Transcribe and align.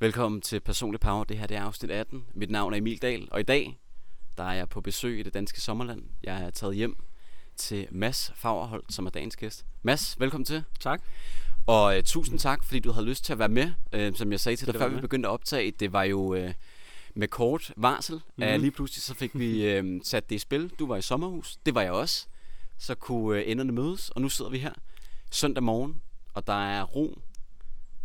Velkommen 0.00 0.40
til 0.40 0.60
Personlig 0.60 1.00
Power. 1.00 1.24
Det 1.24 1.38
her 1.38 1.46
det 1.46 1.56
er 1.56 1.62
afsnit 1.62 1.90
18. 1.90 2.26
Mit 2.34 2.50
navn 2.50 2.72
er 2.72 2.78
Emil 2.78 3.02
Dahl, 3.02 3.28
og 3.30 3.40
i 3.40 3.42
dag 3.42 3.78
der 4.36 4.44
er 4.44 4.52
jeg 4.52 4.68
på 4.68 4.80
besøg 4.80 5.20
i 5.20 5.22
det 5.22 5.34
danske 5.34 5.60
sommerland. 5.60 6.02
Jeg 6.22 6.42
er 6.42 6.50
taget 6.50 6.76
hjem 6.76 6.96
til 7.56 7.86
Mads 7.90 8.32
Fagerholt, 8.34 8.92
som 8.92 9.06
er 9.06 9.10
dagens 9.10 9.36
gæst. 9.36 9.66
Mads, 9.82 10.20
velkommen 10.20 10.44
til. 10.44 10.64
Tak. 10.80 11.02
Og 11.66 11.96
uh, 11.96 12.02
tusind 12.04 12.38
tak, 12.38 12.64
fordi 12.64 12.78
du 12.78 12.92
havde 12.92 13.06
lyst 13.06 13.24
til 13.24 13.32
at 13.32 13.38
være 13.38 13.48
med. 13.48 13.72
Uh, 13.96 14.16
som 14.16 14.32
jeg 14.32 14.40
sagde 14.40 14.56
til 14.56 14.66
dig, 14.66 14.74
før 14.74 14.88
vi 14.88 15.00
begyndte 15.00 15.28
at 15.28 15.32
optage, 15.32 15.70
det 15.70 15.92
var 15.92 16.02
jo 16.02 16.20
uh, 16.20 16.50
med 17.14 17.28
kort 17.28 17.72
varsel. 17.76 18.14
Mm-hmm. 18.14 18.52
Mhm. 18.52 18.60
lige 18.60 18.70
pludselig 18.70 19.02
så 19.02 19.14
fik 19.14 19.30
vi 19.34 19.78
uh, 19.78 20.00
sat 20.02 20.30
det 20.30 20.36
i 20.36 20.38
spil. 20.38 20.72
Du 20.78 20.86
var 20.86 20.96
i 20.96 21.02
sommerhus, 21.02 21.56
det 21.66 21.74
var 21.74 21.82
jeg 21.82 21.92
også. 21.92 22.26
Så 22.78 22.94
kunne 22.94 23.38
uh, 23.38 23.50
enderne 23.50 23.72
mødes, 23.72 24.10
og 24.10 24.20
nu 24.20 24.28
sidder 24.28 24.50
vi 24.50 24.58
her 24.58 24.72
søndag 25.30 25.62
morgen, 25.62 26.02
og 26.34 26.46
der 26.46 26.68
er 26.68 26.82
ro 26.82 27.18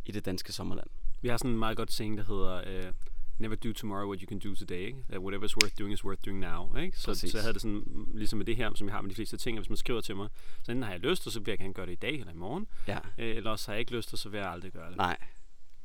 i 0.05 0.11
det 0.11 0.25
danske 0.25 0.53
sommerland. 0.53 0.89
Vi 1.23 1.27
har 1.27 1.37
sådan 1.37 1.51
en 1.51 1.59
meget 1.59 1.77
godt 1.77 1.91
saying, 1.93 2.17
der 2.17 2.23
hedder 2.23 2.87
uh, 2.87 2.93
Never 3.39 3.55
do 3.55 3.73
tomorrow 3.73 4.07
what 4.07 4.21
you 4.21 4.27
can 4.27 4.39
do 4.39 4.55
today. 4.55 4.85
Ikke? 4.85 4.97
That 5.09 5.21
whatever's 5.21 5.55
worth 5.63 5.79
doing 5.79 5.93
is 5.93 6.05
worth 6.05 6.21
doing 6.25 6.39
now. 6.39 6.75
Ikke? 6.77 6.99
Så, 6.99 7.07
Præcis. 7.07 7.31
så 7.31 7.37
jeg 7.37 7.43
havde 7.43 7.53
det 7.53 7.61
sådan, 7.61 7.83
ligesom 8.13 8.37
med 8.37 8.45
det 8.45 8.55
her, 8.55 8.71
som 8.75 8.87
jeg 8.87 8.95
har 8.95 9.01
med 9.01 9.09
de 9.09 9.15
fleste 9.15 9.37
ting, 9.37 9.57
at 9.57 9.61
hvis 9.61 9.69
man 9.69 9.77
skriver 9.77 10.01
til 10.01 10.15
mig, 10.15 10.29
så 10.63 10.71
enten 10.71 10.83
har 10.83 10.91
jeg 10.91 10.99
lyst, 10.99 11.27
og 11.27 11.33
så 11.33 11.39
vil 11.39 11.51
jeg 11.51 11.57
gerne 11.57 11.73
gøre 11.73 11.85
det 11.85 11.91
i 11.91 11.95
dag 11.95 12.19
eller 12.19 12.33
i 12.33 12.35
morgen, 12.35 12.67
Ja, 12.87 12.97
øh, 13.17 13.35
eller 13.35 13.51
også 13.51 13.67
har 13.67 13.73
jeg 13.73 13.79
ikke 13.79 13.95
lyst, 13.95 14.13
og 14.13 14.19
så 14.19 14.29
vil 14.29 14.37
jeg 14.37 14.49
aldrig 14.49 14.71
gøre 14.71 14.89
det. 14.89 14.97
nej. 14.97 15.17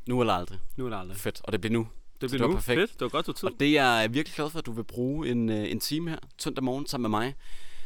Nu 0.08 0.20
eller 0.20 0.34
aldrig. 0.34 0.58
Nu 0.76 0.84
eller 0.84 0.98
aldrig. 0.98 1.16
Fedt, 1.16 1.40
og 1.44 1.52
det 1.52 1.60
bliver 1.60 1.72
nu. 1.72 1.88
Det 2.20 2.40
var 2.40 2.46
nu. 2.46 2.54
perfekt. 2.54 2.80
Fedt. 2.80 2.92
Det 2.92 3.00
var 3.00 3.08
godt, 3.08 3.26
du 3.26 3.32
tid. 3.32 3.48
Og 3.48 3.54
det 3.60 3.78
er 3.78 3.82
jeg 4.00 4.14
virkelig 4.14 4.34
glad 4.34 4.50
for, 4.50 4.58
at 4.58 4.66
du 4.66 4.72
vil 4.72 4.84
bruge 4.84 5.28
en, 5.28 5.48
øh, 5.48 5.70
en 5.70 5.80
time 5.80 6.10
her, 6.10 6.18
søndag 6.38 6.64
morgen, 6.64 6.86
sammen 6.86 7.10
med 7.10 7.18
mig. 7.18 7.34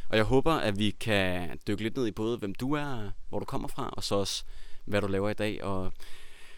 Og 0.09 0.17
jeg 0.17 0.25
håber, 0.25 0.53
at 0.53 0.79
vi 0.79 0.89
kan 0.89 1.59
dykke 1.67 1.83
lidt 1.83 1.95
ned 1.97 2.07
i 2.07 2.11
både, 2.11 2.37
hvem 2.37 2.55
du 2.55 2.73
er, 2.73 3.11
hvor 3.29 3.39
du 3.39 3.45
kommer 3.45 3.67
fra, 3.67 3.89
og 3.89 4.03
så 4.03 4.15
også, 4.15 4.43
hvad 4.85 5.01
du 5.01 5.07
laver 5.07 5.29
i 5.29 5.33
dag. 5.33 5.63
Og 5.63 5.93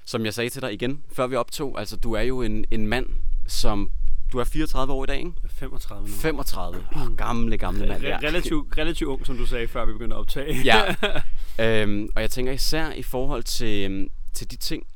som 0.06 0.26
jeg 0.26 0.34
sagde 0.34 0.50
til 0.50 0.62
dig 0.62 0.74
igen, 0.74 1.04
før 1.14 1.28
vi 1.28 1.36
optog, 1.36 1.80
altså 1.80 1.98
du 1.98 2.14
er 2.14 2.22
jo 2.22 2.42
en, 2.42 2.66
en 2.72 2.88
mand, 2.88 3.10
som... 3.48 3.92
Du 4.32 4.38
er 4.40 4.44
34 4.44 4.94
år 4.94 5.04
i 5.04 5.08
dag, 5.08 5.18
ikke? 5.18 5.32
Jeg 5.44 5.50
er 5.50 5.54
35 5.54 6.08
nu. 6.08 6.14
35. 6.14 6.88
Oh, 6.96 7.16
gamle, 7.18 7.58
gamle 7.58 7.88
mand. 7.88 8.04
Re- 8.04 8.28
relativt, 8.28 8.78
relativt 8.78 9.08
ung, 9.08 9.26
som 9.26 9.38
du 9.38 9.46
sagde, 9.46 9.68
før 9.68 9.86
vi 9.86 9.92
begyndte 9.94 10.16
at 10.16 10.20
optage. 10.20 10.62
Ja. 10.64 10.96
øhm, 11.84 12.10
og 12.16 12.22
jeg 12.22 12.32
tænker 12.32 12.52
især 12.52 12.92
i 12.92 13.04
forhold 13.04 13.44
til, 13.44 13.92
øhm, 13.92 14.10
til 14.34 14.52
de 14.52 14.56
ting, 14.56 14.88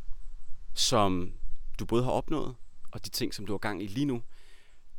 som 0.74 1.32
du 1.80 1.86
både 1.86 2.04
har 2.04 2.12
opnået, 2.12 2.56
og 2.92 3.06
de 3.06 3.10
ting, 3.10 3.34
som 3.34 3.46
du 3.46 3.54
har 3.54 3.58
gang 3.58 3.84
i 3.84 3.88
lige 3.88 4.06
nu, 4.06 4.22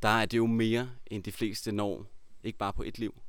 der 0.03 0.09
er 0.09 0.27
det 0.27 0.37
jo 0.37 0.47
mere, 0.47 0.91
end 1.07 1.23
de 1.25 1.33
fleste 1.33 1.73
når, 1.73 2.07
ikke 2.45 2.59
bare 2.59 2.73
på 2.73 2.83
et 2.83 2.99
liv, 2.99 3.21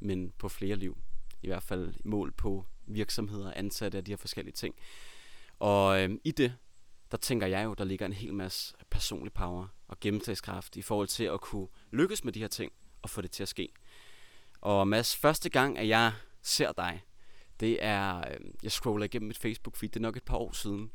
men 0.00 0.32
på 0.38 0.48
flere 0.48 0.76
liv. 0.76 0.98
I 1.42 1.46
hvert 1.46 1.62
fald 1.62 1.94
mål 2.04 2.32
på 2.32 2.66
virksomheder, 2.86 3.52
ansatte 3.56 3.98
og 3.98 4.06
de 4.06 4.12
her 4.12 4.16
forskellige 4.16 4.54
ting. 4.54 4.74
Og 5.64 6.02
øhm, 6.02 6.20
i 6.24 6.30
det, 6.30 6.54
der 7.10 7.16
tænker 7.16 7.46
jeg 7.46 7.64
jo, 7.64 7.74
der 7.74 7.84
ligger 7.84 8.06
en 8.06 8.12
hel 8.12 8.34
masse 8.34 8.74
personlig 8.90 9.32
power 9.32 9.66
og 9.88 10.00
gennemslagskraft 10.00 10.76
i 10.76 10.82
forhold 10.82 11.08
til 11.08 11.24
at 11.24 11.40
kunne 11.40 11.68
lykkes 11.90 12.24
med 12.24 12.32
de 12.32 12.40
her 12.40 12.48
ting 12.48 12.72
og 13.02 13.10
få 13.10 13.20
det 13.20 13.30
til 13.30 13.42
at 13.42 13.48
ske. 13.48 13.68
Og 14.60 14.88
Mads, 14.88 15.16
første 15.16 15.48
gang, 15.50 15.78
at 15.78 15.88
jeg 15.88 16.12
ser 16.42 16.72
dig, 16.72 17.02
det 17.60 17.84
er, 17.84 18.18
øh, 18.18 18.36
jeg 18.62 18.72
scroller 18.72 19.04
igennem 19.04 19.26
mit 19.26 19.38
Facebook-feed, 19.44 19.88
det 19.88 19.96
er 19.96 20.00
nok 20.00 20.16
et 20.16 20.22
par 20.24 20.36
år 20.36 20.52
siden. 20.52 20.90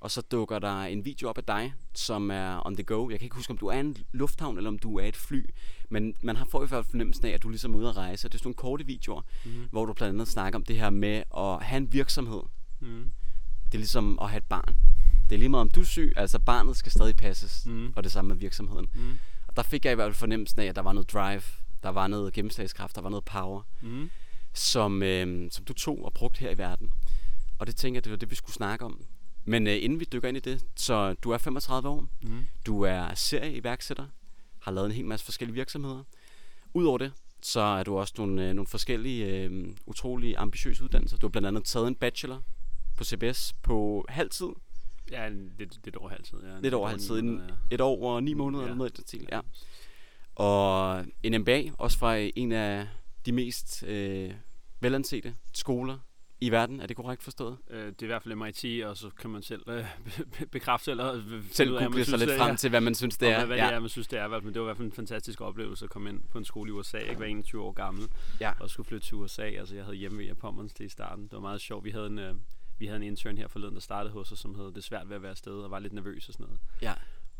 Og 0.00 0.10
så 0.10 0.20
dukker 0.22 0.58
der 0.58 0.80
en 0.82 1.04
video 1.04 1.28
op 1.28 1.38
af 1.38 1.44
dig, 1.44 1.74
som 1.94 2.30
er 2.30 2.66
on 2.66 2.74
the 2.76 2.84
go. 2.84 3.10
Jeg 3.10 3.18
kan 3.18 3.26
ikke 3.26 3.36
huske, 3.36 3.50
om 3.50 3.58
du 3.58 3.66
er 3.66 3.80
en 3.80 3.96
lufthavn, 4.12 4.56
eller 4.56 4.68
om 4.70 4.78
du 4.78 4.98
er 4.98 5.04
et 5.04 5.16
fly. 5.16 5.46
Men 5.88 6.14
man 6.22 6.36
har 6.36 6.44
får 6.44 6.58
i 6.64 6.66
hvert 6.66 6.84
fald 6.84 6.90
fornemmelsen 6.90 7.26
af, 7.26 7.30
at 7.30 7.42
du 7.42 7.48
ligesom 7.48 7.74
er 7.74 7.78
ude 7.78 7.88
at 7.88 7.96
rejse. 7.96 8.28
Det 8.28 8.34
er 8.34 8.38
sådan 8.38 8.46
nogle 8.48 8.54
korte 8.54 8.86
videoer, 8.86 9.22
Mhm. 9.44 9.68
hvor 9.70 9.86
du 9.86 9.92
blandt 9.92 10.14
andet 10.14 10.28
snakker 10.28 10.58
om 10.58 10.64
det 10.64 10.76
her 10.76 10.90
med 10.90 11.22
at 11.36 11.62
have 11.62 11.76
en 11.76 11.92
virksomhed. 11.92 12.42
Mm. 12.80 13.10
Det 13.72 13.74
er 13.74 13.78
ligesom 13.78 14.18
at 14.22 14.30
have 14.30 14.38
et 14.38 14.44
barn. 14.44 14.76
Det 15.28 15.34
er 15.34 15.38
lige 15.38 15.48
meget 15.48 15.60
om 15.60 15.68
du 15.70 15.80
er 15.80 15.84
syg, 15.84 16.12
altså 16.16 16.38
barnet 16.38 16.76
skal 16.76 16.92
stadig 16.92 17.16
passes. 17.16 17.66
Mm. 17.66 17.92
Og 17.96 18.04
det 18.04 18.12
samme 18.12 18.28
med 18.28 18.36
virksomheden. 18.36 18.86
Mm. 18.94 19.18
Og 19.48 19.56
der 19.56 19.62
fik 19.62 19.84
jeg 19.84 19.92
i 19.92 19.94
hvert 19.94 20.06
fald 20.06 20.14
fornemmelsen 20.14 20.60
af, 20.60 20.64
at 20.66 20.76
der 20.76 20.82
var 20.82 20.92
noget 20.92 21.12
drive, 21.12 21.42
der 21.82 21.88
var 21.88 22.06
noget 22.06 22.32
gennemslagskraft, 22.32 22.96
der 22.96 23.02
var 23.02 23.10
noget 23.10 23.24
power 23.24 23.62
Mm. 23.82 24.10
som, 24.52 25.02
øh, 25.02 25.50
som 25.50 25.64
du 25.64 25.72
tog 25.72 26.04
og 26.04 26.12
brugte 26.12 26.38
her 26.40 26.50
i 26.50 26.58
verden. 26.58 26.90
Og 27.58 27.66
det 27.66 27.76
tænker 27.76 27.96
jeg, 27.96 28.04
det 28.04 28.10
var 28.10 28.16
det, 28.16 28.30
vi 28.30 28.34
skulle 28.34 28.54
snakke 28.54 28.84
om. 28.84 29.00
Men 29.44 29.66
øh, 29.66 29.76
inden 29.84 30.00
vi 30.00 30.06
dykker 30.12 30.28
ind 30.28 30.36
i 30.36 30.40
det, 30.40 30.64
så 30.76 31.12
du 31.14 31.30
er 31.30 31.38
35 31.38 31.88
år, 31.88 32.06
Mm. 32.22 32.46
du 32.66 32.82
er 32.82 33.14
serieiværksætter, 33.14 34.06
har 34.60 34.72
lavet 34.72 34.86
en 34.86 34.92
hel 34.92 35.04
masse 35.04 35.24
forskellige 35.24 35.54
virksomheder. 35.54 36.02
Udover 36.74 36.98
det, 36.98 37.12
så 37.42 37.60
er 37.60 37.82
du 37.82 37.98
også 37.98 38.14
nogle, 38.18 38.48
øh, 38.48 38.54
nogle 38.54 38.66
forskellige 38.66 39.26
øh, 39.26 39.68
utrolig 39.86 40.34
ambitiøse 40.38 40.84
uddannelser. 40.84 41.16
Du 41.16 41.26
har 41.26 41.30
blandt 41.30 41.48
andet 41.48 41.64
taget 41.64 41.88
en 41.88 41.94
bachelor 41.94 42.42
på 42.98 43.04
CBS 43.04 43.52
på 43.62 44.04
halv 44.08 44.30
tid. 44.30 44.48
Ja, 45.10 45.28
lidt, 45.28 45.84
lidt 45.84 45.96
over 45.96 46.08
halvtid. 46.08 46.38
Ja. 46.42 46.60
Lidt 46.60 46.74
over 46.74 46.88
halv 46.88 47.00
tid. 47.00 47.22
ni 47.22 47.28
En, 47.28 47.42
et 47.70 47.80
år 47.80 48.14
og 48.14 48.22
ni 48.22 48.34
måneder 48.34 48.62
Ja. 48.62 48.66
eller 48.68 48.76
noget 48.78 48.98
stil. 49.06 49.28
Ja. 49.32 49.40
Og 50.34 51.04
en 51.22 51.40
MBA, 51.40 51.62
også 51.78 51.98
fra 51.98 52.16
en 52.16 52.52
af 52.52 52.88
de 53.26 53.32
mest 53.32 53.82
øh, 53.86 54.30
velansete 54.80 55.34
skoler 55.54 55.98
i 56.40 56.50
verden. 56.50 56.80
Er 56.80 56.86
det 56.86 56.96
korrekt 56.96 57.22
forstået? 57.22 57.56
Øh, 57.70 57.86
det 57.86 58.02
er 58.02 58.02
i 58.02 58.06
hvert 58.06 58.22
fald 58.22 58.34
MIT, 58.34 58.84
og 58.84 58.96
så 58.96 59.10
kan 59.10 59.30
man 59.30 59.42
selv 59.42 59.62
øh, 59.68 59.84
be- 60.04 60.24
be- 60.38 60.46
bekræfte 60.46 60.90
eller 60.90 61.14
øh, 61.14 61.42
Selv 61.52 61.70
google 61.70 61.94
sig 61.94 62.04
synes, 62.04 62.20
lidt 62.20 62.30
det 62.30 62.38
frem 62.38 62.52
er- 62.52 62.56
til, 62.56 62.70
hvad 62.70 62.80
man 62.80 62.94
synes, 62.94 63.16
det 63.18 63.28
er. 63.28 63.36
Hvad, 63.36 63.46
hvad 63.46 63.56
ja. 63.56 63.66
det 63.66 63.74
er, 63.74 63.80
man 63.80 63.88
synes, 63.88 64.08
det 64.08 64.18
er. 64.18 64.28
Men 64.28 64.54
det 64.54 64.54
var 64.54 64.60
i 64.60 64.64
hvert 64.64 64.76
fald 64.76 64.86
en 64.86 64.92
fantastisk 64.92 65.40
oplevelse 65.40 65.84
at 65.84 65.90
komme 65.90 66.08
ind 66.10 66.20
på 66.30 66.38
en 66.38 66.44
skole 66.44 66.68
i 66.68 66.72
USA. 66.72 66.98
Jeg 66.98 67.18
var 67.18 67.24
21 67.24 67.62
år 67.62 67.72
gammel 67.72 68.08
Ja. 68.40 68.52
og 68.60 68.70
skulle 68.70 68.86
flytte 68.86 69.06
til 69.06 69.14
USA. 69.14 69.42
Altså, 69.42 69.74
jeg 69.74 69.84
havde 69.84 69.96
hjemme 69.96 70.24
i 70.24 70.34
Pommerns 70.34 70.74
i 70.80 70.88
starten. 70.88 71.24
Det 71.24 71.32
var 71.32 71.40
meget 71.40 71.60
sjovt. 71.60 71.84
Vi 71.84 71.90
havde 71.90 72.06
en, 72.06 72.18
øh, 72.18 72.34
vi 72.78 72.86
havde 72.86 72.96
en 72.96 73.02
intern 73.02 73.38
her 73.38 73.48
forleden, 73.48 73.74
der 73.74 73.80
startede 73.80 74.12
hos 74.12 74.32
os, 74.32 74.38
som 74.38 74.54
hed 74.54 74.72
Det 74.72 74.84
svært 74.84 75.08
ved 75.08 75.16
at 75.16 75.22
være 75.22 75.30
afsted, 75.30 75.52
og 75.52 75.70
var 75.70 75.78
lidt 75.78 75.92
nervøs 75.92 76.28
og 76.28 76.34
sådan 76.34 76.46
noget. 76.46 76.60
Ja. 76.82 76.94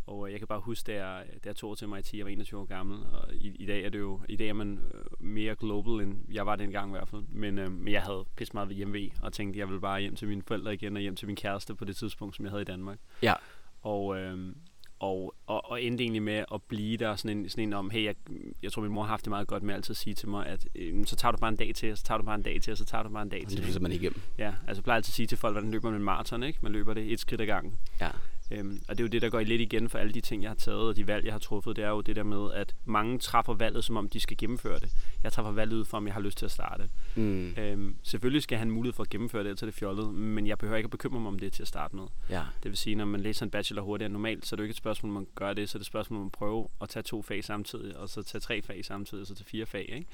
Og 0.07 0.27
øh, 0.27 0.33
jeg 0.33 0.41
kan 0.41 0.47
bare 0.49 0.61
huske, 0.61 0.87
da 0.87 1.07
jeg, 1.07 1.27
da 1.45 1.49
jeg 1.49 1.57
tog 1.57 1.79
til 1.79 1.89
MIT, 1.89 2.15
jeg 2.15 2.25
var 2.25 2.31
21 2.31 2.61
år 2.61 2.65
gammel, 2.65 2.99
og 3.13 3.35
i, 3.35 3.57
i 3.57 3.67
dag 3.67 3.85
er 3.85 3.89
det 3.89 3.99
jo, 3.99 4.21
i 4.29 4.37
dag 4.37 4.49
er 4.49 4.53
man 4.53 4.81
øh, 4.95 5.05
mere 5.21 5.55
global, 5.55 6.01
end 6.01 6.19
jeg 6.33 6.47
var 6.47 6.57
dengang 6.57 6.91
i 6.91 6.93
hvert 6.93 7.09
fald. 7.09 7.23
Men, 7.29 7.59
øh, 7.59 7.73
men 7.73 7.93
jeg 7.93 8.03
havde 8.03 8.25
pisse 8.37 8.55
meget 8.55 8.69
ved 8.69 8.77
hjemme 8.77 9.11
og 9.23 9.33
tænkte, 9.33 9.59
jeg 9.59 9.69
ville 9.69 9.81
bare 9.81 10.01
hjem 10.01 10.17
til 10.17 10.29
mine 10.29 10.43
forældre 10.43 10.75
igen, 10.75 10.97
og 10.97 11.03
hjem 11.03 11.17
til 11.17 11.27
min 11.27 11.37
kæreste 11.37 11.75
på 11.75 11.85
det 11.85 11.97
tidspunkt, 11.97 12.37
som 12.37 12.45
jeg 12.45 12.51
havde 12.51 12.63
i 12.63 12.65
Danmark. 12.65 12.99
Ja. 13.23 13.35
Og, 13.81 14.19
øh, 14.19 14.55
og, 15.01 15.35
og, 15.47 15.71
og 15.71 15.83
endte 15.83 16.05
egentlig 16.05 16.23
med 16.23 16.45
at 16.55 16.63
blive 16.63 16.97
der 16.97 17.17
sådan 17.17 17.39
en, 17.39 17.49
sådan 17.49 17.65
en 17.65 17.73
om, 17.73 17.91
hey, 17.91 18.05
jeg, 18.05 18.15
jeg 18.63 18.73
tror 18.73 18.83
min 18.83 18.93
mor 18.93 19.03
har 19.03 19.09
haft 19.09 19.25
det 19.25 19.31
meget 19.31 19.47
godt 19.47 19.63
med 19.63 19.75
altid 19.75 19.93
at 19.93 19.97
sige 19.97 20.15
til 20.15 20.29
mig, 20.29 20.47
at 20.47 20.67
øh, 20.75 21.07
så 21.07 21.17
tager 21.17 21.33
du 21.33 21.39
bare 21.39 21.49
en 21.51 21.57
dag 21.57 21.75
til, 21.75 21.93
og 21.93 21.99
så 21.99 22.05
tager 22.05 22.19
du 22.19 22.25
bare 22.25 22.35
en 22.35 22.43
dag 22.43 22.61
til, 22.63 22.71
og 22.71 22.77
så 22.79 22.85
tager 22.85 23.03
du 23.03 23.09
bare 23.09 23.23
en 23.23 23.29
dag 23.29 23.43
Og 23.45 23.49
til. 23.49 23.59
det 23.59 23.67
løser 23.67 23.81
man 23.81 23.93
ikke 23.93 24.03
igennem. 24.03 24.21
Ja, 24.39 24.53
altså 24.67 24.79
jeg 24.81 24.85
plejer 24.85 24.97
altid 24.97 25.11
at 25.11 25.15
sige 25.15 25.27
til 25.27 25.39
folk, 25.39 25.55
hvordan 25.55 25.71
løber 25.71 25.91
man 25.91 26.01
en 26.01 26.05
maraton, 26.05 26.43
ikke? 26.43 26.59
Man 26.63 26.73
løber 26.73 26.95
det 26.95 27.13
et 27.13 27.21
skridt 27.21 27.41
ad 27.41 27.47
gangen. 27.47 27.75
Ja. 28.01 28.09
Øhm, 28.51 28.83
og 28.89 28.99
det 28.99 29.05
er 29.05 29.05
jo 29.05 29.09
det, 29.09 29.23
der 29.23 29.31
går 29.31 29.41
lidt 29.41 29.61
igen 29.61 29.89
for 29.89 29.99
alle 29.99 30.13
de 30.13 30.21
ting, 30.21 30.43
jeg 30.43 30.51
har 30.51 30.55
taget, 30.55 30.81
og 30.81 30.97
de 30.97 31.07
valg, 31.07 31.25
jeg 31.25 31.35
har 31.35 31.39
truffet. 31.39 31.77
Det 31.77 31.85
er 31.85 31.89
jo 31.89 32.01
det 32.01 32.17
der 32.17 32.23
med, 32.23 32.53
at 32.55 32.75
mange 32.85 33.19
træffer 33.19 33.55
valget, 33.55 33.85
som 33.85 33.97
om 33.97 34.09
de 34.09 34.21
skal 34.21 34.37
gennemføre 34.37 34.79
det. 34.79 34.91
Jeg 35.25 35.33
træffer 35.33 35.53
valget 35.53 35.77
ud 35.77 35.85
fra, 35.85 35.97
om 35.97 36.07
jeg 36.07 36.15
har 36.15 36.21
lyst 36.21 36.39
til 36.39 36.45
at 36.45 36.51
starte. 36.51 36.89
Mm. 37.15 37.55
Øhm, 37.59 37.97
selvfølgelig 38.03 38.43
skal 38.43 38.55
jeg 38.55 38.61
have 38.61 38.67
en 38.67 38.75
mulighed 38.75 38.95
for 38.95 39.03
at 39.03 39.11
gennemføre 39.11 39.45
det, 39.45 39.63
er 39.63 39.67
det 39.67 39.75
fjollet, 39.75 40.15
men 40.15 40.47
jeg 40.47 40.59
behøver 40.59 40.77
ikke 40.77 40.87
at 40.87 40.91
bekymre 40.91 41.21
mig 41.21 41.29
om 41.29 41.39
det 41.39 41.53
til 41.53 41.63
at 41.63 41.69
starte 41.69 41.97
med. 41.97 42.05
Ja. 42.31 42.43
Det 42.63 42.71
vil 42.71 42.77
sige, 42.77 42.97
når 42.97 43.05
man 43.05 43.21
læser 43.21 43.47
en 43.47 43.51
bachelor 43.51 43.83
hurtigere 43.83 44.13
normalt, 44.13 44.47
så 44.47 44.55
er 44.55 44.57
det 44.57 44.63
jo 44.63 44.65
ikke 44.65 44.73
et 44.73 44.77
spørgsmål, 44.77 45.11
om 45.11 45.15
man 45.15 45.27
gør 45.35 45.53
det, 45.53 45.69
så 45.69 45.79
er 45.79 45.81
det 45.81 45.85
et 45.85 45.87
spørgsmål, 45.87 46.17
om 46.17 46.23
man 46.23 46.31
prøver 46.31 46.67
at 46.81 46.89
tage 46.89 47.03
to 47.03 47.23
fag 47.23 47.45
samtidig, 47.45 47.97
og 47.97 48.09
så 48.09 48.23
tage 48.23 48.41
tre 48.41 48.63
fag 48.63 48.85
samtidig, 48.85 49.21
og 49.21 49.27
så 49.27 49.35
tage 49.35 49.45
fire 49.45 49.67
fag, 49.67 49.91
ikke? 49.93 50.07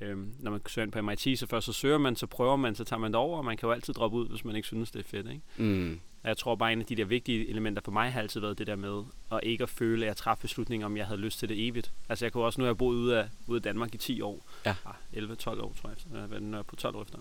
Øhm, 0.00 0.34
når 0.38 0.50
man 0.50 0.60
søger 0.66 0.86
ind 0.86 0.92
på 0.92 1.02
MIT, 1.02 1.38
så 1.38 1.46
først 1.46 1.66
så 1.66 1.72
søger 1.72 1.98
man, 1.98 2.16
så 2.16 2.26
prøver 2.26 2.56
man, 2.56 2.74
så 2.74 2.84
tager 2.84 3.00
man 3.00 3.12
det 3.12 3.16
over, 3.16 3.38
og 3.38 3.44
man 3.44 3.56
kan 3.56 3.66
jo 3.66 3.72
altid 3.72 3.94
droppe 3.94 4.16
ud, 4.16 4.28
hvis 4.28 4.44
man 4.44 4.56
ikke 4.56 4.68
synes, 4.68 4.90
det 4.90 5.00
er 5.00 5.08
fedt, 5.08 5.26
ikke? 5.26 5.42
Mm. 5.56 6.00
Og 6.26 6.30
jeg 6.30 6.36
tror 6.36 6.54
bare, 6.54 6.72
en 6.72 6.80
af 6.80 6.86
de 6.86 6.96
der 6.96 7.04
vigtige 7.04 7.48
elementer 7.48 7.82
for 7.84 7.92
mig 7.92 8.12
har 8.12 8.20
altid 8.20 8.40
været 8.40 8.58
det 8.58 8.66
der 8.66 8.76
med, 8.76 9.02
at 9.32 9.40
ikke 9.42 9.62
at 9.62 9.68
føle, 9.68 10.02
at 10.04 10.08
jeg 10.08 10.16
træffede 10.16 10.42
beslutninger, 10.42 10.86
om 10.86 10.96
jeg 10.96 11.06
havde 11.06 11.20
lyst 11.20 11.38
til 11.38 11.48
det 11.48 11.66
evigt. 11.68 11.92
Altså 12.08 12.24
jeg 12.24 12.32
kunne 12.32 12.44
også, 12.44 12.60
nu 12.60 12.64
har 12.64 12.68
jeg 12.68 12.76
boet 12.78 12.96
ude 12.96 13.18
af, 13.18 13.24
ude 13.46 13.56
af 13.58 13.62
Danmark 13.62 13.94
i 13.94 13.98
10 13.98 14.20
år. 14.20 14.44
Ja. 14.66 14.74
Ah, 14.86 15.22
11-12 15.22 15.48
år, 15.48 15.74
tror 15.80 15.88
jeg. 15.88 15.96
Jeg 16.30 16.36
er 16.36 16.40
nu 16.40 16.58
er 16.58 16.62
på 16.62 16.76
12 16.76 16.96
år 16.96 17.02
efter 17.02 17.18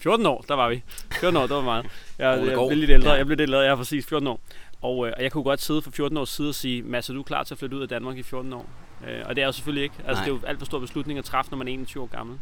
14 0.00 0.26
år, 0.26 0.44
der 0.48 0.54
var 0.54 0.68
vi. 0.68 0.82
14 1.20 1.36
år, 1.36 1.42
det 1.42 1.50
var 1.56 1.62
meget. 1.62 1.86
Jeg, 2.18 2.46
jeg 2.46 2.54
går. 2.54 2.68
blev 2.68 2.78
lidt 2.78 2.90
ældre, 2.90 3.10
Ja. 3.10 3.16
jeg 3.16 3.26
blev 3.26 3.36
lidt 3.38 3.48
ældre, 3.48 3.58
jeg 3.58 3.70
er 3.72 3.76
præcis 3.76 4.06
14 4.06 4.26
år. 4.28 4.40
Og, 4.82 5.06
øh, 5.06 5.12
og 5.16 5.22
jeg 5.22 5.32
kunne 5.32 5.44
godt 5.44 5.60
sidde 5.62 5.82
for 5.82 5.90
14 5.90 6.16
år 6.16 6.24
siden 6.24 6.48
og 6.48 6.54
sige, 6.54 6.82
Mads, 6.82 7.10
er 7.10 7.14
du 7.14 7.22
klar 7.22 7.42
til 7.42 7.54
at 7.54 7.58
flytte 7.58 7.76
ud 7.76 7.82
af 7.82 7.88
Danmark 7.88 8.16
i 8.18 8.22
14 8.22 8.52
år? 8.52 8.66
Øh, 9.08 9.22
og 9.24 9.36
det 9.36 9.42
er 9.42 9.42
jeg 9.42 9.46
jo 9.46 9.52
selvfølgelig 9.52 9.82
ikke. 9.84 9.94
Altså, 9.98 10.14
Nej. 10.14 10.24
det 10.24 10.30
er 10.30 10.34
jo 10.36 10.46
alt 10.46 10.58
for 10.58 10.66
stor 10.66 10.78
beslutning 10.78 11.18
at 11.18 11.24
træffe, 11.24 11.50
når 11.50 11.58
man 11.58 11.68
er 11.68 11.72
21 11.72 12.02
år 12.02 12.06
gammel. 12.06 12.38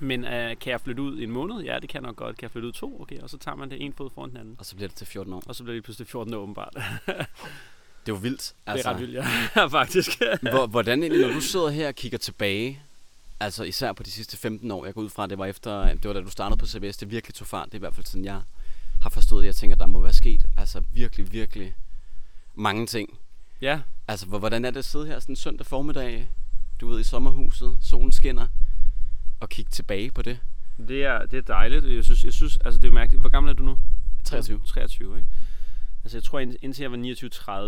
Men 0.00 0.24
øh, 0.24 0.56
kan 0.60 0.70
jeg 0.70 0.80
flytte 0.80 1.02
ud 1.02 1.18
i 1.18 1.24
en 1.24 1.30
måned? 1.30 1.60
Ja, 1.64 1.78
det 1.82 1.88
kan 1.88 2.02
jeg 2.02 2.06
nok 2.06 2.16
godt. 2.16 2.36
Kan 2.36 2.42
jeg 2.44 2.50
flytte 2.50 2.68
ud 2.68 2.72
to? 2.72 3.00
Okay, 3.02 3.20
og 3.20 3.30
så 3.30 3.38
tager 3.38 3.54
man 3.56 3.70
det 3.70 3.82
en 3.84 3.92
fod 3.92 4.10
foran 4.14 4.28
den 4.30 4.36
anden. 4.36 4.56
Og 4.58 4.66
så 4.66 4.74
bliver 4.76 4.88
det 4.88 4.96
til 4.96 5.06
14 5.06 5.32
år. 5.32 5.42
Og 5.46 5.54
så 5.54 5.62
bliver 5.64 5.74
det 5.76 5.84
pludselig 5.84 6.08
14 6.08 6.34
år 6.34 6.38
åbenbart. 6.38 6.74
Det 8.06 8.12
er 8.12 8.16
jo 8.16 8.22
vildt. 8.22 8.54
Altså, 8.66 8.88
det 8.88 8.90
er 8.90 8.94
ret 8.94 9.00
vildt, 9.00 9.14
ja. 9.56 9.66
faktisk. 9.78 10.10
hvor, 10.42 10.66
hvordan 10.66 11.02
egentlig, 11.02 11.26
når 11.26 11.32
du 11.34 11.40
sidder 11.40 11.68
her 11.68 11.88
og 11.88 11.94
kigger 11.94 12.18
tilbage, 12.18 12.80
altså 13.40 13.64
især 13.64 13.92
på 13.92 14.02
de 14.02 14.10
sidste 14.10 14.36
15 14.36 14.70
år, 14.70 14.84
jeg 14.84 14.94
går 14.94 15.00
ud 15.02 15.08
fra, 15.08 15.26
det 15.26 15.38
var 15.38 15.46
efter, 15.46 15.94
det 15.94 16.04
var 16.04 16.12
da 16.12 16.20
du 16.20 16.30
startede 16.30 16.58
på 16.58 16.66
CBS, 16.66 16.96
det 16.96 17.10
virkelig 17.10 17.34
tog 17.34 17.46
fart, 17.46 17.66
det 17.66 17.74
er 17.74 17.78
i 17.78 17.80
hvert 17.80 17.94
fald 17.94 18.06
sådan, 18.06 18.24
jeg 18.24 18.40
har 19.02 19.10
forstået 19.10 19.42
det, 19.42 19.46
jeg 19.46 19.54
tænker, 19.56 19.76
der 19.76 19.86
må 19.86 20.00
være 20.00 20.12
sket, 20.12 20.46
altså 20.56 20.82
virkelig, 20.92 21.32
virkelig 21.32 21.74
mange 22.54 22.86
ting. 22.86 23.18
ja, 23.60 23.80
Altså, 24.08 24.26
hvor- 24.26 24.38
hvordan 24.38 24.64
er 24.64 24.70
det 24.70 24.78
at 24.78 24.84
sidde 24.84 25.06
her 25.06 25.20
sådan 25.20 25.32
en 25.32 25.36
søndag 25.36 25.66
formiddag, 25.66 26.28
du 26.80 26.88
ved, 26.88 27.00
i 27.00 27.04
sommerhuset, 27.04 27.78
solen 27.82 28.12
skinner, 28.12 28.46
og 29.40 29.48
kigge 29.48 29.70
tilbage 29.70 30.10
på 30.10 30.22
det? 30.22 30.38
det 30.88 31.04
er, 31.04 31.26
det 31.26 31.36
er 31.38 31.42
dejligt. 31.42 31.84
Jeg 31.84 32.04
synes, 32.04 32.24
jeg 32.24 32.32
synes, 32.32 32.56
altså 32.56 32.80
det 32.80 32.88
er 32.88 32.92
mærkeligt. 32.92 33.20
Hvor 33.22 33.30
gammel 33.30 33.50
er 33.50 33.54
du 33.54 33.62
nu? 33.62 33.78
23. 34.24 34.60
23, 34.66 35.18
ikke? 35.18 35.28
Altså 36.04 36.16
jeg 36.18 36.22
tror, 36.24 36.38
ind- 36.38 36.56
indtil 36.62 36.82
jeg 36.82 36.92
var 36.92 36.98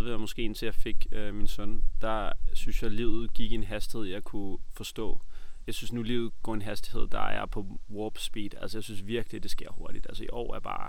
29-30, 0.08 0.12
og 0.12 0.20
måske 0.20 0.42
indtil 0.42 0.66
jeg 0.66 0.74
fik 0.74 1.06
øh, 1.12 1.34
min 1.34 1.46
søn, 1.46 1.82
der 2.00 2.32
synes 2.52 2.82
jeg, 2.82 2.90
livet 2.90 3.34
gik 3.34 3.52
i 3.52 3.54
en 3.54 3.64
hastighed, 3.64 4.06
jeg 4.06 4.24
kunne 4.24 4.58
forstå. 4.72 5.20
Jeg 5.66 5.74
synes 5.74 5.92
nu, 5.92 6.02
livet 6.02 6.32
går 6.42 6.52
i 6.52 6.56
en 6.56 6.62
hastighed, 6.62 7.08
der 7.08 7.20
er 7.20 7.46
på 7.46 7.80
warp 7.90 8.18
speed. 8.18 8.50
Altså 8.60 8.78
jeg 8.78 8.84
synes 8.84 9.06
virkelig, 9.06 9.42
det 9.42 9.50
sker 9.50 9.70
hurtigt. 9.70 10.06
Altså 10.08 10.24
i 10.24 10.28
år 10.32 10.54
er 10.54 10.60
bare 10.60 10.88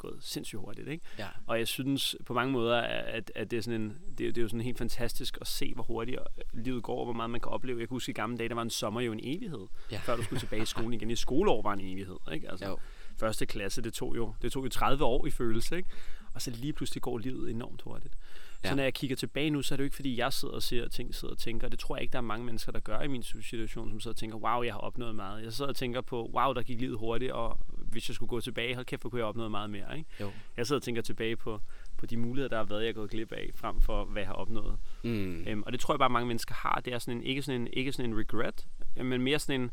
gået 0.00 0.16
sindssygt 0.20 0.60
hurtigt, 0.60 0.88
ikke? 0.88 1.04
Ja. 1.18 1.26
Og 1.46 1.58
jeg 1.58 1.68
synes 1.68 2.16
på 2.26 2.34
mange 2.34 2.52
måder, 2.52 2.80
at, 2.80 3.32
at 3.34 3.50
det, 3.50 3.56
er 3.56 3.60
sådan 3.62 3.80
en, 3.80 3.98
det, 4.18 4.26
er- 4.28 4.32
det 4.32 4.38
er 4.38 4.42
jo 4.42 4.48
sådan 4.48 4.60
helt 4.60 4.78
fantastisk 4.78 5.38
at 5.40 5.46
se, 5.46 5.72
hvor 5.74 5.82
hurtigt 5.84 6.18
øh, 6.38 6.62
livet 6.64 6.82
går, 6.82 6.98
og 6.98 7.04
hvor 7.04 7.12
meget 7.14 7.30
man 7.30 7.40
kan 7.40 7.52
opleve. 7.52 7.80
Jeg 7.80 7.88
kan 7.88 7.94
huske 7.94 8.10
i 8.10 8.12
gamle 8.12 8.38
dage, 8.38 8.48
der 8.48 8.54
var 8.54 8.62
en 8.62 8.70
sommer 8.70 9.00
jo 9.00 9.12
en 9.12 9.20
evighed, 9.22 9.66
Ja. 9.92 9.98
før 9.98 10.16
du 10.16 10.22
skulle 10.22 10.40
tilbage 10.40 10.62
i 10.62 10.66
skolen 10.66 10.92
igen. 10.92 11.10
I 11.10 11.16
skoleår 11.16 11.62
var 11.62 11.72
en 11.72 11.80
evighed, 11.80 12.16
ikke? 12.32 12.50
Altså, 12.50 12.66
Jo. 12.66 12.78
første 13.16 13.46
klasse, 13.46 13.82
det 13.82 13.92
tog, 13.92 14.16
jo, 14.16 14.34
det 14.42 14.52
tog 14.52 14.64
jo 14.64 14.68
30 14.68 15.04
år 15.04 15.26
i 15.26 15.30
følelse, 15.30 15.76
ikke? 15.76 15.88
Og 16.34 16.42
så 16.42 16.50
lige 16.50 16.72
pludselig 16.72 17.02
går 17.02 17.18
livet 17.18 17.50
enormt 17.50 17.82
hurtigt. 17.82 18.14
Ja. 18.14 18.28
Ja. 18.64 18.68
Så 18.72 18.76
når 18.76 18.82
jeg 18.82 18.94
kigger 18.94 19.16
tilbage 19.16 19.50
nu, 19.50 19.62
så 19.62 19.74
er 19.74 19.76
det 19.76 19.82
jo 19.82 19.84
ikke 19.84 19.96
fordi, 19.96 20.18
jeg 20.18 20.32
sidder 20.32 20.54
og 20.54 20.62
ser 20.62 20.88
ting, 20.88 21.14
sidder 21.14 21.34
og 21.34 21.38
tænker. 21.38 21.68
Det 21.68 21.78
tror 21.78 21.96
jeg 21.96 22.02
ikke, 22.02 22.12
der 22.12 22.18
er 22.18 22.22
mange 22.22 22.44
mennesker, 22.46 22.72
der 22.72 22.80
gør 22.80 23.00
i 23.00 23.06
min 23.08 23.22
situation, 23.22 23.90
som 23.90 24.00
sidder 24.00 24.12
og 24.14 24.16
tænker, 24.18 24.36
wow, 24.38 24.62
jeg 24.62 24.72
har 24.74 24.80
opnået 24.80 25.14
meget. 25.14 25.44
Jeg 25.44 25.52
sidder 25.52 25.68
og 25.68 25.76
tænker 25.76 26.00
på, 26.00 26.30
wow, 26.34 26.52
der 26.52 26.62
gik 26.62 26.80
livet 26.80 26.98
hurtigt, 26.98 27.32
og 27.32 27.58
hvis 27.90 28.08
jeg 28.08 28.14
skulle 28.14 28.28
gå 28.28 28.40
tilbage, 28.40 28.74
hold 28.74 28.86
kæft, 28.86 29.02
hvor 29.02 29.10
kunne 29.10 29.18
jeg 29.18 29.26
opnået 29.26 29.50
meget 29.50 29.70
mere. 29.70 29.98
Ikke? 29.98 30.10
Jo. 30.20 30.30
Jeg 30.56 30.66
sidder 30.66 30.78
og 30.78 30.82
tænker 30.82 31.02
tilbage 31.02 31.36
på, 31.36 31.60
på 31.96 32.06
de 32.06 32.16
muligheder, 32.16 32.48
der 32.48 32.56
har 32.56 32.64
været, 32.64 32.82
jeg 32.82 32.88
er 32.88 32.92
gået 32.92 33.10
glip 33.10 33.32
af, 33.32 33.50
frem 33.54 33.80
for 33.80 34.04
hvad 34.04 34.22
jeg 34.22 34.28
har 34.28 34.34
opnået. 34.34 34.78
Mm. 35.04 35.44
Øhm, 35.46 35.62
og 35.62 35.72
det 35.72 35.80
tror 35.80 35.94
jeg 35.94 35.98
bare, 35.98 36.10
mange 36.10 36.26
mennesker 36.26 36.54
har. 36.54 36.80
Det 36.84 36.94
er 36.94 36.98
sådan 36.98 37.16
en, 37.16 37.22
ikke, 37.22 37.42
sådan 37.42 37.60
en, 37.60 37.68
ikke 37.72 37.92
sådan 37.92 38.10
en 38.10 38.18
regret, 38.18 38.66
øh, 38.96 39.06
men 39.06 39.22
mere 39.22 39.38
sådan 39.38 39.60
en, 39.60 39.70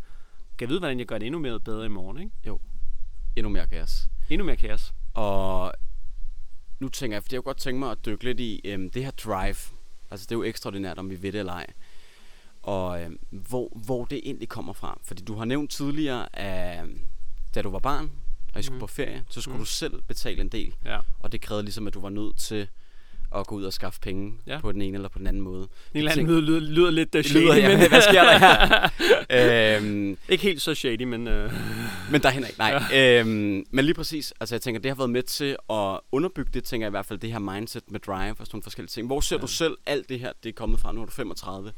kan 0.58 0.66
jeg 0.66 0.70
vide, 0.70 0.80
hvordan 0.80 1.00
jeg 1.00 1.08
gør 1.08 1.18
det 1.18 1.26
endnu 1.26 1.40
mere 1.40 1.60
bedre 1.60 1.86
i 1.86 1.90
morgen. 1.90 2.18
Ikke? 2.18 2.32
Endnu 3.36 3.50
mere 3.50 3.68
gas. 3.68 4.10
Endnu 4.30 4.46
mere 4.46 4.56
kaos. 4.56 4.94
Og 5.14 5.74
nu 6.80 6.90
tænker 6.90 7.16
jeg, 7.16 7.24
fordi 7.24 7.36
jeg 7.36 7.44
kunne 7.44 7.50
godt 7.50 7.58
tænke 7.58 7.80
mig 7.80 7.92
at 7.92 8.06
dykke 8.06 8.24
lidt 8.24 8.40
i 8.40 8.62
øhm, 8.66 8.90
det 8.90 9.04
her 9.04 9.12
drive. 9.12 9.56
Altså 10.12 10.26
det 10.26 10.32
er 10.32 10.36
jo 10.36 10.44
ekstraordinært, 10.44 10.98
om 10.98 11.10
vi 11.10 11.22
ved 11.22 11.32
det 11.32 11.40
eller 11.40 11.54
ej. 11.54 11.68
Og 12.64 13.04
øhm, 13.04 13.20
hvor, 13.30 13.82
hvor 13.86 14.06
det 14.06 14.22
egentlig 14.24 14.50
kommer 14.50 14.74
fra. 14.74 15.00
Fordi 15.04 15.24
du 15.24 15.36
har 15.36 15.46
nævnt 15.46 15.72
tidligere, 15.72 16.36
at 16.36 16.84
øhm, 16.84 17.02
da 17.58 17.62
du 17.62 17.70
var 17.72 17.80
barn, 17.80 18.12
og 18.54 18.60
I 18.60 18.64
skulle 18.64 18.76
Mhm. 18.76 18.80
på 18.80 18.88
ferie, 18.88 19.24
så 19.30 19.42
skulle 19.42 19.56
Mhm. 19.56 19.62
du 19.66 19.70
selv 19.70 20.02
betale 20.08 20.42
en 20.42 20.48
del. 20.50 20.74
Ja. 20.86 20.98
Og 21.20 21.32
det 21.32 21.42
krævede 21.42 21.64
ligesom, 21.64 21.88
at 21.88 21.94
du 21.94 22.02
var 22.02 22.10
nødt 22.10 22.38
til 22.38 22.68
at 23.36 23.48
gå 23.48 23.56
ud 23.56 23.64
og 23.64 23.74
skaffe 23.74 24.00
penge 24.02 24.34
Ja. 24.48 24.60
på 24.60 24.72
den 24.72 24.82
ene 24.82 24.96
eller 24.98 25.10
på 25.10 25.20
den 25.20 25.28
anden 25.28 25.42
måde. 25.42 25.62
En 25.62 25.68
eller 25.94 26.12
anden 26.12 26.26
tænk- 26.28 26.42
lyder, 26.42 26.60
lyder, 26.60 26.92
lidt 26.92 27.16
uh, 27.16 27.22
shady, 27.22 27.44
lyder, 27.44 27.56
ja, 27.56 27.78
men 27.78 27.90
hvad 27.90 28.02
sker 28.02 28.24
der 28.24 28.38
her? 28.38 28.90
øhm, 29.78 30.18
ikke 30.30 30.44
helt 30.44 30.62
så 30.62 30.76
shady, 30.76 31.04
men... 31.04 31.28
Uh, 31.28 31.52
Men 32.12 32.24
derhen 32.24 32.44
ikke, 32.44 32.58
nej. 32.60 32.84
Ja. 32.92 33.20
Øhm, 33.20 33.64
men 33.72 33.86
lige 33.86 33.94
præcis, 33.94 34.34
altså 34.40 34.56
jeg 34.56 34.62
tænker, 34.62 34.82
det 34.82 34.92
har 34.92 34.96
været 34.96 35.10
med 35.10 35.24
til 35.24 35.56
at 35.70 36.00
underbygge 36.12 36.52
det, 36.54 36.64
tænker 36.64 36.86
jeg 36.86 36.90
i 36.90 36.92
hvert 36.92 37.06
fald, 37.06 37.20
det 37.20 37.32
her 37.32 37.40
mindset 37.40 37.84
med 37.92 38.00
drive 38.00 38.32
og 38.32 38.38
sådan 38.38 38.48
nogle 38.54 38.64
forskellige 38.64 38.90
ting. 38.90 39.08
Hvor 39.08 39.20
ser. 39.22 39.36
Ja. 39.36 39.42
du 39.42 39.48
selv 39.48 39.78
alt 39.86 40.10
det 40.10 40.20
her, 40.20 40.32
det 40.44 40.50
er 40.50 40.54
kommet 40.54 40.80
fra? 40.80 40.92
Nu 40.92 41.02
er 41.02 41.06
du 41.06 41.12
35 41.12 41.72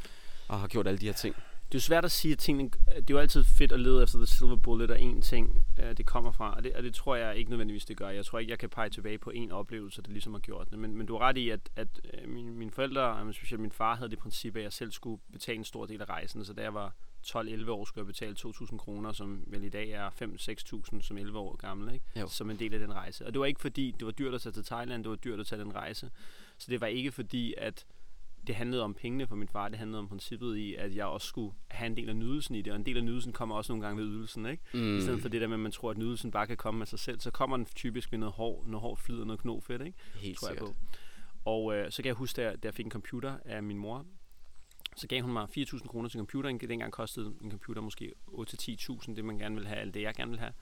og 0.47 0.59
har 0.59 0.67
gjort 0.67 0.87
alle 0.87 0.97
de 0.99 1.05
her 1.05 1.13
ting. 1.13 1.35
Det 1.71 1.75
er 1.75 1.79
jo 1.79 1.83
svært 1.83 2.05
at 2.05 2.11
sige, 2.11 2.31
at 2.31 2.39
tingene... 2.39 2.69
Det 2.69 2.97
er 2.97 3.03
jo 3.09 3.17
altid 3.17 3.43
fedt 3.43 3.71
at 3.71 3.79
lede 3.79 4.03
efter 4.03 4.17
the 4.17 4.27
silver 4.27 4.55
bullet, 4.55 4.91
og 4.91 4.97
én 4.97 5.21
ting, 5.21 5.65
uh, 5.77 5.97
det 5.97 6.05
kommer 6.05 6.31
fra. 6.31 6.55
Og 6.55 6.63
det, 6.63 6.73
og 6.73 6.83
det 6.83 6.93
tror 6.93 7.15
jeg 7.15 7.37
ikke 7.37 7.49
nødvendigvis, 7.49 7.85
det 7.85 7.97
gør. 7.97 8.09
Jeg 8.09 8.25
tror 8.25 8.39
ikke, 8.39 8.51
jeg 8.51 8.59
kan 8.59 8.69
pege 8.69 8.89
tilbage 8.89 9.17
på 9.17 9.29
en 9.29 9.51
oplevelse, 9.51 10.01
der 10.01 10.11
ligesom 10.11 10.33
har 10.33 10.39
gjort 10.39 10.71
det. 10.71 10.79
Men, 10.79 10.95
men 10.95 11.07
du 11.07 11.13
har 11.13 11.27
ret 11.27 11.37
i, 11.37 11.49
at, 11.49 11.59
at 11.75 11.87
øh, 12.13 12.29
mine, 12.29 12.51
mine 12.51 12.71
forældre, 12.71 13.01
og 13.01 13.33
specielt 13.33 13.61
min 13.61 13.71
far, 13.71 13.95
havde 13.95 14.09
det 14.09 14.19
princip, 14.19 14.55
at 14.55 14.63
jeg 14.63 14.73
selv 14.73 14.91
skulle 14.91 15.21
betale 15.31 15.57
en 15.57 15.63
stor 15.63 15.85
del 15.85 16.01
af 16.01 16.09
rejsen. 16.09 16.45
Så 16.45 16.53
da 16.53 16.61
jeg 16.61 16.73
var 16.73 16.93
12-11 17.25 17.69
år, 17.69 17.85
skulle 17.85 18.01
jeg 18.01 18.07
betale 18.07 18.35
2.000 18.39 18.77
kroner, 18.77 19.11
som 19.11 19.43
vel 19.47 19.63
i 19.63 19.69
dag 19.69 19.89
er 19.89 20.09
5-6.000 20.09 21.01
som 21.01 21.17
11 21.17 21.39
år 21.39 21.55
gammel, 21.55 21.93
ikke? 21.93 22.05
Jo. 22.19 22.27
som 22.27 22.49
en 22.49 22.59
del 22.59 22.73
af 22.73 22.79
den 22.79 22.93
rejse. 22.93 23.25
Og 23.25 23.33
det 23.33 23.39
var 23.39 23.45
ikke 23.45 23.61
fordi, 23.61 23.95
det 23.99 24.05
var 24.05 24.11
dyrt 24.11 24.33
at 24.33 24.41
tage 24.41 24.53
til 24.53 24.65
Thailand, 24.65 25.03
det 25.03 25.09
var 25.09 25.15
dyrt 25.15 25.39
at 25.39 25.47
tage 25.47 25.61
den 25.61 25.75
rejse. 25.75 26.11
Så 26.57 26.71
det 26.71 26.81
var 26.81 26.87
ikke 26.87 27.11
fordi, 27.11 27.53
at 27.57 27.85
det 28.47 28.55
handlede 28.55 28.83
om 28.83 28.93
pengene 28.93 29.27
for 29.27 29.35
min 29.35 29.47
far, 29.47 29.69
det 29.69 29.77
handlede 29.77 29.99
om 29.99 30.07
princippet 30.07 30.57
i, 30.57 30.75
at 30.75 30.95
jeg 30.95 31.05
også 31.05 31.27
skulle 31.27 31.53
have 31.67 31.87
en 31.87 31.97
del 31.97 32.09
af 32.09 32.15
nydelsen 32.15 32.55
i 32.55 32.61
det, 32.61 32.73
og 32.73 32.79
en 32.79 32.85
del 32.85 32.97
af 32.97 33.03
nydelsen 33.03 33.33
kommer 33.33 33.55
også 33.55 33.71
nogle 33.71 33.85
gange 33.85 34.01
ved 34.03 34.09
ydelsen, 34.09 34.45
ikke? 34.45 34.63
Mm. 34.73 34.97
I 34.97 35.01
stedet 35.01 35.21
for 35.21 35.29
det 35.29 35.41
der 35.41 35.47
med, 35.47 35.55
at 35.55 35.59
man 35.59 35.71
tror, 35.71 35.91
at 35.91 35.97
nydelsen 35.97 36.31
bare 36.31 36.47
kan 36.47 36.57
komme 36.57 36.81
af 36.81 36.87
sig 36.87 36.99
selv, 36.99 37.19
så 37.19 37.31
kommer 37.31 37.57
den 37.57 37.65
typisk 37.65 38.11
ved 38.11 38.19
noget 38.19 38.33
hård, 38.33 38.65
noget 38.65 38.81
hård 38.81 38.97
flid 38.97 39.19
og 39.19 39.27
noget 39.27 39.41
knofedt, 39.41 39.81
ikke? 39.81 39.97
Helt 40.15 40.37
tror 40.37 40.47
jeg 40.47 40.57
sikkert. 40.57 40.75
på. 40.75 40.99
Og 41.45 41.75
øh, 41.75 41.91
så 41.91 42.01
kan 42.01 42.07
jeg 42.07 42.15
huske, 42.15 42.35
da 42.35 42.41
jeg, 42.41 42.63
da 42.63 42.67
jeg 42.67 42.73
fik 42.73 42.85
en 42.85 42.91
computer 42.91 43.37
af 43.45 43.63
min 43.63 43.77
mor, 43.77 44.05
så 44.95 45.07
gav 45.07 45.21
hun 45.21 45.33
mig 45.33 45.47
4.000 45.57 45.87
kroner 45.87 46.09
til 46.09 46.17
computeren. 46.17 46.59
Dengang 46.59 46.91
kostede 46.91 47.33
en 47.41 47.51
computer 47.51 47.81
måske 47.81 48.13
8-10.000, 48.27 49.15
det 49.15 49.25
man 49.25 49.39
gerne 49.39 49.55
vil 49.55 49.67
have, 49.67 49.81
eller 49.81 49.91
det 49.91 50.01
jeg 50.01 50.15
gerne 50.15 50.31
vil 50.31 50.39
have. 50.39 50.53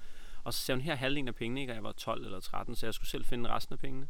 Og 0.44 0.54
så 0.54 0.60
sagde 0.60 0.78
hun, 0.78 0.84
her 0.84 0.92
er 0.92 0.96
halvdelen 0.96 1.28
af 1.28 1.36
pengene, 1.36 1.62
ikke? 1.62 1.72
og 1.72 1.76
jeg 1.76 1.84
var 1.84 1.92
12 1.92 2.26
eller 2.26 2.40
13, 2.40 2.76
så 2.76 2.86
jeg 2.86 2.94
skulle 2.94 3.10
selv 3.10 3.26
finde 3.26 3.50
resten 3.50 3.74
af 3.74 3.80
pengene. 3.80 4.08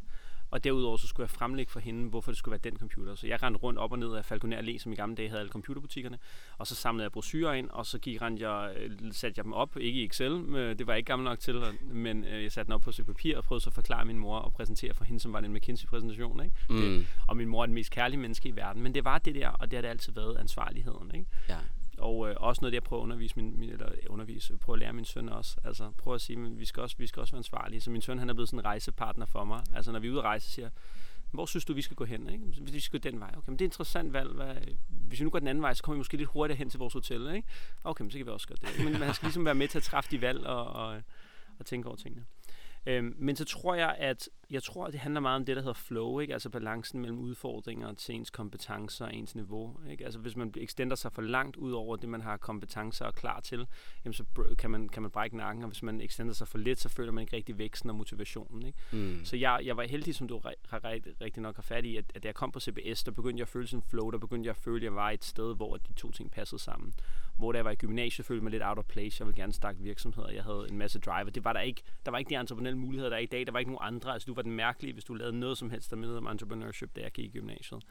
Og 0.50 0.64
derudover 0.64 0.96
så 0.96 1.06
skulle 1.06 1.24
jeg 1.24 1.30
fremlægge 1.30 1.72
for 1.72 1.80
hende, 1.80 2.08
hvorfor 2.08 2.30
det 2.30 2.38
skulle 2.38 2.52
være 2.52 2.70
den 2.70 2.78
computer. 2.78 3.14
Så 3.14 3.26
jeg 3.26 3.42
rendte 3.42 3.60
rundt 3.60 3.78
op 3.78 3.92
og 3.92 3.98
ned 3.98 4.14
af 4.14 4.24
Falconer 4.24 4.62
Allé, 4.62 4.78
som 4.78 4.92
i 4.92 4.94
gamle 4.94 5.16
dage 5.16 5.28
havde 5.28 5.40
alle 5.40 5.52
computerbutikkerne. 5.52 6.18
Og 6.58 6.66
så 6.66 6.74
samlede 6.74 7.02
jeg 7.02 7.12
brochurer 7.12 7.52
ind, 7.52 7.70
og 7.70 7.86
så 7.86 7.98
gik 7.98 8.22
rendte 8.22 8.50
jeg, 8.50 8.76
øh, 8.76 8.90
satte 9.12 9.38
jeg 9.38 9.44
dem 9.44 9.52
op, 9.52 9.76
ikke 9.76 10.00
i 10.00 10.04
Excel, 10.04 10.38
men 10.38 10.78
det 10.78 10.86
var 10.86 10.92
jeg 10.92 10.98
ikke 10.98 11.08
gammel 11.08 11.24
nok 11.24 11.38
til, 11.38 11.62
men 11.80 12.24
øh, 12.24 12.42
jeg 12.42 12.52
satte 12.52 12.66
dem 12.68 12.74
op 12.74 12.80
på 12.80 12.92
stykke 12.92 13.12
papir 13.12 13.36
og 13.36 13.44
prøvede 13.44 13.64
så 13.64 13.70
at 13.70 13.74
forklare 13.74 14.04
min 14.04 14.18
mor 14.18 14.38
og 14.38 14.52
præsentere 14.52 14.94
for 14.94 15.04
hende, 15.04 15.20
som 15.20 15.32
var 15.32 15.38
en 15.38 15.52
McKinsey-præsentation. 15.52 16.44
Ikke? 16.44 16.56
Mm. 16.68 17.06
Og 17.28 17.36
min 17.36 17.48
mor 17.48 17.62
er 17.62 17.66
den 17.66 17.74
mest 17.74 17.90
kærlige 17.90 18.20
menneske 18.20 18.48
i 18.48 18.56
verden. 18.56 18.82
Men 18.82 18.94
det 18.94 19.04
var 19.04 19.18
det 19.18 19.34
der, 19.34 19.48
og 19.48 19.70
det 19.70 19.76
har 19.76 19.82
det 19.82 19.88
altid 19.88 20.12
været, 20.12 20.36
ansvarligheden. 20.36 21.10
Ikke? 21.14 21.26
Ja. 21.48 21.58
Og 21.98 22.30
øh, 22.30 22.36
også 22.38 22.60
noget, 22.62 22.72
det 22.72 22.76
jeg 22.76 22.82
prøver 22.82 23.02
at 23.02 23.04
undervise, 23.04 23.36
min, 23.36 23.60
min, 23.60 23.70
eller 23.70 23.88
øh, 23.88 23.98
undervise, 24.08 24.56
prøve 24.56 24.76
at 24.76 24.80
lære 24.80 24.92
min 24.92 25.04
søn 25.04 25.28
også. 25.28 25.56
Altså 25.64 25.90
prøve 25.98 26.14
at 26.14 26.20
sige, 26.20 26.46
at 26.46 26.58
vi 26.58 26.64
skal, 26.64 26.82
også, 26.82 26.96
vi 26.98 27.06
skal 27.06 27.20
også 27.20 27.32
være 27.32 27.38
ansvarlige. 27.38 27.80
Så 27.80 27.90
min 27.90 28.02
søn, 28.02 28.18
han 28.18 28.30
er 28.30 28.34
blevet 28.34 28.48
sådan 28.48 28.58
en 28.58 28.64
rejsepartner 28.64 29.26
for 29.26 29.44
mig. 29.44 29.62
Altså 29.74 29.92
når 29.92 29.98
vi 29.98 30.08
er 30.08 30.12
ude 30.12 30.18
at 30.18 30.24
rejse, 30.24 30.50
siger 30.50 30.70
hvor 31.30 31.46
synes 31.46 31.64
du, 31.64 31.72
vi 31.72 31.82
skal 31.82 31.96
gå 31.96 32.04
hen? 32.04 32.30
Ikke? 32.30 32.44
Hvis 32.44 32.74
vi 32.74 32.80
skal 32.80 33.00
gå 33.00 33.10
den 33.10 33.20
vej. 33.20 33.30
Okay, 33.36 33.50
men 33.50 33.58
det 33.58 33.64
er 33.64 33.66
et 33.66 33.70
interessant 33.70 34.12
valg. 34.12 34.32
Hvad, 34.32 34.54
hvis 34.88 35.20
vi 35.20 35.24
nu 35.24 35.30
går 35.30 35.38
den 35.38 35.48
anden 35.48 35.62
vej, 35.62 35.74
så 35.74 35.82
kommer 35.82 35.96
vi 35.96 35.98
måske 35.98 36.16
lidt 36.16 36.28
hurtigere 36.28 36.58
hen 36.58 36.70
til 36.70 36.78
vores 36.78 36.92
hotel. 36.92 37.34
Ikke? 37.34 37.48
Okay, 37.84 38.02
men 38.02 38.10
så 38.10 38.18
kan 38.18 38.26
vi 38.26 38.30
også 38.30 38.48
gøre 38.48 38.58
det. 38.60 38.84
Men 38.84 39.00
man 39.00 39.14
skal 39.14 39.26
ligesom 39.26 39.44
være 39.44 39.54
med 39.54 39.68
til 39.68 39.78
at 39.78 39.84
træffe 39.84 40.10
de 40.10 40.20
valg 40.20 40.46
og, 40.46 40.66
og, 40.66 41.02
og 41.58 41.66
tænke 41.66 41.88
over 41.88 41.96
tingene. 41.96 42.24
Øhm, 42.88 43.14
men 43.18 43.36
så 43.36 43.44
tror 43.44 43.74
jeg, 43.74 43.96
at 43.98 44.28
jeg 44.50 44.62
tror, 44.62 44.86
at 44.86 44.92
det 44.92 45.00
handler 45.00 45.20
meget 45.20 45.36
om 45.36 45.44
det, 45.44 45.56
der 45.56 45.62
hedder 45.62 45.74
flow, 45.74 46.18
ikke? 46.18 46.32
altså 46.32 46.50
balancen 46.50 47.00
mellem 47.00 47.18
udfordringer 47.18 47.94
til 47.94 48.14
ens 48.14 48.30
kompetencer 48.30 49.04
og 49.04 49.14
ens 49.14 49.34
niveau. 49.34 49.76
Ikke? 49.90 50.04
Altså 50.04 50.18
hvis 50.18 50.36
man 50.36 50.54
extender 50.56 50.96
sig 50.96 51.12
for 51.12 51.22
langt 51.22 51.56
ud 51.56 51.72
over 51.72 51.96
det, 51.96 52.08
man 52.08 52.20
har 52.20 52.36
kompetencer 52.36 53.04
og 53.04 53.14
klar 53.14 53.40
til, 53.40 53.66
jamen, 54.04 54.12
så 54.12 54.24
kan 54.58 54.70
man, 54.70 54.88
kan 54.88 55.02
man 55.02 55.10
brække 55.10 55.36
nakken, 55.36 55.64
og 55.64 55.70
hvis 55.70 55.82
man 55.82 56.00
extender 56.00 56.34
sig 56.34 56.48
for 56.48 56.58
lidt, 56.58 56.80
så 56.80 56.88
føler 56.88 57.12
man 57.12 57.22
ikke 57.22 57.36
rigtig 57.36 57.58
væksten 57.58 57.90
og 57.90 57.96
motivationen. 57.96 58.66
Ikke? 58.66 58.78
Mm. 58.92 59.24
Så 59.24 59.36
jeg, 59.36 59.60
jeg 59.64 59.76
var 59.76 59.82
heldig, 59.82 60.14
som 60.14 60.28
du 60.28 60.40
har 60.68 60.84
rigtig, 60.84 61.12
rigtig 61.20 61.42
nok 61.42 61.56
har 61.56 61.62
fat 61.62 61.84
i, 61.84 61.96
at, 61.96 62.04
at 62.14 62.22
da 62.22 62.28
jeg 62.28 62.34
kom 62.34 62.52
på 62.52 62.60
CBS, 62.60 63.04
der 63.04 63.12
begyndte 63.12 63.40
jeg 63.40 63.44
at 63.44 63.48
føle 63.48 63.66
sådan 63.66 63.82
flow, 63.82 64.10
der 64.10 64.18
begyndte 64.18 64.46
jeg 64.46 64.56
at 64.56 64.62
føle, 64.62 64.76
at 64.76 64.84
jeg 64.84 64.94
var 64.94 65.10
et 65.10 65.24
sted, 65.24 65.56
hvor 65.56 65.76
de 65.76 65.92
to 65.92 66.12
ting 66.12 66.30
passede 66.30 66.60
sammen. 66.60 66.94
Hvor 67.38 67.52
da 67.52 67.56
jeg 67.56 67.64
var 67.64 67.70
i 67.70 67.74
gymnasiet, 67.74 68.26
følte 68.26 68.42
mig 68.42 68.50
lidt 68.50 68.62
out 68.62 68.78
of 68.78 68.84
place. 68.84 69.20
Jeg 69.22 69.26
ville 69.26 69.42
gerne 69.42 69.52
starte 69.52 69.78
virksomheder. 69.78 70.30
Jeg 70.30 70.44
havde 70.44 70.66
en 70.70 70.78
masse 70.78 70.98
drive, 71.00 71.26
og 71.26 71.34
det 71.34 71.44
var 71.44 71.52
der 71.52 71.60
ikke. 71.60 71.82
Der 72.04 72.10
var 72.10 72.18
ikke 72.18 72.28
de 72.28 72.34
entreprenelle 72.34 72.78
muligheder, 72.78 73.10
der 73.10 73.16
er 73.16 73.20
i 73.20 73.26
dag. 73.26 73.46
Der 73.46 73.52
var 73.52 73.58
ikke 73.58 73.70
nogen 73.72 73.94
andre. 73.94 74.12
Altså, 74.12 74.26
du 74.26 74.34
var 74.34 74.42
den 74.42 74.52
mærkelige, 74.52 74.92
hvis 74.92 75.04
du 75.04 75.14
lavede 75.14 75.38
noget 75.38 75.58
som 75.58 75.70
helst, 75.70 75.90
der 75.90 75.96
mindede 75.96 76.18
om 76.18 76.26
entrepreneurship, 76.26 76.96
da 76.96 77.00
jeg 77.00 77.12
gik 77.12 77.24
i 77.24 77.38
gymnasiet. 77.38 77.82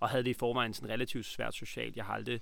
Og 0.00 0.08
havde 0.08 0.24
det 0.24 0.30
i 0.30 0.34
forvejen 0.34 0.74
sådan 0.74 0.90
relativt 0.90 1.26
svært 1.26 1.54
socialt. 1.54 1.96
Jeg 1.96 2.04
har 2.04 2.14
aldrig, 2.14 2.40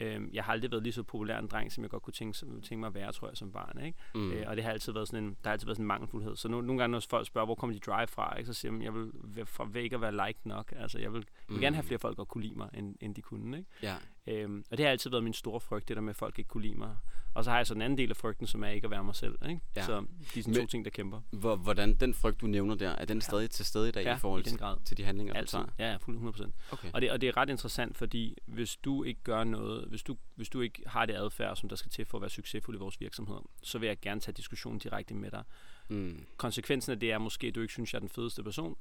Øhm, 0.00 0.30
jeg 0.32 0.44
har 0.44 0.52
aldrig 0.52 0.70
været 0.70 0.82
lige 0.82 0.92
så 0.92 1.02
populær 1.02 1.38
en 1.38 1.46
dreng, 1.46 1.72
som 1.72 1.82
jeg 1.84 1.90
godt 1.90 2.02
kunne 2.02 2.12
tænke, 2.12 2.38
tænke 2.38 2.76
mig 2.76 2.86
at 2.86 2.94
være, 2.94 3.12
tror 3.12 3.28
jeg, 3.28 3.36
som 3.36 3.52
barn. 3.52 3.84
Ikke? 3.86 3.98
Mm. 4.14 4.20
Mm. 4.20 4.32
Øh, 4.32 4.44
og 4.48 4.56
det 4.56 4.64
har 4.64 4.72
altid 4.72 4.92
været 4.92 5.08
sådan 5.08 5.24
en, 5.24 5.30
der 5.30 5.36
har 5.48 5.52
altid 5.52 5.66
været 5.66 5.76
sådan 5.76 5.84
en 5.84 5.88
mangelfuldhed. 5.88 6.36
Så 6.36 6.48
nu, 6.48 6.60
nogle 6.60 6.78
gange, 6.82 6.92
når 6.92 7.00
folk 7.10 7.26
spørger, 7.26 7.46
hvor 7.46 7.54
kommer 7.54 7.74
de 7.74 7.80
drive 7.80 8.06
fra, 8.06 8.36
ikke? 8.38 8.46
så 8.46 8.54
siger 8.54 8.72
jeg, 8.74 8.82
jeg 8.82 8.94
vil 8.94 9.12
fra 9.46 9.68
ikke 9.78 9.94
at 9.96 10.00
være 10.02 10.26
liked 10.26 10.40
nok. 10.44 10.72
Altså, 10.76 10.98
jeg 10.98 11.12
vil, 11.12 11.18
jeg 11.48 11.54
vil 11.54 11.60
gerne 11.60 11.76
have 11.76 11.82
Mm. 11.82 11.86
flere 11.86 11.98
folk, 11.98 12.16
der 12.16 12.24
kunne 12.24 12.44
lide 12.44 12.54
mig, 12.54 12.68
end, 12.74 12.96
end 13.00 13.14
de 13.14 13.22
kunne. 13.22 13.58
Ikke? 13.58 13.70
Ja. 13.82 13.94
Øhm, 14.26 14.64
og 14.70 14.78
det 14.78 14.86
har 14.86 14.90
altid 14.90 15.10
været 15.10 15.24
min 15.24 15.32
store 15.32 15.60
frygt, 15.60 15.88
det 15.88 15.96
der 15.96 16.00
med, 16.02 16.10
at 16.10 16.16
folk 16.16 16.38
ikke 16.38 16.48
kunne 16.48 16.62
lide 16.62 16.74
mig. 16.74 16.96
Og 17.34 17.44
så 17.44 17.50
har 17.50 17.56
jeg 17.56 17.66
så 17.66 17.74
en 17.74 17.82
anden 17.82 17.98
del 17.98 18.10
af 18.10 18.16
frygten, 18.16 18.46
som 18.46 18.64
er 18.64 18.68
ikke 18.68 18.84
at 18.84 18.90
være 18.90 19.04
mig 19.04 19.14
selv. 19.14 19.38
Ikke? 19.48 19.60
Ja. 19.76 19.82
Så 19.82 20.00
de 20.34 20.38
er 20.38 20.42
sådan 20.42 20.44
Men- 20.54 20.54
to 20.60 20.66
ting, 20.66 20.84
der 20.84 20.90
kæmper. 20.90 21.20
Hvor, 21.30 21.56
hvordan 21.56 21.94
den 21.94 22.14
frygt, 22.14 22.40
du 22.40 22.46
nævner 22.46 22.74
der, 22.74 22.90
er 22.90 23.04
den 23.04 23.20
stadig 23.20 23.50
til 23.50 23.64
stede 23.64 23.88
i 23.88 23.92
dag 23.92 24.04
Ja, 24.04 24.16
i 24.16 24.18
forhold 24.18 24.40
i 24.40 24.44
den 24.44 24.50
til, 24.50 24.58
grad. 24.58 24.76
til 24.84 24.96
de 24.96 25.04
handlinger, 25.04 25.32
du 25.34 25.38
Altid. 25.38 25.58
tager? 25.58 25.66
Ja, 25.78 25.90
ja, 25.90 25.96
fuldt 25.96 26.18
100%. 26.20 26.52
Okay. 26.72 26.90
Og 26.94 27.00
det, 27.00 27.10
og 27.10 27.20
det 27.20 27.28
er 27.28 27.36
ret 27.36 27.50
interessant, 27.50 27.96
fordi 27.96 28.38
hvis 28.46 28.76
du 28.76 29.02
ikke 29.04 29.20
gør 29.24 29.44
noget, 29.44 29.84
hvis 29.88 30.02
du, 30.02 30.16
hvis 30.34 30.48
du 30.48 30.60
ikke 30.60 30.82
har 30.86 31.06
det 31.06 31.14
adfærd, 31.14 31.56
som 31.56 31.68
der 31.68 31.76
skal 31.76 31.90
til 31.90 32.04
for 32.04 32.18
at 32.18 32.22
være 32.22 32.30
succesfuld 32.30 32.76
i 32.76 32.78
vores 32.78 33.00
virksomhed, 33.00 33.38
så 33.62 33.78
vil 33.78 33.86
jeg 33.86 34.00
gerne 34.00 34.20
tage 34.20 34.32
diskussionen 34.34 34.78
direkte 34.78 35.14
med 35.14 35.30
dig. 35.30 35.42
Mm. 35.88 36.24
Konsekvensen 36.36 36.92
af 36.92 37.00
det 37.00 37.12
er 37.12 37.18
måske, 37.18 37.46
at 37.46 37.54
du 37.54 37.60
ikke 37.60 37.72
synes, 37.72 37.92
jeg 37.92 37.98
er 37.98 38.00
den 38.00 38.08
fedeste 38.08 38.42
person, 38.42 38.76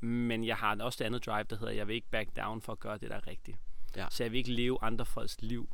men 0.00 0.44
jeg 0.44 0.56
har 0.56 0.76
også 0.80 0.96
det 0.98 1.04
andet 1.04 1.26
drive, 1.26 1.44
der 1.50 1.56
hedder, 1.58 1.72
jeg 1.72 1.88
vil 1.88 1.94
ikke 1.96 2.10
back 2.10 2.36
down 2.36 2.60
for 2.62 2.72
at 2.72 2.80
gøre 2.80 2.98
det, 2.98 3.10
der 3.10 3.16
er 3.16 3.26
rigtigt. 3.26 3.58
Ja. 3.96 4.06
Så 4.10 4.24
jeg 4.24 4.32
vil 4.32 4.38
ikke 4.38 4.52
leve 4.52 4.78
andre 4.82 5.06
folks 5.06 5.36
liv 5.42 5.68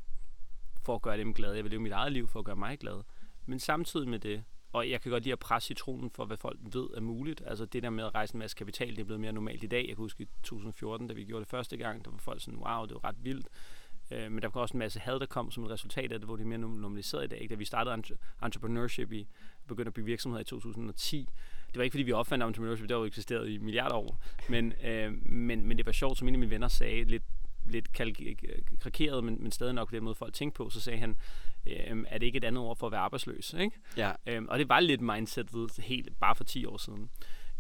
for 0.83 0.95
at 0.95 1.02
gøre 1.02 1.19
dem 1.19 1.35
glade. 1.35 1.57
Jeg 1.57 1.64
vil 1.64 1.71
leve 1.71 1.83
mit 1.83 1.93
eget 1.93 2.12
liv 2.12 2.29
for 2.29 2.38
at 2.38 2.45
gøre 2.45 2.57
mig 2.57 2.79
glad. 2.79 3.02
Men 3.47 3.59
samtidig 3.59 4.09
med 4.09 4.19
det, 4.19 4.45
og 4.73 4.91
jeg 4.91 5.00
kan 5.00 5.11
godt 5.11 5.23
lide 5.25 5.33
at 5.33 5.38
presse 5.38 5.67
citronen 5.67 6.11
for, 6.11 6.25
hvad 6.25 6.37
folk 6.37 6.59
ved 6.73 6.88
er 6.97 7.00
muligt. 7.00 7.43
Altså 7.47 7.64
det 7.64 7.83
der 7.83 7.91
med 7.91 8.05
at 8.05 8.14
rejse 8.14 8.35
en 8.35 8.38
masse 8.38 8.57
kapital, 8.57 8.91
det 8.91 8.99
er 8.99 9.05
blevet 9.05 9.21
mere 9.21 9.33
normalt 9.33 9.64
i 9.64 9.67
dag. 9.67 9.79
Jeg 9.79 9.88
kan 9.88 9.97
huske 9.97 10.23
i 10.23 10.29
2014, 10.43 11.07
da 11.07 11.14
vi 11.14 11.25
gjorde 11.25 11.45
det 11.45 11.50
første 11.50 11.76
gang, 11.76 12.05
der 12.05 12.11
var 12.11 12.19
folk 12.19 12.43
sådan, 12.43 12.61
wow, 12.61 12.87
det 12.87 12.95
var 12.95 13.05
ret 13.05 13.17
vildt. 13.25 13.49
Øh, 14.11 14.33
men 14.33 14.43
der 14.43 14.49
var 14.49 14.61
også 14.61 14.75
en 14.75 14.79
masse 14.79 15.00
had, 15.00 15.21
der 15.21 15.26
kom 15.26 15.50
som 15.50 15.64
et 15.64 15.71
resultat 15.71 16.12
af 16.12 16.19
det, 16.19 16.29
hvor 16.29 16.37
det 16.37 16.43
er 16.43 16.49
mere 16.49 16.59
normaliseret 16.59 17.25
i 17.25 17.26
dag. 17.26 17.41
Ikke? 17.41 17.52
Da 17.52 17.59
vi 17.59 17.64
startede 17.64 18.02
entrepreneurship 18.43 19.12
i, 19.12 19.29
begyndte 19.69 19.88
at 19.88 19.95
bygge 19.95 20.07
virksomheder 20.07 20.41
i 20.41 20.45
2010, 20.45 21.29
det 21.67 21.79
var 21.79 21.83
ikke 21.83 21.93
fordi, 21.93 22.02
vi 22.02 22.12
opfandt 22.12 22.45
entrepreneurship, 22.45 22.88
det 22.88 22.91
har 22.91 22.99
jo 22.99 23.05
eksisteret 23.05 23.49
i 23.49 23.59
milliarder 23.59 23.95
år. 23.95 24.19
Men, 24.49 24.73
øh, 24.85 25.12
men, 25.26 25.67
men 25.67 25.79
det 25.79 25.87
var 25.87 25.93
sjovt, 25.93 26.19
som 26.19 26.29
en 26.29 26.35
af 26.35 26.38
mine 26.38 26.50
venner 26.50 26.69
sagde, 26.69 27.05
lidt, 27.05 27.23
lidt 27.73 27.93
karikeret, 27.93 29.25
men, 29.25 29.43
men 29.43 29.52
stadig 29.52 29.75
nok 29.75 29.91
den 29.91 30.05
måde, 30.05 30.14
folk 30.14 30.35
tænkte 30.35 30.57
på, 30.57 30.71
så 30.71 30.81
sagde 30.81 30.99
han, 30.99 31.17
øh, 31.67 32.05
er 32.09 32.19
det 32.19 32.26
ikke 32.26 32.37
et 32.37 32.45
andet 32.45 32.64
ord 32.64 32.76
for 32.76 32.87
at 32.87 32.93
være 32.93 33.00
arbejdsløs? 33.00 33.55
Ikke? 33.59 33.76
Ja. 33.97 34.12
Øh, 34.26 34.43
og 34.49 34.59
det 34.59 34.69
var 34.69 34.81
lidt 34.81 35.00
mindsetet 35.00 35.71
helt 35.79 36.19
bare 36.21 36.35
for 36.35 36.45
10 36.45 36.64
år 36.64 36.76
siden. 36.76 37.11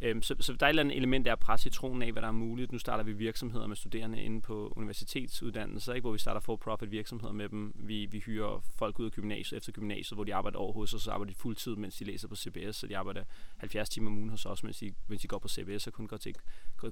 Øhm, 0.04 0.22
så, 0.22 0.34
så 0.40 0.52
der 0.52 0.66
er 0.66 0.68
et 0.68 0.72
eller 0.72 0.82
andet 0.82 0.96
element 0.96 1.26
der 1.26 1.32
at 1.32 1.38
presse 1.38 1.62
citronen 1.62 2.02
af, 2.02 2.12
hvad 2.12 2.22
der 2.22 2.28
er 2.28 2.32
muligt. 2.32 2.72
Nu 2.72 2.78
starter 2.78 3.04
vi 3.04 3.12
virksomheder 3.12 3.66
med 3.66 3.76
studerende 3.76 4.22
inde 4.22 4.40
på 4.40 4.72
universitetsuddannelser, 4.76 5.92
ikke? 5.92 6.02
hvor 6.04 6.12
vi 6.12 6.18
starter 6.18 6.40
for-profit 6.40 6.90
virksomheder 6.90 7.32
med 7.32 7.48
dem. 7.48 7.72
Vi, 7.74 8.06
vi 8.06 8.18
hyrer 8.18 8.60
folk 8.78 8.98
ud 8.98 9.04
af 9.04 9.12
gymnasiet 9.12 9.56
efter 9.56 9.72
gymnasiet, 9.72 10.16
hvor 10.16 10.24
de 10.24 10.34
arbejder 10.34 10.58
over 10.58 10.72
hos 10.72 10.94
os, 10.94 11.02
så 11.02 11.10
arbejder 11.10 11.32
de 11.32 11.38
fuldtid, 11.38 11.76
mens 11.76 11.96
de 11.96 12.04
læser 12.04 12.28
på 12.28 12.36
CBS, 12.36 12.76
så 12.76 12.86
de 12.86 12.96
arbejder 12.96 13.24
70 13.56 13.88
timer 13.88 14.10
om 14.10 14.16
ugen 14.18 14.30
hos 14.30 14.46
os, 14.46 14.64
mens 14.64 14.78
de, 14.78 14.94
mens 15.08 15.22
de 15.22 15.28
går 15.28 15.38
på 15.38 15.48
CBS 15.48 15.86
og 15.86 15.92
kun 15.92 16.06
går 16.06 16.16
til, 16.16 16.34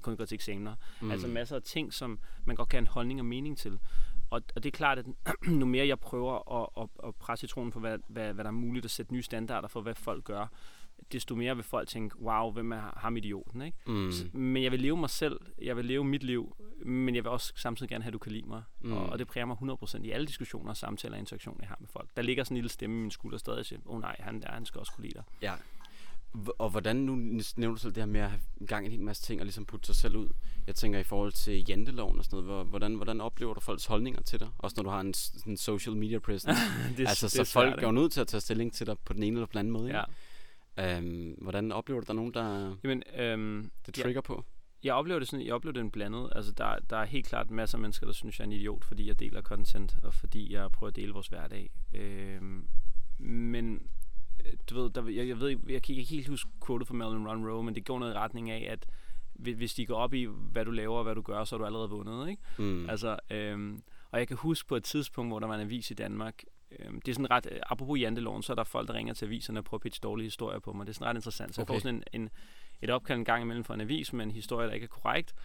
kun 0.01 0.17
går 0.17 0.25
til 0.25 0.35
eksamener. 0.35 0.75
Mm. 1.01 1.11
Altså 1.11 1.27
masser 1.27 1.55
af 1.55 1.61
ting, 1.61 1.93
som 1.93 2.19
man 2.45 2.55
godt 2.55 2.69
kan 2.69 2.77
have 2.77 2.81
en 2.81 2.87
holdning 2.87 3.19
og 3.19 3.25
mening 3.25 3.57
til. 3.57 3.79
Og, 4.29 4.41
og 4.55 4.63
det 4.63 4.69
er 4.69 4.77
klart, 4.77 4.99
at 4.99 5.05
nu 5.47 5.65
mere 5.65 5.87
jeg 5.87 5.99
prøver 5.99 6.61
at, 6.61 6.83
at, 6.83 7.07
at 7.07 7.15
presse 7.15 7.47
citronen 7.47 7.71
for, 7.71 7.79
hvad, 7.79 7.97
hvad, 8.07 8.33
hvad 8.33 8.43
der 8.43 8.49
er 8.49 8.53
muligt 8.53 8.85
at 8.85 8.91
sætte 8.91 9.13
nye 9.13 9.23
standarder 9.23 9.67
for, 9.67 9.81
hvad 9.81 9.95
folk 9.95 10.23
gør, 10.23 10.47
desto 11.11 11.35
mere 11.35 11.55
vil 11.55 11.63
folk 11.63 11.87
tænke, 11.87 12.21
wow, 12.21 12.51
hvem 12.51 12.71
er 12.71 12.99
ham 12.99 13.17
idioten, 13.17 13.61
ikke? 13.61 13.77
Mm. 13.87 14.11
Så, 14.11 14.25
men 14.33 14.63
jeg 14.63 14.71
vil 14.71 14.79
leve 14.79 14.97
mig 14.97 15.09
selv, 15.09 15.39
jeg 15.61 15.77
vil 15.77 15.85
leve 15.85 16.03
mit 16.03 16.23
liv, 16.23 16.55
men 16.85 17.15
jeg 17.15 17.23
vil 17.23 17.31
også 17.31 17.53
samtidig 17.55 17.89
gerne 17.89 18.03
have, 18.03 18.09
at 18.09 18.13
du 18.13 18.19
kan 18.19 18.31
lide 18.31 18.47
mig. 18.47 18.63
Mm. 18.81 18.93
Og, 18.93 19.05
og 19.05 19.19
det 19.19 19.27
præger 19.27 19.45
mig 19.45 19.57
100% 19.61 20.03
i 20.03 20.11
alle 20.11 20.27
diskussioner, 20.27 20.73
samtaler 20.73 21.15
og 21.15 21.19
interaktioner, 21.19 21.57
jeg 21.61 21.67
har 21.67 21.77
med 21.79 21.87
folk. 21.87 22.09
Der 22.15 22.21
ligger 22.21 22.43
sådan 22.43 22.55
en 22.55 22.57
lille 22.57 22.69
stemme 22.69 22.95
i 22.97 23.01
min 23.01 23.11
skulder 23.11 23.37
stadig 23.37 23.59
og 23.59 23.65
siger, 23.65 23.79
åh 23.85 23.95
oh, 23.95 24.01
nej, 24.01 24.15
han, 24.19 24.41
der, 24.41 24.51
han 24.51 24.65
skal 24.65 24.79
også 24.79 24.91
kunne 24.91 25.03
lide 25.03 25.13
dig. 25.13 25.23
Ja. 25.41 25.53
Og 26.59 26.69
hvordan, 26.69 26.95
nu 26.95 27.15
nævner 27.55 27.75
du 27.75 27.81
selv 27.81 27.93
det 27.93 28.01
her 28.01 28.07
med 28.07 28.21
at 28.21 28.29
have 28.29 28.41
gang 28.67 28.85
i 28.85 28.87
en 28.87 28.91
hel 28.91 29.01
masse 29.01 29.23
ting 29.23 29.41
og 29.41 29.45
ligesom 29.45 29.65
putte 29.65 29.85
sig 29.85 29.95
selv 29.95 30.15
ud. 30.15 30.29
Jeg 30.67 30.75
tænker 30.75 30.99
i 30.99 31.03
forhold 31.03 31.31
til 31.31 31.65
janteloven 31.69 32.19
og 32.19 32.25
sådan 32.25 32.43
noget, 32.43 32.67
hvordan, 32.67 32.95
hvordan 32.95 33.21
oplever 33.21 33.53
du 33.53 33.59
folks 33.59 33.85
holdninger 33.85 34.21
til 34.21 34.39
dig? 34.39 34.49
Også 34.57 34.73
når 34.77 34.83
du 34.83 34.89
har 34.89 34.99
en, 34.99 35.13
en 35.47 35.57
social 35.57 35.95
media 35.95 36.19
presence. 36.19 36.61
det, 36.97 37.07
altså, 37.07 37.25
det 37.25 37.31
så 37.31 37.43
folk 37.43 37.83
er 37.83 37.87
jo 37.87 37.91
nødt 37.91 38.11
til 38.11 38.21
at 38.21 38.27
tage 38.27 38.41
stilling 38.41 38.73
til 38.73 38.87
dig 38.87 38.99
på 39.05 39.13
den 39.13 39.23
ene 39.23 39.35
eller 39.35 39.45
den 39.45 39.59
anden 39.59 39.73
måde. 39.73 39.87
Ikke? 39.87 39.99
Øhm, 40.79 41.35
hvordan 41.41 41.71
oplever 41.71 42.01
du, 42.01 42.05
der 42.05 42.11
er 42.11 42.15
nogen, 42.15 42.33
der 42.33 42.75
Jamen, 42.83 43.03
øhm, 43.17 43.71
det 43.85 43.93
trigger 43.93 44.21
ja, 44.29 44.33
på? 44.35 44.45
Jeg 44.83 44.93
oplever 44.93 45.19
det 45.19 45.27
sådan, 45.27 45.45
jeg 45.45 45.53
oplever 45.53 45.83
det 45.83 45.91
blandet. 45.91 46.29
Altså, 46.35 46.51
der, 46.51 46.75
der 46.89 46.97
er 46.97 47.05
helt 47.05 47.25
klart 47.25 47.51
masser 47.51 47.77
af 47.77 47.81
mennesker, 47.81 48.05
der 48.05 48.13
synes, 48.13 48.39
jeg 48.39 48.43
er 48.43 48.47
en 48.47 48.51
idiot, 48.51 48.85
fordi 48.85 49.07
jeg 49.07 49.19
deler 49.19 49.41
content, 49.41 49.97
og 50.03 50.13
fordi 50.13 50.53
jeg 50.53 50.71
prøver 50.71 50.89
at 50.89 50.95
dele 50.95 51.13
vores 51.13 51.27
hverdag. 51.27 51.69
Øhm, 51.93 52.67
men 53.19 53.89
øh, 54.45 54.53
du 54.69 54.75
ved, 54.75 54.89
der, 54.89 55.07
jeg, 55.07 55.27
jeg 55.27 55.39
ved 55.39 55.49
ikke, 55.49 55.61
jeg 55.69 55.83
kan 55.83 55.95
ikke 55.95 56.09
helt 56.09 56.27
huske 56.27 56.49
quotet 56.65 56.87
fra 56.87 56.95
Marilyn 56.95 57.23
Monroe, 57.23 57.63
men 57.63 57.75
det 57.75 57.85
går 57.85 57.99
noget 57.99 58.13
i 58.13 58.17
retning 58.17 58.49
af, 58.49 58.67
at 58.71 58.87
hvis 59.33 59.73
de 59.73 59.85
går 59.85 59.95
op 59.95 60.13
i, 60.13 60.27
hvad 60.51 60.65
du 60.65 60.71
laver 60.71 60.97
og 60.97 61.03
hvad 61.03 61.15
du 61.15 61.21
gør, 61.21 61.43
så 61.43 61.55
har 61.55 61.57
du 61.57 61.65
allerede 61.65 61.89
vundet, 61.89 62.29
ikke? 62.29 62.41
Mm. 62.57 62.89
Altså, 62.89 63.19
øhm, 63.29 63.81
og 64.11 64.19
jeg 64.19 64.27
kan 64.27 64.37
huske 64.37 64.67
på 64.67 64.75
et 64.75 64.83
tidspunkt, 64.83 65.31
hvor 65.31 65.39
der 65.39 65.47
var 65.47 65.55
en 65.55 65.61
avis 65.61 65.91
i 65.91 65.93
Danmark, 65.93 66.43
det 66.79 67.07
er 67.07 67.13
sådan 67.13 67.31
ret, 67.31 67.47
øh, 67.51 67.59
apropos 67.69 67.99
janteloven, 67.99 68.43
så 68.43 68.53
er 68.53 68.55
der 68.55 68.63
folk, 68.63 68.87
der 68.87 68.93
ringer 68.93 69.13
til 69.13 69.25
aviserne 69.25 69.59
og 69.59 69.63
prøver 69.65 69.79
at 69.79 69.81
pitche 69.81 69.99
dårlige 70.03 70.25
historier 70.25 70.59
på 70.59 70.73
mig. 70.73 70.85
Det 70.85 70.91
er 70.91 70.93
sådan 70.93 71.07
ret 71.07 71.15
interessant. 71.15 71.55
Så 71.55 71.61
okay. 71.61 71.73
jeg 71.73 71.75
får 71.75 71.81
sådan 71.81 72.03
en, 72.13 72.21
en, 72.21 72.29
et 72.81 72.89
opkald 72.89 73.19
en 73.19 73.25
gang 73.25 73.41
imellem 73.43 73.63
for 73.63 73.73
en 73.73 73.81
avis 73.81 74.13
med 74.13 74.25
en 74.25 74.31
historie, 74.31 74.67
der 74.67 74.73
ikke 74.73 74.83
er 74.83 74.87
korrekt. 74.87 75.35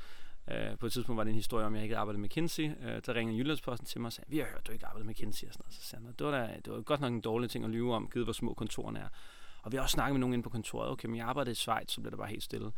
Uh, 0.46 0.78
på 0.78 0.86
et 0.86 0.92
tidspunkt 0.92 1.16
var 1.16 1.24
det 1.24 1.30
en 1.30 1.36
historie 1.36 1.66
om, 1.66 1.74
at 1.74 1.78
jeg 1.78 1.84
ikke 1.84 1.94
havde 1.94 2.00
arbejdet 2.00 2.20
med 2.20 2.28
Kinsey. 2.28 2.68
Uh, 2.68 2.86
der 3.06 3.14
ringede 3.14 3.38
Jyllandsposten 3.38 3.86
til 3.86 4.00
mig 4.00 4.06
og 4.06 4.12
sagde, 4.12 4.30
vi 4.30 4.38
har 4.38 4.46
hørt, 4.46 4.66
du 4.66 4.72
ikke 4.72 4.86
arbejdede 4.86 5.06
med 5.06 5.14
Kinsey. 5.14 5.46
Og 5.46 5.52
sådan 5.52 5.62
noget. 5.64 5.74
Så 5.74 5.82
sagde 5.82 6.04
det 6.18 6.26
var, 6.26 6.30
da, 6.30 6.54
det 6.64 6.72
var 6.72 6.80
godt 6.80 7.00
nok 7.00 7.12
en 7.12 7.20
dårlig 7.20 7.50
ting 7.50 7.64
at 7.64 7.70
lyve 7.70 7.94
om, 7.94 8.10
givet 8.12 8.26
hvor 8.26 8.32
små 8.32 8.54
kontorerne 8.54 8.98
er. 8.98 9.08
Og 9.62 9.72
vi 9.72 9.76
har 9.76 9.82
også 9.82 9.94
snakket 9.94 10.14
med 10.14 10.20
nogen 10.20 10.34
inde 10.34 10.42
på 10.42 10.50
kontoret. 10.50 10.90
Okay, 10.90 11.08
men 11.08 11.16
jeg 11.16 11.26
arbejdede 11.26 11.52
i 11.52 11.54
Schweiz, 11.54 11.90
så 11.90 12.00
blev 12.00 12.10
det 12.10 12.18
bare 12.18 12.28
helt 12.28 12.42
stille. 12.42 12.72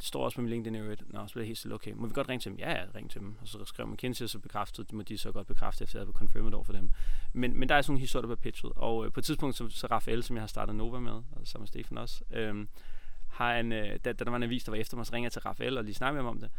Det 0.00 0.06
står 0.06 0.24
også 0.24 0.34
på 0.34 0.40
min 0.40 0.50
LinkedIn 0.50 0.74
i 0.74 0.96
Nå, 1.06 1.26
så 1.26 1.32
blev 1.32 1.40
det 1.40 1.46
helt 1.46 1.58
stille. 1.58 1.74
Okay, 1.74 1.92
må 1.92 2.06
vi 2.06 2.12
godt 2.14 2.28
ringe 2.28 2.42
til 2.42 2.50
dem? 2.50 2.58
Ja, 2.58 2.70
ja, 2.70 2.84
ring 2.94 3.10
til 3.10 3.20
dem. 3.20 3.36
Og 3.40 3.48
så 3.48 3.64
skrev 3.64 3.86
McKinsey, 3.86 4.24
og 4.24 4.30
så 4.30 4.38
bekræftede, 4.38 4.86
det 4.86 4.94
må 4.94 5.02
de 5.02 5.18
så 5.18 5.32
godt 5.32 5.46
bekræfte, 5.46 5.84
efter 5.84 5.98
jeg 5.98 6.06
havde 6.06 6.16
confirmed 6.16 6.52
over 6.52 6.64
for 6.64 6.72
dem. 6.72 6.90
Men, 7.32 7.58
men 7.58 7.68
der 7.68 7.74
er 7.74 7.82
sådan 7.82 7.96
en 7.96 8.00
historie, 8.00 8.22
der 8.22 8.26
bliver 8.26 8.36
pitchet. 8.36 8.72
Og 8.76 9.06
øh, 9.06 9.12
på 9.12 9.20
et 9.20 9.24
tidspunkt, 9.24 9.56
så, 9.56 9.68
så 9.68 9.86
Rafael, 9.86 10.22
som 10.22 10.36
jeg 10.36 10.42
har 10.42 10.48
startet 10.48 10.74
Nova 10.74 10.98
med, 10.98 11.12
og 11.12 11.24
sammen 11.44 11.62
med 11.62 11.68
Stefan 11.68 11.98
også, 11.98 12.24
øh, 12.30 12.66
har 13.28 13.56
en, 13.56 13.72
øh, 13.72 13.88
da, 14.04 14.12
da, 14.12 14.24
der 14.24 14.30
var 14.30 14.36
en 14.36 14.42
avis, 14.42 14.64
der 14.64 14.72
var 14.72 14.78
efter 14.78 14.96
mig, 14.96 15.06
så 15.06 15.12
ringer 15.12 15.26
jeg 15.26 15.32
til 15.32 15.42
Rafael 15.42 15.78
og 15.78 15.84
lige 15.84 15.94
snakkede 15.94 16.22
med 16.22 16.28
ham 16.30 16.36
om 16.36 16.40
det. 16.40 16.50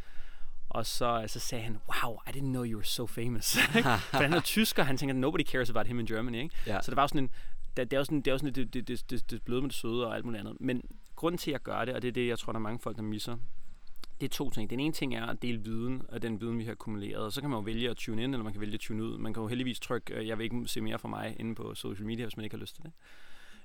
Og 0.69 0.85
så, 0.85 1.23
så 1.27 1.39
sagde 1.39 1.63
han, 1.63 1.77
wow, 1.87 2.17
I 2.27 2.29
didn't 2.29 2.51
know 2.51 2.63
you 2.63 2.77
were 2.77 2.85
so 2.85 3.07
famous. 3.07 3.57
For 4.11 4.21
han 4.21 4.33
er 4.33 4.39
tysker, 4.39 4.83
han 4.83 4.97
tænker, 4.97 5.15
nobody 5.15 5.43
cares 5.43 5.69
about 5.69 5.87
him 5.87 5.99
in 5.99 6.05
Germany. 6.05 6.35
Ikke? 6.35 6.55
Yeah. 6.67 6.83
Så 6.83 6.91
det 6.91 6.95
var 6.95 7.07
sådan 7.07 7.23
en, 7.23 7.29
det, 7.77 7.91
det 7.91 7.97
er 7.97 7.99
jo 7.99 8.05
sådan, 8.05 8.17
det 8.17 8.27
er 8.27 8.31
jo 8.31 8.37
sådan 8.37 8.53
det, 8.53 8.73
det, 8.73 8.87
det, 8.87 9.09
det, 9.09 9.31
det 9.31 9.43
bløde 9.43 9.61
med 9.61 9.69
det 9.69 9.77
søde 9.77 10.07
og 10.07 10.15
alt 10.15 10.25
muligt 10.25 10.39
andet. 10.39 10.57
Men 10.59 10.81
grunden 11.15 11.37
til, 11.37 11.51
at 11.51 11.53
jeg 11.53 11.61
gør 11.61 11.85
det, 11.85 11.95
og 11.95 12.01
det 12.01 12.07
er 12.07 12.11
det, 12.11 12.27
jeg 12.27 12.39
tror, 12.39 12.51
der 12.51 12.59
er 12.59 12.63
mange 12.63 12.79
folk, 12.79 12.95
der 12.97 13.03
misser, 13.03 13.37
det 14.21 14.27
er 14.27 14.29
to 14.29 14.49
ting. 14.49 14.69
Den 14.69 14.79
ene 14.79 14.93
ting 14.93 15.15
er 15.15 15.25
at 15.25 15.41
dele 15.41 15.63
viden, 15.63 16.01
og 16.09 16.21
den 16.21 16.41
viden, 16.41 16.59
vi 16.59 16.63
har 16.63 16.71
akkumuleret. 16.71 17.25
Og 17.25 17.33
så 17.33 17.41
kan 17.41 17.49
man 17.49 17.57
jo 17.57 17.63
vælge 17.63 17.89
at 17.89 17.97
tune 17.97 18.23
ind, 18.23 18.35
eller 18.35 18.43
man 18.43 18.53
kan 18.53 18.61
vælge 18.61 18.73
at 18.73 18.79
tune 18.79 19.03
ud. 19.03 19.17
Man 19.17 19.33
kan 19.33 19.43
jo 19.43 19.47
heldigvis 19.47 19.79
trykke, 19.79 20.13
øh, 20.13 20.27
jeg 20.27 20.37
vil 20.37 20.43
ikke 20.43 20.67
se 20.67 20.81
mere 20.81 20.99
fra 20.99 21.07
mig 21.07 21.35
inde 21.39 21.55
på 21.55 21.75
social 21.75 22.05
media, 22.05 22.25
hvis 22.25 22.37
man 22.37 22.43
ikke 22.43 22.55
har 22.55 22.61
lyst 22.61 22.75
til 22.75 22.83
det. 22.83 22.91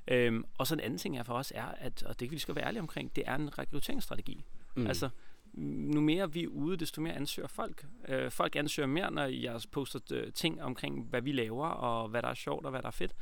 Øhm, 0.09 0.45
og 0.59 0.67
så 0.67 0.75
en 0.75 0.81
anden 0.81 0.99
ting 0.99 1.19
er 1.19 1.23
for 1.23 1.35
os, 1.35 1.53
er, 1.55 1.65
at, 1.65 2.03
og 2.03 2.21
det 2.21 2.29
kan 2.29 2.35
vi 2.35 2.39
skal 2.39 2.55
være 2.55 2.65
ærlige 2.67 2.81
omkring, 2.81 3.17
det 3.17 3.25
er 3.27 3.35
en 3.35 3.59
rekrutteringsstrategi. 3.59 4.45
Mm. 4.77 4.87
Altså, 4.87 5.09
nu 5.53 6.01
mere 6.01 6.33
vi 6.33 6.43
er 6.43 6.49
ude, 6.49 6.77
desto 6.77 7.01
mere 7.01 7.15
ansøger 7.15 7.49
folk. 7.49 7.87
Øh, 8.09 8.31
folk 8.31 8.57
ansøger 8.57 8.87
mere, 8.87 9.11
når 9.11 9.25
jeg 9.25 9.61
poster 9.73 10.01
øh, 10.13 10.33
ting 10.33 10.63
omkring, 10.63 11.05
hvad 11.05 11.23
vi 11.23 11.33
laver, 11.33 11.67
og 11.67 12.09
hvad 12.09 12.23
der 12.23 12.29
er 12.29 12.35
sjovt, 12.35 12.65
og 12.65 12.71
hvad 12.71 12.83
der 12.83 12.89
er 12.89 12.93
fedt, 12.93 13.13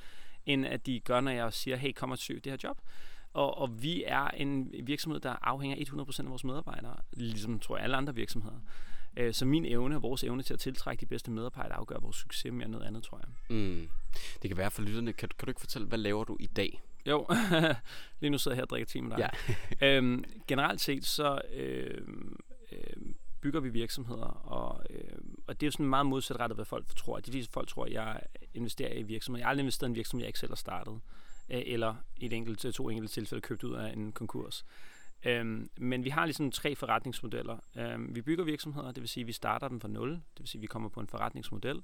end 0.47 0.67
at 0.67 0.87
de 0.87 1.01
gør, 1.01 1.21
når 1.21 1.31
jeg 1.31 1.53
siger, 1.53 1.77
hey, 1.77 1.93
kom 1.93 2.11
og 2.11 2.19
søg 2.19 2.45
det 2.45 2.53
her 2.53 2.59
job. 2.65 2.79
Og, 3.33 3.59
og 3.59 3.83
vi 3.83 4.05
er 4.07 4.29
en 4.29 4.71
virksomhed, 4.83 5.21
der 5.21 5.37
afhænger 5.43 5.77
100% 5.77 6.21
af 6.21 6.31
vores 6.31 6.45
medarbejdere, 6.45 6.97
ligesom 7.13 7.61
tror 7.61 7.77
jeg 7.77 7.85
alle 7.85 7.97
andre 7.97 8.15
virksomheder. 8.15 8.61
Øh, 9.17 9.35
så 9.35 9.45
min 9.45 9.65
evne 9.65 9.97
og 9.97 10.03
vores 10.03 10.25
evne 10.25 10.43
til 10.43 10.55
at 10.55 10.61
tiltrække 10.61 11.01
de 11.01 11.07
bedste 11.07 11.31
medarbejdere 11.31 11.79
afgør 11.79 11.99
vores 11.99 12.17
succes 12.17 12.53
mere 12.53 12.65
end 12.65 12.73
noget 12.73 12.87
andet, 12.87 13.03
tror 13.03 13.19
jeg. 13.19 13.57
Mm. 13.57 13.89
Det 14.43 14.51
kan 14.51 14.57
være 14.57 14.71
for 14.71 14.83
lytterne. 14.83 15.13
Kan, 15.13 15.29
kan 15.39 15.47
du 15.47 15.51
ikke 15.51 15.61
fortælle, 15.61 15.89
hvad 15.89 15.99
laver 15.99 16.25
du 16.25 16.37
i 16.41 16.47
dag? 16.47 16.83
Jo, 17.07 17.27
lige 18.21 18.31
nu 18.31 18.39
sidder 18.39 18.55
jeg 18.55 18.59
her 18.59 18.63
og 18.63 18.71
drikker 18.71 18.87
te 18.87 19.03
med 19.03 19.17
dig. 19.17 19.31
Ja. 19.81 19.97
øhm, 19.97 20.25
generelt 20.49 20.81
set 20.81 21.05
så 21.05 21.41
øh, 21.53 22.07
øh, 22.73 23.15
bygger 23.45 23.61
vi 23.61 23.69
virksomheder, 23.69 24.27
og, 24.27 24.85
øh, 24.91 25.19
og 25.47 25.61
det 25.61 25.67
er 25.67 25.67
jo 25.67 25.71
sådan 25.71 25.87
meget 25.87 26.07
modsatrettet, 26.07 26.57
hvad 26.57 26.65
folk 26.65 26.97
tror. 26.97 27.21
De 27.21 27.31
fleste 27.31 27.53
folk 27.53 27.69
tror, 27.69 27.85
at 27.85 27.93
jeg 27.93 28.21
investerer 28.55 28.95
i 28.95 29.03
virksomheder. 29.03 29.41
Jeg 29.41 29.47
har 29.47 29.51
aldrig 29.51 29.63
investeret 29.63 29.89
i 29.89 29.91
en 29.91 29.97
virksomhed, 29.97 30.23
jeg 30.23 30.29
ikke 30.29 30.39
selv 30.39 30.51
har 30.51 30.57
startet. 30.57 31.01
Øh, 31.51 31.63
eller 31.67 31.95
i 32.17 32.27
et 32.27 32.33
enkelt, 32.33 32.75
to 32.75 32.89
enkelte 32.89 33.15
tilfælde 33.15 33.43
købt 33.43 33.65
ud 33.65 33.75
af 33.75 33.93
en 33.93 34.13
konkurs. 34.13 34.65
Øhm, 35.25 35.71
men 35.77 36.05
vi 36.05 36.11
har 36.11 36.27
ligesom 36.27 36.51
tre 36.51 36.75
forretningsmodeller. 36.75 37.59
Øhm, 37.77 38.15
vi 38.15 38.23
bygger 38.23 38.45
virksomheder, 38.45 38.93
det 38.93 39.01
vil 39.01 39.09
sige, 39.09 39.23
at 39.23 39.27
vi 39.27 39.33
starter 39.33 39.69
dem 39.69 39.81
fra 39.81 39.89
nul. 39.89 40.11
Det 40.11 40.23
vil 40.39 40.49
sige, 40.49 40.59
at 40.59 40.63
vi 40.63 40.67
kommer 40.67 40.89
på 40.89 41.01
en 41.01 41.07
forretningsmodel. 41.07 41.83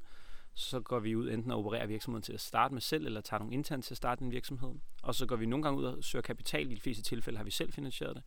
Så 0.54 0.80
går 0.80 0.98
vi 0.98 1.16
ud 1.16 1.30
enten 1.30 1.50
og 1.50 1.58
opererer 1.58 1.86
virksomheden 1.86 2.22
til 2.22 2.32
at 2.32 2.40
starte 2.40 2.74
med 2.74 2.82
selv, 2.82 3.06
eller 3.06 3.20
tager 3.20 3.38
nogle 3.38 3.54
internt 3.54 3.84
til 3.84 3.94
at 3.94 3.96
starte 3.96 4.24
en 4.24 4.30
virksomhed. 4.30 4.74
Og 5.02 5.14
så 5.14 5.26
går 5.26 5.36
vi 5.36 5.46
nogle 5.46 5.62
gange 5.62 5.80
ud 5.80 5.84
og 5.84 6.04
søger 6.04 6.22
kapital. 6.22 6.70
I 6.70 6.74
de 6.74 6.80
fleste 6.80 7.02
tilfælde 7.02 7.36
har 7.36 7.44
vi 7.44 7.50
selv 7.50 7.72
finansieret 7.72 8.16
det. 8.16 8.22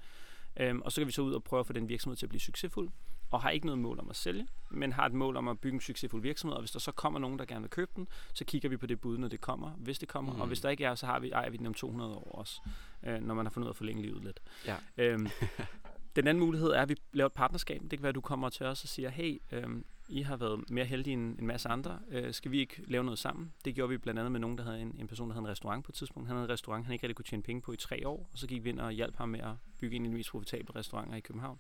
Øhm, 0.60 0.82
og 0.82 0.92
så 0.92 1.02
kan 1.02 1.08
vi 1.08 1.12
så 1.12 1.22
ud 1.22 1.34
og 1.34 1.44
prøve 1.44 1.60
at 1.60 1.68
få 1.68 1.74
den 1.74 1.90
virksomhed 1.90 2.18
til 2.18 2.26
at 2.26 2.30
blive 2.30 2.42
succesfuld 2.42 2.90
og 3.34 3.42
har 3.42 3.50
ikke 3.50 3.66
noget 3.66 3.80
mål 3.80 4.00
om 4.00 4.10
at 4.10 4.16
sælge, 4.16 4.48
men 4.70 4.94
har 4.94 5.06
et 5.06 5.14
mål 5.14 5.38
om 5.38 5.48
at 5.48 5.60
bygge 5.60 5.76
en 5.76 5.82
succesfuld 5.82 6.22
virksomhed, 6.22 6.56
og 6.56 6.62
hvis 6.62 6.72
der 6.72 6.80
så 6.80 6.92
kommer 6.92 7.20
nogen, 7.20 7.40
der 7.40 7.46
gerne 7.46 7.62
vil 7.62 7.70
købe 7.70 7.92
den, 7.96 8.08
så 8.34 8.46
kigger 8.46 8.70
vi 8.70 8.78
på 8.78 8.86
det 8.86 9.02
bud, 9.02 9.18
når 9.18 9.28
det 9.28 9.42
kommer, 9.42 9.72
hvis 9.72 10.00
det 10.00 10.08
kommer, 10.08 10.34
mm. 10.34 10.42
og 10.42 10.48
hvis 10.48 10.62
der 10.62 10.70
ikke 10.70 10.86
er, 10.86 10.96
så 10.96 11.06
har 11.06 11.20
vi, 11.20 11.32
ejer 11.32 11.50
vi 11.50 11.58
den 11.58 11.66
om 11.66 11.74
200 11.74 12.16
år 12.16 12.32
også, 12.32 12.62
øh, 13.04 13.22
når 13.22 13.34
man 13.34 13.46
har 13.46 13.50
fundet 13.50 13.66
ud 13.66 13.70
af 13.70 13.74
at 13.74 13.78
forlænge 13.78 14.02
livet 14.02 14.24
lidt. 14.24 14.40
Ja. 14.66 14.76
Øhm, 14.98 15.28
den 16.16 16.28
anden 16.28 16.44
mulighed 16.44 16.70
er, 16.70 16.82
at 16.82 16.90
vi 16.90 16.96
laver 17.14 17.26
et 17.26 17.34
partnerskab. 17.34 17.82
Det 17.82 17.90
kan 17.90 18.02
være, 18.02 18.10
at 18.10 18.16
du 18.16 18.22
kommer 18.22 18.50
til 18.50 18.66
os 18.66 18.84
og 18.84 18.90
siger, 18.90 19.10
hey, 19.10 19.42
øhm, 19.52 19.86
I 20.10 20.22
har 20.22 20.38
været 20.38 20.70
mere 20.70 20.86
heldige 20.86 21.14
end 21.14 21.40
en 21.40 21.48
masse 21.48 21.70
andre. 21.70 22.00
Øh, 22.10 22.34
skal 22.34 22.52
vi 22.52 22.60
ikke 22.60 22.84
lave 22.88 23.04
noget 23.04 23.20
sammen? 23.20 23.54
Det 23.66 23.76
gjorde 23.76 23.90
vi 23.90 23.98
blandt 23.98 24.20
andet 24.20 24.32
med 24.32 24.40
nogen, 24.40 24.58
der 24.58 24.64
havde 24.64 24.82
en, 24.82 24.96
en 25.00 25.08
person, 25.08 25.30
der 25.30 25.34
havde 25.34 25.46
en 25.46 25.52
restaurant 25.52 25.86
på 25.86 25.92
et 25.92 25.96
tidspunkt. 25.96 26.28
Han 26.28 26.36
havde 26.36 26.46
en 26.46 26.52
restaurant, 26.52 26.86
han 26.86 26.94
ikke 26.94 27.04
rigtig 27.04 27.16
kunne 27.16 27.26
tjene 27.26 27.44
penge 27.44 27.62
på 27.62 27.74
i 27.74 27.78
tre 27.78 28.08
år, 28.08 28.30
og 28.34 28.38
så 28.38 28.48
gik 28.48 28.64
vi 28.64 28.70
ind 28.70 28.80
og 28.80 28.92
hjalp 28.92 29.16
ham 29.16 29.30
med 29.30 29.40
at 29.40 29.54
bygge 29.80 29.96
en 29.96 30.06
af 30.06 30.12
de 30.12 30.18
mest 30.18 30.32
profitable 30.32 30.76
restauranter 30.76 31.16
i 31.16 31.20
København 31.20 31.60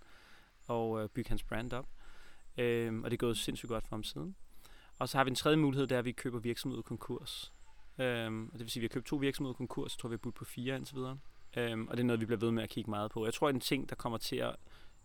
og 0.67 1.03
øh, 1.03 1.09
bygge 1.09 1.29
hans 1.29 1.43
brand 1.43 1.73
op. 1.73 1.87
Øh, 2.57 2.93
og 3.03 3.11
det 3.11 3.13
er 3.13 3.17
gået 3.17 3.37
sindssygt 3.37 3.69
godt 3.69 3.87
for 3.87 3.95
ham 3.95 4.03
siden. 4.03 4.35
Og 4.99 5.09
så 5.09 5.17
har 5.17 5.23
vi 5.23 5.29
en 5.29 5.35
tredje 5.35 5.57
mulighed, 5.57 5.87
det 5.87 5.95
er, 5.95 5.99
at 5.99 6.05
vi 6.05 6.11
køber 6.11 6.39
virksomhed 6.39 6.83
konkurs. 6.83 7.53
Øhm, 7.99 8.45
og 8.45 8.53
det 8.53 8.59
vil 8.59 8.69
sige, 8.69 8.81
at 8.81 8.81
vi 8.81 8.85
har 8.85 8.93
købt 8.93 9.05
to 9.05 9.15
virksomheder 9.15 9.53
konkurs, 9.53 9.97
tror, 9.97 10.09
vi 10.09 10.13
har 10.13 10.17
budt 10.17 10.35
på 10.35 10.45
fire 10.45 10.75
indtil 10.75 10.95
videre. 10.95 11.17
Øhm, 11.57 11.87
og 11.87 11.97
det 11.97 12.03
er 12.03 12.07
noget, 12.07 12.19
vi 12.19 12.25
bliver 12.25 12.39
ved 12.39 12.51
med 12.51 12.63
at 12.63 12.69
kigge 12.69 12.89
meget 12.89 13.11
på. 13.11 13.25
Jeg 13.25 13.33
tror, 13.33 13.47
er 13.47 13.53
en 13.53 13.59
ting, 13.59 13.89
der 13.89 13.95
kommer 13.95 14.17
til 14.17 14.35
at 14.35 14.55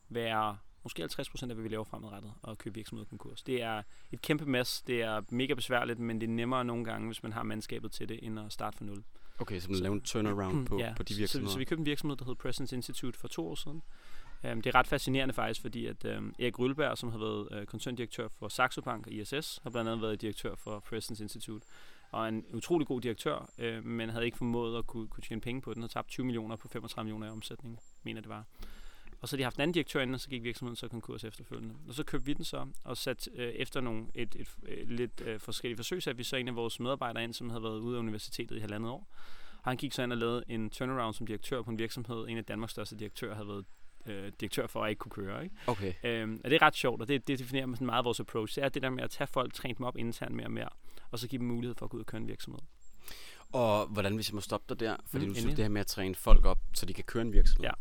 være 0.09 0.59
måske 0.83 1.03
50 1.03 1.31
procent 1.31 1.53
af, 1.53 1.57
hvad 1.57 1.63
vi 1.63 1.69
laver 1.69 1.85
fremadrettet, 1.85 2.33
at 2.49 2.59
købe 2.59 2.75
virksomhed 2.75 3.07
konkurs. 3.07 3.43
Det 3.43 3.63
er 3.63 3.83
et 4.13 4.23
kæmpe 4.23 4.47
mas, 4.47 4.83
det 4.83 5.03
er 5.03 5.23
mega 5.31 5.55
besværligt, 5.55 5.99
men 5.99 6.21
det 6.21 6.29
er 6.29 6.33
nemmere 6.33 6.65
nogle 6.65 6.85
gange, 6.85 7.07
hvis 7.07 7.23
man 7.23 7.33
har 7.33 7.43
mandskabet 7.43 7.93
til 7.93 8.09
det, 8.09 8.19
end 8.23 8.41
at 8.41 8.53
starte 8.53 8.79
fra 8.79 8.85
nul. 8.85 9.05
Okay, 9.39 9.61
så 9.61 9.71
man 9.71 9.81
laver 9.81 9.95
en 9.95 10.01
turnaround 10.01 10.67
på, 10.67 10.79
ja, 10.79 10.95
på 10.97 11.03
de 11.03 11.15
virksomheder? 11.15 11.49
Så, 11.49 11.53
så 11.53 11.59
vi 11.59 11.65
købte 11.65 11.81
en 11.81 11.87
virksomhed, 11.87 12.17
der 12.17 12.25
hed 12.25 12.35
Presence 12.35 12.77
Institute 12.77 13.19
for 13.19 13.29
to 13.29 13.49
år 13.49 13.55
siden, 13.55 13.83
Øhm, 14.45 14.63
det 14.63 14.75
er 14.75 14.79
ret 14.79 14.87
fascinerende 14.87 15.35
faktisk, 15.35 15.61
fordi 15.61 15.87
at 15.87 16.05
øhm, 16.05 16.35
Erik 16.39 16.59
Rylberg, 16.59 16.99
som 16.99 17.11
har 17.11 17.19
været 17.19 17.49
øh, 17.51 17.67
koncerndirektør 17.67 18.29
for 18.29 18.49
Saxo 18.49 18.81
Bank 18.81 19.07
og 19.07 19.13
ISS, 19.13 19.61
har 19.63 19.71
blandt 19.71 19.91
andet 19.91 20.03
været 20.03 20.21
direktør 20.21 20.55
for 20.55 20.81
Presence 20.81 21.23
Institute. 21.25 21.67
og 22.11 22.29
en 22.29 22.45
utrolig 22.53 22.87
god 22.87 23.01
direktør, 23.01 23.51
øh, 23.59 23.85
men 23.85 24.09
havde 24.09 24.25
ikke 24.25 24.39
formået 24.39 24.79
at 24.79 24.87
kunne, 24.87 25.09
kunne 25.09 25.23
tjene 25.23 25.41
penge 25.41 25.61
på 25.61 25.75
den, 25.75 25.83
og 25.83 25.91
tabt 25.91 26.09
20 26.09 26.27
millioner 26.27 26.57
på 26.57 26.69
35 26.69 27.05
millioner 27.05 27.27
i 27.27 27.31
omsætning, 27.31 27.79
mener 28.03 28.21
det 28.21 28.29
var. 28.29 28.45
Og 29.21 29.29
så 29.29 29.37
har 29.37 29.39
de 29.39 29.43
haft 29.43 29.57
en 29.57 29.63
anden 29.63 29.75
direktør 29.75 30.01
inden, 30.01 30.15
og 30.15 30.21
så 30.21 30.29
gik 30.29 30.43
virksomheden 30.43 30.77
så 30.77 30.89
konkurs 30.89 31.25
efterfølgende. 31.25 31.75
Og 31.89 31.95
så 31.95 32.05
købte 32.05 32.27
vi 32.27 32.33
den 32.33 32.45
så, 32.45 32.67
og 32.85 32.97
sat 32.97 33.29
øh, 33.35 33.49
efter 33.49 33.81
nogle 33.81 34.07
et, 34.15 34.35
et, 34.35 34.57
et, 34.69 34.89
lidt 34.89 35.21
øh, 35.25 35.41
forskellige 35.41 35.77
forsøg, 35.77 36.03
så 36.03 36.13
vi 36.13 36.23
så 36.23 36.37
en 36.37 36.49
af 36.49 36.57
vores 36.57 36.81
medarbejdere 36.81 37.25
ind, 37.25 37.35
som 37.35 37.51
havde 37.51 37.63
været 37.63 37.79
ude 37.79 37.97
af 37.97 38.01
universitetet 38.01 38.57
i 38.57 38.61
halvandet 38.61 38.91
år. 38.91 39.07
Og 39.63 39.71
han 39.71 39.77
gik 39.77 39.93
så 39.93 40.03
ind 40.03 40.13
og 40.13 40.19
lavede 40.19 40.45
en 40.49 40.71
turnaround 40.71 41.15
som 41.15 41.27
direktør 41.27 41.63
på 41.63 41.71
en 41.71 41.79
virksomhed. 41.79 42.29
En 42.29 42.39
af 42.39 42.45
Danmarks 42.45 42.73
største 42.73 42.97
direktører 42.97 43.35
havde 43.35 43.49
været 43.49 43.65
øh, 44.09 44.33
direktør 44.41 44.67
for 44.67 44.85
at 44.85 44.91
ikke 44.91 44.99
kunne 45.01 45.11
køre. 45.11 45.45
Ikke? 45.45 45.57
Okay. 45.67 45.93
Øhm, 46.05 46.41
og 46.45 46.51
det 46.51 46.57
er 46.57 46.67
ret 46.67 46.77
sjovt, 46.77 47.01
og 47.03 47.09
det, 47.09 47.29
det 47.29 47.39
definerer 47.39 47.67
sådan 47.75 47.87
meget 47.87 48.05
vores 48.05 48.21
approach. 48.21 48.55
Det 48.55 48.65
er 48.65 48.69
det 48.69 48.83
der 48.83 48.91
med 48.91 49.03
at 49.05 49.11
tage 49.11 49.27
folk, 49.29 49.55
træne 49.55 49.75
dem 49.79 49.87
op 49.87 49.97
internt 49.97 50.35
mere 50.35 50.47
og 50.47 50.53
mere, 50.53 50.69
og 51.11 51.19
så 51.19 51.29
give 51.29 51.39
dem 51.39 51.47
mulighed 51.49 51.75
for 51.79 51.87
at 51.87 51.91
gå 51.91 51.97
ud 51.97 52.01
og 52.03 52.07
køre 52.07 52.21
en 52.21 52.29
virksomhed. 52.29 52.61
Og 53.53 53.87
hvordan, 53.87 54.15
hvis 54.15 54.29
jeg 54.31 54.35
må 54.35 54.41
stoppe 54.41 54.75
dig 54.75 54.81
der, 54.81 54.97
fordi 55.07 55.25
Mm, 55.27 55.33
du 55.35 55.41
synes 55.41 55.55
det 55.55 55.65
her 55.65 55.69
med 55.69 55.81
at 55.81 55.87
træne 55.87 56.15
folk 56.15 56.45
op, 56.45 56.59
så 56.75 56.87
de 56.87 56.95
kan 56.95 57.05
køre 57.05 57.23
en 57.23 57.33
virksomhed. 57.33 57.65
Ja. 57.65 57.73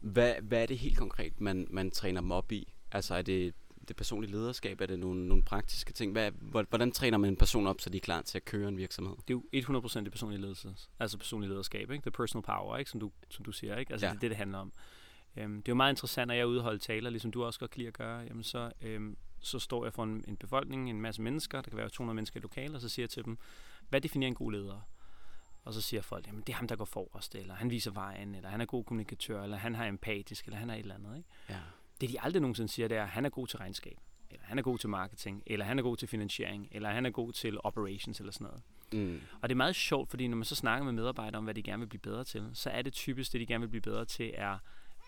Hvad, 0.00 0.34
hvad 0.42 0.62
er 0.62 0.66
det 0.66 0.78
helt 0.78 0.98
konkret, 0.98 1.40
man, 1.40 1.66
man 1.70 1.90
træner 1.90 2.20
dem 2.20 2.30
op 2.32 2.52
i? 2.52 2.72
Altså 2.92 3.14
er 3.14 3.22
det 3.22 3.54
det 3.88 3.96
personlige 3.96 4.30
lederskab? 4.32 4.80
Er 4.80 4.86
det 4.86 4.98
nogle, 4.98 5.28
nogle 5.28 5.42
praktiske 5.42 5.92
ting? 5.92 6.12
Hvad, 6.12 6.30
hvor- 6.30 6.66
hvordan 6.68 6.92
træner 6.92 7.18
man 7.18 7.30
en 7.30 7.36
person 7.36 7.66
op, 7.66 7.80
så 7.80 7.90
de 7.90 7.96
er 7.96 8.00
klar 8.00 8.22
til 8.22 8.38
at 8.38 8.44
køre 8.44 8.68
en 8.68 8.76
virksomhed? 8.76 9.14
Det 9.28 9.34
er 9.52 9.60
jo 9.72 9.80
100% 9.80 10.04
det 10.04 10.12
personlige 10.12 10.40
ledelse, 10.40 10.74
altså 11.00 11.18
personlig 11.18 11.48
lederskab, 11.50 11.90
ikke? 11.90 12.02
The 12.02 12.10
personal 12.10 12.42
power, 12.42 12.76
ikke? 12.76 12.90
Som, 12.90 13.00
du, 13.00 13.10
som 13.30 13.44
du 13.44 13.52
siger, 13.52 13.76
ikke? 13.76 13.92
Altså 13.92 14.06
ja. 14.06 14.10
det 14.10 14.16
er 14.16 14.20
det, 14.20 14.30
det 14.30 14.36
handler 14.36 14.58
om. 14.58 14.72
Øhm, 15.36 15.62
det 15.62 15.68
er 15.68 15.72
jo 15.72 15.76
meget 15.76 15.92
interessant, 15.92 16.28
når 16.28 16.34
jeg 16.34 16.42
er 16.42 16.62
holde 16.62 16.78
taler, 16.78 17.10
ligesom 17.10 17.30
du 17.30 17.44
også 17.44 17.60
godt 17.60 17.70
kan 17.70 17.78
lide 17.78 17.88
at 17.88 17.94
gøre, 17.94 18.18
jamen 18.18 18.42
så, 18.42 18.72
øhm, 18.80 19.16
så 19.40 19.58
står 19.58 19.84
jeg 19.84 19.92
for 19.92 20.04
en, 20.04 20.24
en 20.28 20.36
befolkning, 20.36 20.90
en 20.90 21.00
masse 21.00 21.22
mennesker, 21.22 21.60
der 21.60 21.70
kan 21.70 21.76
være 21.76 21.88
200 21.88 22.14
mennesker 22.14 22.40
i 22.40 22.42
lokalet, 22.42 22.74
og 22.74 22.80
så 22.80 22.88
siger 22.88 23.04
jeg 23.04 23.10
til 23.10 23.24
dem, 23.24 23.38
hvad 23.88 24.00
definerer 24.00 24.28
en 24.28 24.34
god 24.34 24.52
leder? 24.52 24.80
Og 25.64 25.74
så 25.74 25.80
siger 25.80 26.02
folk, 26.02 26.26
jamen 26.26 26.40
det 26.40 26.52
er 26.52 26.56
ham, 26.56 26.68
der 26.68 26.76
går 26.76 26.84
forrest, 26.84 27.34
eller 27.34 27.54
han 27.54 27.70
viser 27.70 27.90
vejen, 27.90 28.34
eller 28.34 28.48
han 28.48 28.60
er 28.60 28.64
god 28.64 28.84
kommunikatør, 28.84 29.42
eller 29.42 29.56
han 29.56 29.74
har 29.74 29.86
empatisk, 29.86 30.44
eller 30.44 30.58
han 30.58 30.70
er 30.70 30.74
et 30.74 30.80
eller 30.80 30.94
andet, 30.94 31.16
ikke? 31.16 31.28
Ja. 31.48 31.58
Det 32.00 32.08
de 32.08 32.20
aldrig 32.20 32.40
nogensinde 32.40 32.68
siger, 32.68 32.88
det 32.88 32.96
er, 32.96 33.02
at 33.02 33.08
han 33.08 33.24
er 33.24 33.30
god 33.30 33.46
til 33.46 33.58
regnskab, 33.58 33.98
eller 34.30 34.44
han 34.46 34.58
er 34.58 34.62
god 34.62 34.78
til 34.78 34.88
marketing, 34.88 35.42
eller 35.46 35.64
han 35.64 35.78
er 35.78 35.82
god 35.82 35.96
til 35.96 36.08
finansiering, 36.08 36.68
eller 36.72 36.90
han 36.90 37.06
er 37.06 37.10
god 37.10 37.32
til 37.32 37.58
operations, 37.64 38.20
eller 38.20 38.32
sådan 38.32 38.44
noget. 38.46 38.62
Mm. 38.92 39.20
Og 39.42 39.48
det 39.48 39.54
er 39.54 39.56
meget 39.56 39.76
sjovt, 39.76 40.10
fordi 40.10 40.28
når 40.28 40.36
man 40.36 40.44
så 40.44 40.54
snakker 40.54 40.84
med 40.84 40.92
medarbejdere 40.92 41.38
om, 41.38 41.44
hvad 41.44 41.54
de 41.54 41.62
gerne 41.62 41.80
vil 41.80 41.86
blive 41.86 42.00
bedre 42.00 42.24
til, 42.24 42.50
så 42.54 42.70
er 42.70 42.82
det 42.82 42.92
typisk, 42.92 43.32
det 43.32 43.40
de 43.40 43.46
gerne 43.46 43.60
vil 43.62 43.68
blive 43.68 43.82
bedre 43.82 44.04
til, 44.04 44.30
er, 44.34 44.58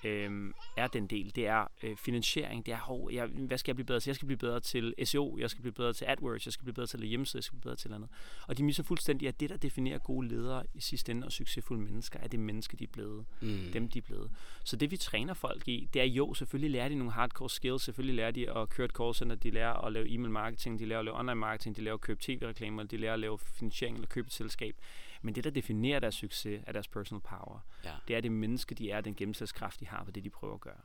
øhm, 0.05 0.55
er 0.77 0.87
den 0.87 1.07
del. 1.07 1.33
Det 1.37 1.47
er 1.47 1.67
øh, 1.83 1.97
finansiering, 1.97 2.67
det 2.67 2.75
er, 2.75 2.79
hov, 2.79 3.13
jeg, 3.13 3.27
hvad 3.27 3.59
skal 3.59 3.71
jeg 3.71 3.77
blive 3.77 3.87
bedre 3.87 4.01
til? 4.01 4.11
Jeg 4.11 4.17
skal 4.17 4.27
blive 4.27 4.39
bedre 4.39 4.61
til 4.61 4.95
SEO, 5.05 5.39
jeg 5.39 5.51
skal 5.51 5.63
blive 5.63 5.73
bedre 5.73 5.93
til 5.93 6.05
AdWords, 6.05 6.47
jeg 6.47 6.53
skal 6.53 6.65
blive 6.65 6.75
bedre 6.75 6.87
til 6.87 7.03
at 7.03 7.09
hjemmeside, 7.09 7.39
jeg 7.39 7.45
skal 7.45 7.57
blive 7.57 7.63
bedre 7.63 7.77
til 7.77 7.93
andet. 7.93 8.09
Og 8.49 8.59
de 8.59 8.65
misser 8.65 8.83
fuldstændig, 8.83 9.29
at 9.29 9.41
det, 9.41 9.51
der 9.51 9.57
definerer 9.57 9.99
gode 9.99 10.29
ledere 10.29 10.65
i 10.75 10.81
sidste 10.81 11.13
ende 11.13 11.27
og 11.27 11.33
succesfulde 11.33 11.83
mennesker, 11.83 12.19
er 12.21 12.29
det 12.29 12.41
menneske, 12.41 12.77
de 12.77 12.85
er 12.85 12.89
blevet. 12.93 13.25
Mm. 13.41 13.59
Dem, 13.73 13.89
de 13.89 13.99
er 13.99 14.03
blevet. 14.03 14.31
Så 14.65 14.77
det, 14.77 14.91
vi 14.91 14.97
træner 14.97 15.35
folk 15.35 15.69
i, 15.69 15.89
det 15.95 16.03
er 16.03 16.07
jo, 16.07 16.35
selvfølgelig 16.35 16.71
lærer 16.71 16.89
de 16.89 16.95
nogle 16.95 17.13
hardcore 17.13 17.51
skills, 17.51 17.83
selvfølgelig 17.83 18.17
lærer 18.17 18.31
de 18.31 18.51
at 18.57 18.69
køre 18.69 18.85
et 18.85 18.91
callcenter, 18.91 19.37
de 19.37 19.51
lærer 19.51 19.87
at 19.87 19.93
lave 19.93 20.11
e-mail 20.11 20.31
marketing, 20.31 20.79
de 20.79 20.87
lærer 20.87 20.99
at 20.99 21.05
lave 21.05 21.19
online 21.19 21.35
marketing, 21.35 21.77
de 21.77 21.83
lærer 21.83 21.95
at 21.95 22.01
købe 22.01 22.21
tv-reklamer, 22.23 22.83
de 22.83 22.97
lærer 22.97 23.13
at 23.13 23.21
lave 23.21 23.39
finansiering 23.39 23.97
eller 23.97 24.09
købe 24.09 24.27
et 24.27 24.33
selskab. 24.33 24.77
Men 25.23 25.35
det, 25.35 25.45
der 25.45 25.51
definerer 25.51 26.01
deres 26.01 26.15
succes, 26.15 26.61
er 26.67 26.73
deres 26.73 26.89
personal 26.89 27.21
power. 27.21 27.59
Ja. 27.85 27.91
Det 28.09 28.17
er 28.17 28.21
det 28.21 28.33
menneske, 28.33 28.75
de 28.75 28.91
er, 28.91 29.01
den 29.01 29.15
gennemslagskraft, 29.15 29.81
de 29.81 29.87
har 29.87 30.05
på 30.05 30.11
det, 30.11 30.25
de 30.25 30.31
prøver 30.31 30.55
at 30.55 30.61
gøre. 30.61 30.81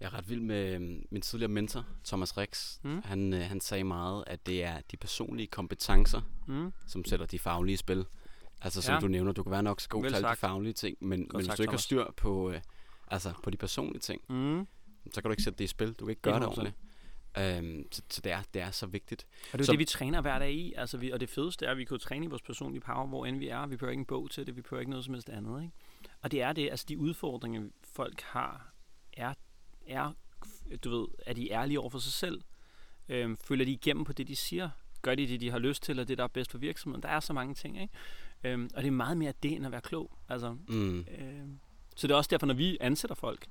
Jeg 0.00 0.06
er 0.06 0.14
ret 0.14 0.28
vild 0.30 0.40
med 0.40 0.74
øhm, 0.74 1.06
min 1.10 1.22
tidligere 1.22 1.52
mentor, 1.52 1.84
Thomas 2.04 2.36
Rix. 2.38 2.78
Mm. 2.82 3.02
Han, 3.04 3.32
øh, 3.34 3.40
han 3.40 3.60
sagde 3.60 3.84
meget, 3.84 4.24
at 4.26 4.46
det 4.46 4.64
er 4.64 4.80
de 4.90 4.96
personlige 4.96 5.46
kompetencer, 5.46 6.20
Mm. 6.46 6.72
som 6.86 7.04
sætter 7.04 7.26
de 7.26 7.38
faglige 7.38 7.76
spil. 7.76 8.06
Altså 8.62 8.82
som 8.82 8.94
Ja. 8.94 9.00
du 9.00 9.08
nævner, 9.08 9.32
du 9.32 9.42
kan 9.42 9.52
være 9.52 9.62
nok 9.62 9.80
så 9.80 9.88
god 9.88 10.04
til 10.04 10.14
alle 10.14 10.28
de 10.28 10.36
faglige 10.36 10.72
ting, 10.72 10.96
men, 11.00 11.08
men 11.20 11.30
hvis 11.34 11.46
sagt, 11.46 11.58
du 11.58 11.62
ikke 11.62 11.72
har 11.72 11.78
styr 11.78 12.04
på, 12.16 12.50
øh, 12.50 12.60
altså, 13.08 13.32
på 13.42 13.50
de 13.50 13.56
personlige 13.56 14.00
ting, 14.00 14.22
Mm. 14.28 14.66
så 15.12 15.22
kan 15.22 15.28
du 15.28 15.30
ikke 15.30 15.42
sætte 15.42 15.58
det 15.58 15.64
i 15.64 15.66
spil. 15.66 15.92
Du 15.92 16.04
kan 16.04 16.10
ikke 16.10 16.22
gøre 16.22 16.34
det 16.34 16.42
100%. 16.42 16.48
ordentligt. 16.48 16.76
Øhm, 17.38 17.88
så, 17.92 18.02
så 18.10 18.20
det, 18.20 18.32
er, 18.32 18.42
det 18.54 18.62
er 18.62 18.70
så 18.70 18.86
vigtigt. 18.86 19.26
Og 19.52 19.58
det 19.58 19.60
er 19.60 19.66
Så- 19.66 19.72
det, 19.72 19.78
vi 19.78 19.84
træner 19.84 20.20
hver 20.20 20.38
dag 20.38 20.52
i. 20.52 20.72
Altså, 20.76 20.96
vi, 20.98 21.10
og 21.10 21.20
det 21.20 21.28
fedeste 21.28 21.66
er, 21.66 21.70
at 21.70 21.76
vi 21.78 21.84
kan 21.84 21.98
træne 21.98 22.24
i 22.24 22.28
vores 22.28 22.42
personlige 22.42 22.80
power, 22.80 23.06
hvor 23.06 23.26
end 23.26 23.38
vi 23.38 23.48
er. 23.48 23.66
Vi 23.66 23.76
behøver 23.76 23.90
ikke 23.90 24.00
en 24.00 24.06
bog 24.06 24.30
til 24.30 24.46
det, 24.46 24.56
vi 24.56 24.60
behøver 24.62 24.80
ikke 24.80 24.90
noget 24.90 25.04
som 25.04 25.14
helst 25.14 25.28
andet. 25.28 25.62
Ikke? 25.62 25.74
Og 26.22 26.32
det 26.32 26.42
er 26.42 26.52
det, 26.52 26.70
altså 26.70 26.86
de 26.88 26.98
udfordringer, 26.98 27.62
folk 27.92 28.20
har, 28.20 28.72
er, 29.12 29.34
er 29.86 30.12
du 30.84 30.90
ved, 30.98 31.06
er 31.26 31.32
de 31.32 31.52
ærlige 31.52 31.80
over 31.80 31.90
for 31.90 31.98
sig 31.98 32.12
selv? 32.12 32.40
Øhm, 33.08 33.36
følger 33.36 33.64
de 33.64 33.72
igennem 33.72 34.04
på 34.04 34.12
det, 34.12 34.28
de 34.28 34.36
siger? 34.36 34.70
Gør 35.02 35.14
de 35.14 35.28
det, 35.28 35.40
de 35.40 35.50
har 35.50 35.58
lyst 35.58 35.82
til, 35.82 35.98
og 36.00 36.08
det, 36.08 36.18
der 36.18 36.24
er 36.24 36.28
bedst 36.28 36.50
for 36.50 36.58
virksomheden? 36.58 37.02
Der 37.02 37.08
er 37.08 37.20
så 37.20 37.32
mange 37.32 37.54
ting, 37.54 37.80
ikke? 37.82 37.94
Øhm, 38.44 38.70
og 38.74 38.82
det 38.82 38.88
er 38.88 38.92
meget 38.92 39.16
mere 39.16 39.32
det, 39.42 39.52
end 39.52 39.66
at 39.66 39.72
være 39.72 39.80
klog. 39.80 40.12
Altså, 40.28 40.56
Mm. 40.68 40.98
Øhm, 41.18 41.58
så 41.96 42.06
det 42.06 42.12
er 42.14 42.16
også 42.18 42.28
derfor, 42.28 42.46
når 42.46 42.54
vi 42.54 42.78
ansætter 42.80 43.14
folk, 43.14 43.46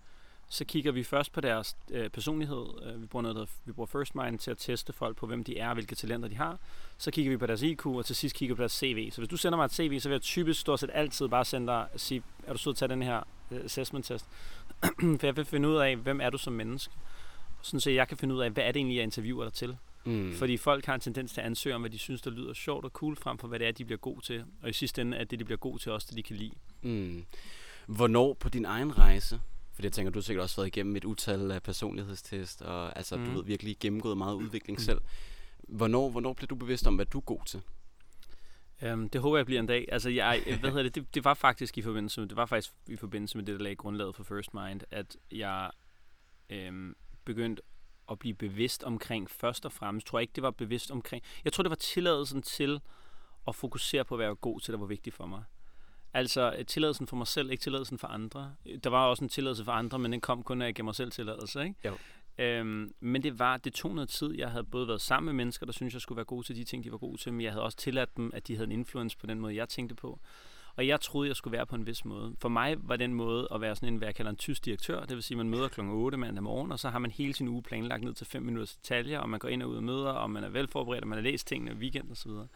så 0.49 0.65
kigger 0.65 0.91
vi 0.91 1.03
først 1.03 1.31
på 1.31 1.41
deres 1.41 1.77
øh, 1.91 2.10
personlighed. 2.10 2.65
Øh, 2.84 3.01
vi, 3.01 3.05
bruger 3.05 3.21
noget, 3.21 3.36
der, 3.38 3.45
vi 3.65 3.71
bruger 3.71 3.88
First 3.88 4.15
Mind 4.15 4.39
til 4.39 4.51
at 4.51 4.58
teste 4.58 4.93
folk 4.93 5.17
på, 5.17 5.27
hvem 5.27 5.43
de 5.43 5.58
er, 5.58 5.73
hvilke 5.73 5.95
talenter 5.95 6.29
de 6.29 6.36
har. 6.36 6.60
Så 6.97 7.12
kigger 7.12 7.31
vi 7.31 7.38
på 7.38 7.45
deres 7.45 7.62
IQ, 7.62 7.86
og 7.86 8.05
til 8.05 8.15
sidst 8.15 8.36
kigger 8.36 8.55
vi 8.55 8.58
på 8.58 8.62
deres 8.62 8.71
CV. 8.71 9.12
Så 9.12 9.21
hvis 9.21 9.29
du 9.29 9.38
sender 9.38 9.58
mig 9.58 9.65
et 9.65 9.73
CV, 9.73 9.99
så 9.99 10.10
vil 10.10 10.13
jeg 10.13 10.21
typisk 10.21 10.62
stort 10.62 10.79
set 10.79 10.89
altid 10.93 11.27
bare 11.27 11.45
sende 11.45 11.67
dig 11.67 11.88
og 11.93 11.99
sige, 11.99 12.23
er 12.47 12.53
du 12.53 12.58
sød 12.60 12.73
at 12.73 12.77
tage 12.77 12.89
den 12.89 13.01
her 13.01 13.23
øh, 13.51 13.65
assessment 13.65 14.05
test? 14.05 14.25
For 15.19 15.27
jeg 15.27 15.38
vil 15.38 15.45
finde 15.45 15.69
ud 15.69 15.75
af, 15.75 15.95
hvem 15.95 16.21
er 16.21 16.29
du 16.29 16.38
som 16.38 16.53
menneske? 16.53 16.93
Sådan 17.62 17.79
så 17.79 17.89
jeg 17.89 18.08
kan 18.08 18.17
finde 18.17 18.36
ud 18.36 18.41
af, 18.41 18.49
hvad 18.49 18.63
er 18.63 18.71
det 18.71 18.79
egentlig, 18.79 18.95
jeg 18.95 19.03
interviewer 19.03 19.43
dig 19.43 19.53
til? 19.53 19.77
Mm. 20.05 20.34
Fordi 20.34 20.58
folk 20.58 20.86
har 20.86 20.93
en 20.93 21.01
tendens 21.01 21.34
til 21.34 21.41
at 21.41 21.47
ansøge 21.47 21.75
om, 21.75 21.81
hvad 21.81 21.91
de 21.91 21.97
synes, 21.97 22.21
der 22.21 22.31
lyder 22.31 22.53
sjovt 22.53 22.86
og 22.86 22.91
cool, 22.91 23.15
frem 23.15 23.38
for 23.38 23.47
hvad 23.47 23.60
det 23.60 23.67
er, 23.67 23.71
de 23.71 23.86
bliver 23.86 23.99
god 23.99 24.21
til. 24.21 24.43
Og 24.63 24.69
i 24.69 24.73
sidste 24.73 25.01
ende 25.01 25.17
er 25.17 25.23
det, 25.23 25.39
de 25.39 25.45
bliver 25.45 25.58
god 25.58 25.79
til, 25.79 25.91
også 25.91 26.08
det, 26.10 26.17
de 26.17 26.23
kan 26.23 26.36
lide. 26.36 26.51
Mm. 26.81 27.25
Hvornår 27.88 28.34
på 28.34 28.49
din 28.49 28.65
egen 28.65 28.97
rejse, 28.97 29.39
fordi 29.75 29.85
jeg 29.85 29.93
tænker, 29.93 30.11
du 30.11 30.19
har 30.19 30.23
sikkert 30.23 30.43
også 30.43 30.55
været 30.55 30.67
igennem 30.67 30.95
et 30.95 31.05
utal 31.05 31.51
af 31.51 31.63
personlighedstest, 31.63 32.61
og 32.61 32.97
altså, 32.97 33.17
mm. 33.17 33.25
du 33.25 33.31
ved 33.31 33.43
virkelig 33.43 33.77
gennemgået 33.79 34.17
meget 34.17 34.35
udvikling 34.35 34.81
selv. 34.81 35.01
Hvornår, 35.67 36.09
hvornår 36.09 36.33
blev 36.33 36.47
du 36.47 36.55
bevidst 36.55 36.88
om, 36.88 36.95
hvad 36.95 37.05
du 37.05 37.17
er 37.17 37.21
god 37.21 37.45
til? 37.45 37.61
Um, 38.91 39.09
det 39.09 39.21
håber 39.21 39.38
jeg 39.38 39.45
bliver 39.45 39.59
en 39.59 39.67
dag. 39.67 39.85
Altså, 39.91 40.09
jeg, 40.09 40.43
hvad 40.59 40.69
hedder 40.69 40.83
det? 40.83 40.95
det? 40.95 41.15
Det 41.15 41.23
var 41.23 41.33
faktisk 41.33 41.77
i 41.77 41.81
forbindelse 41.81 42.21
med, 42.21 42.29
det 42.29 42.38
var 42.38 42.45
faktisk 42.45 42.73
i 42.88 42.95
forbindelse 42.95 43.38
med 43.38 43.45
det, 43.45 43.59
der 43.59 43.63
lagde 43.63 43.75
grundlaget 43.75 44.15
for 44.15 44.23
First 44.23 44.53
Mind, 44.53 44.81
at 44.91 45.17
jeg 45.31 45.71
øhm, 46.49 46.95
begyndte 47.25 47.61
at 48.11 48.19
blive 48.19 48.33
bevidst 48.33 48.83
omkring, 48.83 49.29
først 49.29 49.65
og 49.65 49.71
fremmest, 49.71 50.07
tror 50.07 50.19
jeg 50.19 50.21
ikke, 50.21 50.35
det 50.35 50.43
var 50.43 50.51
bevidst 50.51 50.91
omkring, 50.91 51.23
jeg 51.43 51.53
tror, 51.53 51.61
det 51.63 51.69
var 51.69 51.75
tilladelsen 51.75 52.41
til 52.41 52.81
at 53.47 53.55
fokusere 53.55 54.05
på, 54.05 54.15
hvad 54.15 54.25
jeg 54.25 54.29
var 54.29 54.35
god 54.35 54.59
til, 54.59 54.71
der 54.71 54.79
var 54.79 54.85
vigtigt 54.85 55.15
for 55.15 55.25
mig. 55.25 55.43
Altså 56.15 56.54
øh, 56.58 56.65
tilladelsen 56.65 57.08
for 57.08 57.15
mig 57.15 57.28
selv, 57.28 57.51
ikke 57.51 57.62
tilladelsen 57.62 57.97
for 57.97 58.08
andre. 58.08 58.54
Der 58.84 58.89
var 58.89 59.06
også 59.06 59.23
en 59.23 59.30
tilladelse 59.30 59.65
for 59.65 59.71
andre, 59.71 59.99
men 59.99 60.12
den 60.12 60.21
kom 60.21 60.43
kun, 60.43 60.58
når 60.58 60.65
jeg 60.65 60.73
gav 60.73 60.84
mig 60.84 60.95
selv 60.95 61.12
tilladelse. 61.12 61.63
Ikke? 61.63 61.75
Jo. 61.86 61.93
Øhm, 62.38 62.93
men 62.99 63.23
det 63.23 63.39
var, 63.39 63.58
det 63.58 63.73
tog 63.73 63.95
noget 63.95 64.10
tid. 64.10 64.34
Jeg 64.34 64.51
havde 64.51 64.63
både 64.63 64.88
været 64.88 65.01
sammen 65.01 65.25
med 65.25 65.34
mennesker, 65.34 65.65
der 65.65 65.73
synes 65.73 65.93
jeg 65.93 66.01
skulle 66.01 66.15
være 66.15 66.25
gode 66.25 66.47
til 66.47 66.56
de 66.56 66.63
ting, 66.63 66.84
de 66.84 66.91
var 66.91 66.97
gode 66.97 67.21
til, 67.21 67.34
men 67.34 67.41
jeg 67.41 67.51
havde 67.51 67.63
også 67.63 67.78
tilladt 67.78 68.17
dem, 68.17 68.32
at 68.34 68.47
de 68.47 68.56
havde 68.56 68.65
en 68.65 68.71
influence 68.71 69.17
på 69.17 69.28
den 69.28 69.39
måde, 69.39 69.56
jeg 69.56 69.69
tænkte 69.69 69.95
på. 69.95 70.19
Og 70.75 70.88
jeg 70.88 71.01
troede, 71.01 71.28
jeg 71.28 71.36
skulle 71.36 71.58
være 71.58 71.65
på 71.65 71.75
en 71.75 71.88
vis 71.88 72.06
måde. 72.06 72.36
For 72.41 72.49
mig 72.49 72.75
var 72.80 72.95
den 72.95 73.13
måde 73.13 73.47
at 73.51 73.62
være 73.62 73.75
sådan 73.75 73.93
en, 73.93 73.97
hvad 73.97 74.08
jeg 74.08 74.15
kalder 74.15 74.30
en 74.30 74.38
tysk 74.38 74.65
direktør. 74.65 74.99
Det 74.99 75.15
vil 75.15 75.23
sige, 75.23 75.36
at 75.36 75.38
man 75.38 75.49
møder 75.49 75.67
kl. 75.67 75.82
8 75.82 76.17
mandag 76.17 76.43
morgen, 76.43 76.71
og 76.71 76.80
så 76.80 76.89
har 76.89 76.99
man 76.99 77.12
hele 77.12 77.34
sin 77.34 77.47
uge 77.47 77.63
planlagt 77.63 78.04
ned 78.04 78.13
til 78.13 78.28
5 78.28 78.43
minutters 78.43 78.75
detaljer, 78.75 79.19
og 79.19 79.30
man 79.30 79.39
går 79.39 79.49
ind 79.49 79.63
og 79.63 79.69
ud 79.69 79.75
og 79.75 79.84
møder, 79.84 80.10
og 80.10 80.30
man 80.30 80.43
er 80.43 80.49
velforberedt, 80.49 81.01
og 81.01 81.08
man 81.08 81.17
har 81.17 81.23
læst 81.23 81.47
tingene 81.47 81.71
i 81.71 81.75
weekend 81.75 82.12
og 82.12 82.17
så 82.17 82.30
videre. 82.30 82.47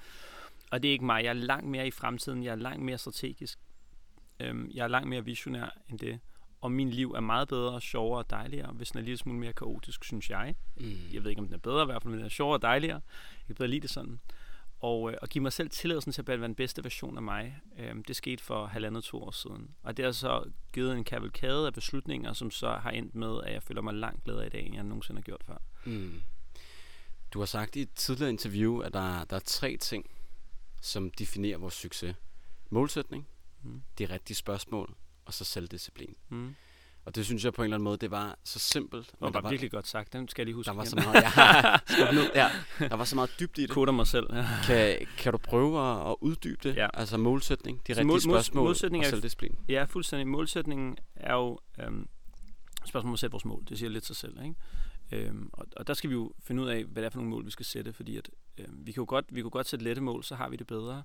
Og 0.70 0.84
det 0.84 0.90
er 0.90 0.94
ikke 0.94 1.06
mig. 1.06 1.24
Jeg 1.24 1.30
er 1.30 1.34
langt 1.34 1.68
mere 1.68 1.88
i 1.88 1.92
fremtiden. 1.92 2.44
Jeg 2.44 2.52
er 2.52 2.56
langt 2.56 2.84
mere 2.84 2.98
strategisk. 2.98 3.60
Øhm, 4.40 4.72
jeg 4.74 4.84
er 4.84 4.88
langt 4.88 5.10
mere 5.10 5.26
visionær 5.26 5.78
end 5.90 6.00
det. 6.00 6.20
Og 6.62 6.72
min 6.72 6.90
liv 6.90 7.12
er 7.12 7.20
meget 7.20 7.48
bedre, 7.48 7.82
sjovere 7.82 8.20
og 8.20 8.30
dejligere, 8.30 8.72
hvis 8.72 8.90
den 8.90 8.98
er 8.98 9.00
en 9.00 9.06
lille 9.06 9.18
smule 9.18 9.40
mere 9.40 9.54
kaotisk, 9.54 10.04
synes 10.04 10.30
jeg. 10.30 10.56
Mm. 10.78 10.96
Jeg 11.14 11.24
ved 11.24 11.30
ikke, 11.30 11.40
om 11.40 11.46
den 11.46 11.54
er 11.54 11.60
bedre 11.60 11.82
i 11.82 11.86
hvert 11.86 12.02
fald, 12.02 12.12
men 12.12 12.18
den 12.18 12.26
er 12.26 12.30
sjovere 12.30 12.58
og 12.58 12.62
dejligere. 12.62 13.02
Jeg 13.40 13.46
kan 13.46 13.56
bedre 13.56 13.68
lide 13.68 13.82
det 13.82 13.90
sådan. 13.90 14.20
Og, 14.80 15.12
øh, 15.12 15.18
og 15.22 15.30
give 15.30 15.42
mig 15.42 15.54
selv 15.54 15.70
tilladelsen 15.70 16.12
til 16.12 16.22
at 16.22 16.28
være 16.28 16.38
den 16.38 16.56
bedste 16.56 16.84
version 16.84 17.18
af 17.18 17.24
mig. 17.24 17.60
Øhm, 17.80 18.04
det 18.04 18.16
skete 18.16 18.44
for 18.44 18.66
halvandet 18.66 19.04
to 19.04 19.24
år 19.24 19.32
siden. 19.32 19.76
Og 19.84 19.98
det 19.98 20.06
har 20.06 20.12
så 20.12 20.44
givet 20.74 20.98
en 20.98 21.04
kavalkade 21.04 21.68
af 21.68 21.74
beslutninger, 21.74 22.34
som 22.34 22.52
så 22.52 22.70
har 22.72 22.92
endt 22.92 23.16
med, 23.16 23.42
at 23.44 23.54
jeg 23.54 23.64
føler 23.64 23.82
mig 23.82 23.94
langt 23.94 24.24
bedre 24.24 24.46
i 24.46 24.50
dag, 24.50 24.66
end 24.66 24.76
jeg 24.76 24.84
nogensinde 24.84 25.20
har 25.20 25.24
gjort 25.24 25.44
før. 25.48 25.58
Mm. 25.86 26.22
Du 27.34 27.40
har 27.40 27.46
sagt 27.46 27.76
i 27.76 27.82
et 27.82 27.94
tidligere 27.94 28.30
interview, 28.30 28.80
at 28.80 28.94
der, 28.94 29.24
der 29.24 29.36
er 29.36 29.42
tre 29.46 29.78
ting, 29.78 30.06
som 30.82 31.12
definerer 31.12 31.58
vores 31.58 31.74
succes. 31.74 32.16
Målsætning, 32.70 33.28
Mm. 33.64 33.82
de 34.00 34.06
rigtige 34.06 34.36
spørgsmål, 34.38 34.96
og 35.26 35.34
så 35.34 35.44
selvdisciplin. 35.46 36.16
Mm. 36.30 36.56
Og 37.06 37.16
det 37.16 37.26
synes 37.26 37.46
jeg 37.46 37.54
på 37.54 37.62
en 37.62 37.64
eller 37.64 37.76
anden 37.76 37.84
måde, 37.84 37.98
det 37.98 38.12
var 38.12 38.38
så 38.44 38.60
simpelt. 38.60 39.06
Det 39.12 39.16
var 39.20 39.30
var, 39.42 39.50
virkelig 39.50 39.72
godt 39.72 39.88
sagt. 39.88 40.14
Den 40.14 40.28
skal 40.28 40.42
jeg 40.42 40.46
lige 40.46 40.56
huske 40.56 40.68
der 40.70 40.76
var 40.76 40.84
igen. 40.84 40.90
så 40.90 40.96
meget, 40.96 41.24
ja, 42.06 42.12
ned, 42.22 42.32
ja, 42.36 42.50
der 42.80 42.96
var 42.96 43.04
så 43.06 43.16
meget 43.16 43.36
dybt 43.40 43.58
i 43.58 43.62
det. 43.62 43.70
Koder 43.70 43.92
mig 43.92 44.08
selv. 44.08 44.28
Ja. 44.34 44.46
Kan, 44.64 45.08
kan 45.18 45.32
du 45.32 45.38
prøve 45.38 45.82
at, 45.92 46.10
at 46.12 46.16
uddybe 46.22 46.70
det? 46.70 46.76
Ja. 46.76 46.88
Altså 46.94 47.18
målsætning, 47.18 47.78
de 47.88 47.92
rigtige 47.94 48.06
mål- 48.08 48.22
spørgsmål 48.22 48.64
målsætning 48.64 49.02
og 49.02 49.06
er- 49.06 49.10
selvdisciplin. 49.10 49.56
Ja, 49.70 49.84
fuldstændig. 49.84 50.28
Målsætningen 50.28 50.98
er 51.16 51.34
jo, 51.34 51.60
øhm, 51.80 52.08
spørgsmål 52.86 53.10
om 53.10 53.14
at 53.14 53.20
sætte 53.20 53.32
vores 53.32 53.46
mål. 53.46 53.64
Det 53.70 53.78
siger 53.80 53.90
lidt 53.90 54.06
sig 54.06 54.16
selv. 54.16 54.42
Ikke? 54.44 54.56
Øhm, 55.12 55.50
og, 55.54 55.66
og 55.76 55.88
der 55.88 55.94
skal 55.94 56.10
vi 56.10 56.16
jo 56.16 56.34
finde 56.44 56.62
ud 56.62 56.68
af, 56.68 56.84
hvad 56.84 57.02
det 57.02 57.06
er 57.06 57.10
for 57.10 57.20
nogle 57.20 57.30
mål, 57.30 57.46
vi 57.46 57.52
skal 57.52 57.66
sætte, 57.66 57.94
fordi 57.94 58.18
at, 58.18 58.30
øhm, 58.58 58.86
vi, 58.86 58.92
kan 58.92 59.02
jo 59.02 59.06
godt, 59.08 59.26
vi 59.30 59.42
kan 59.42 59.50
godt 59.50 59.68
sætte 59.68 59.86
lette 59.86 60.02
mål, 60.02 60.24
så 60.24 60.36
har 60.36 60.50
vi 60.50 60.56
det 60.56 60.68
bedre. 60.68 61.04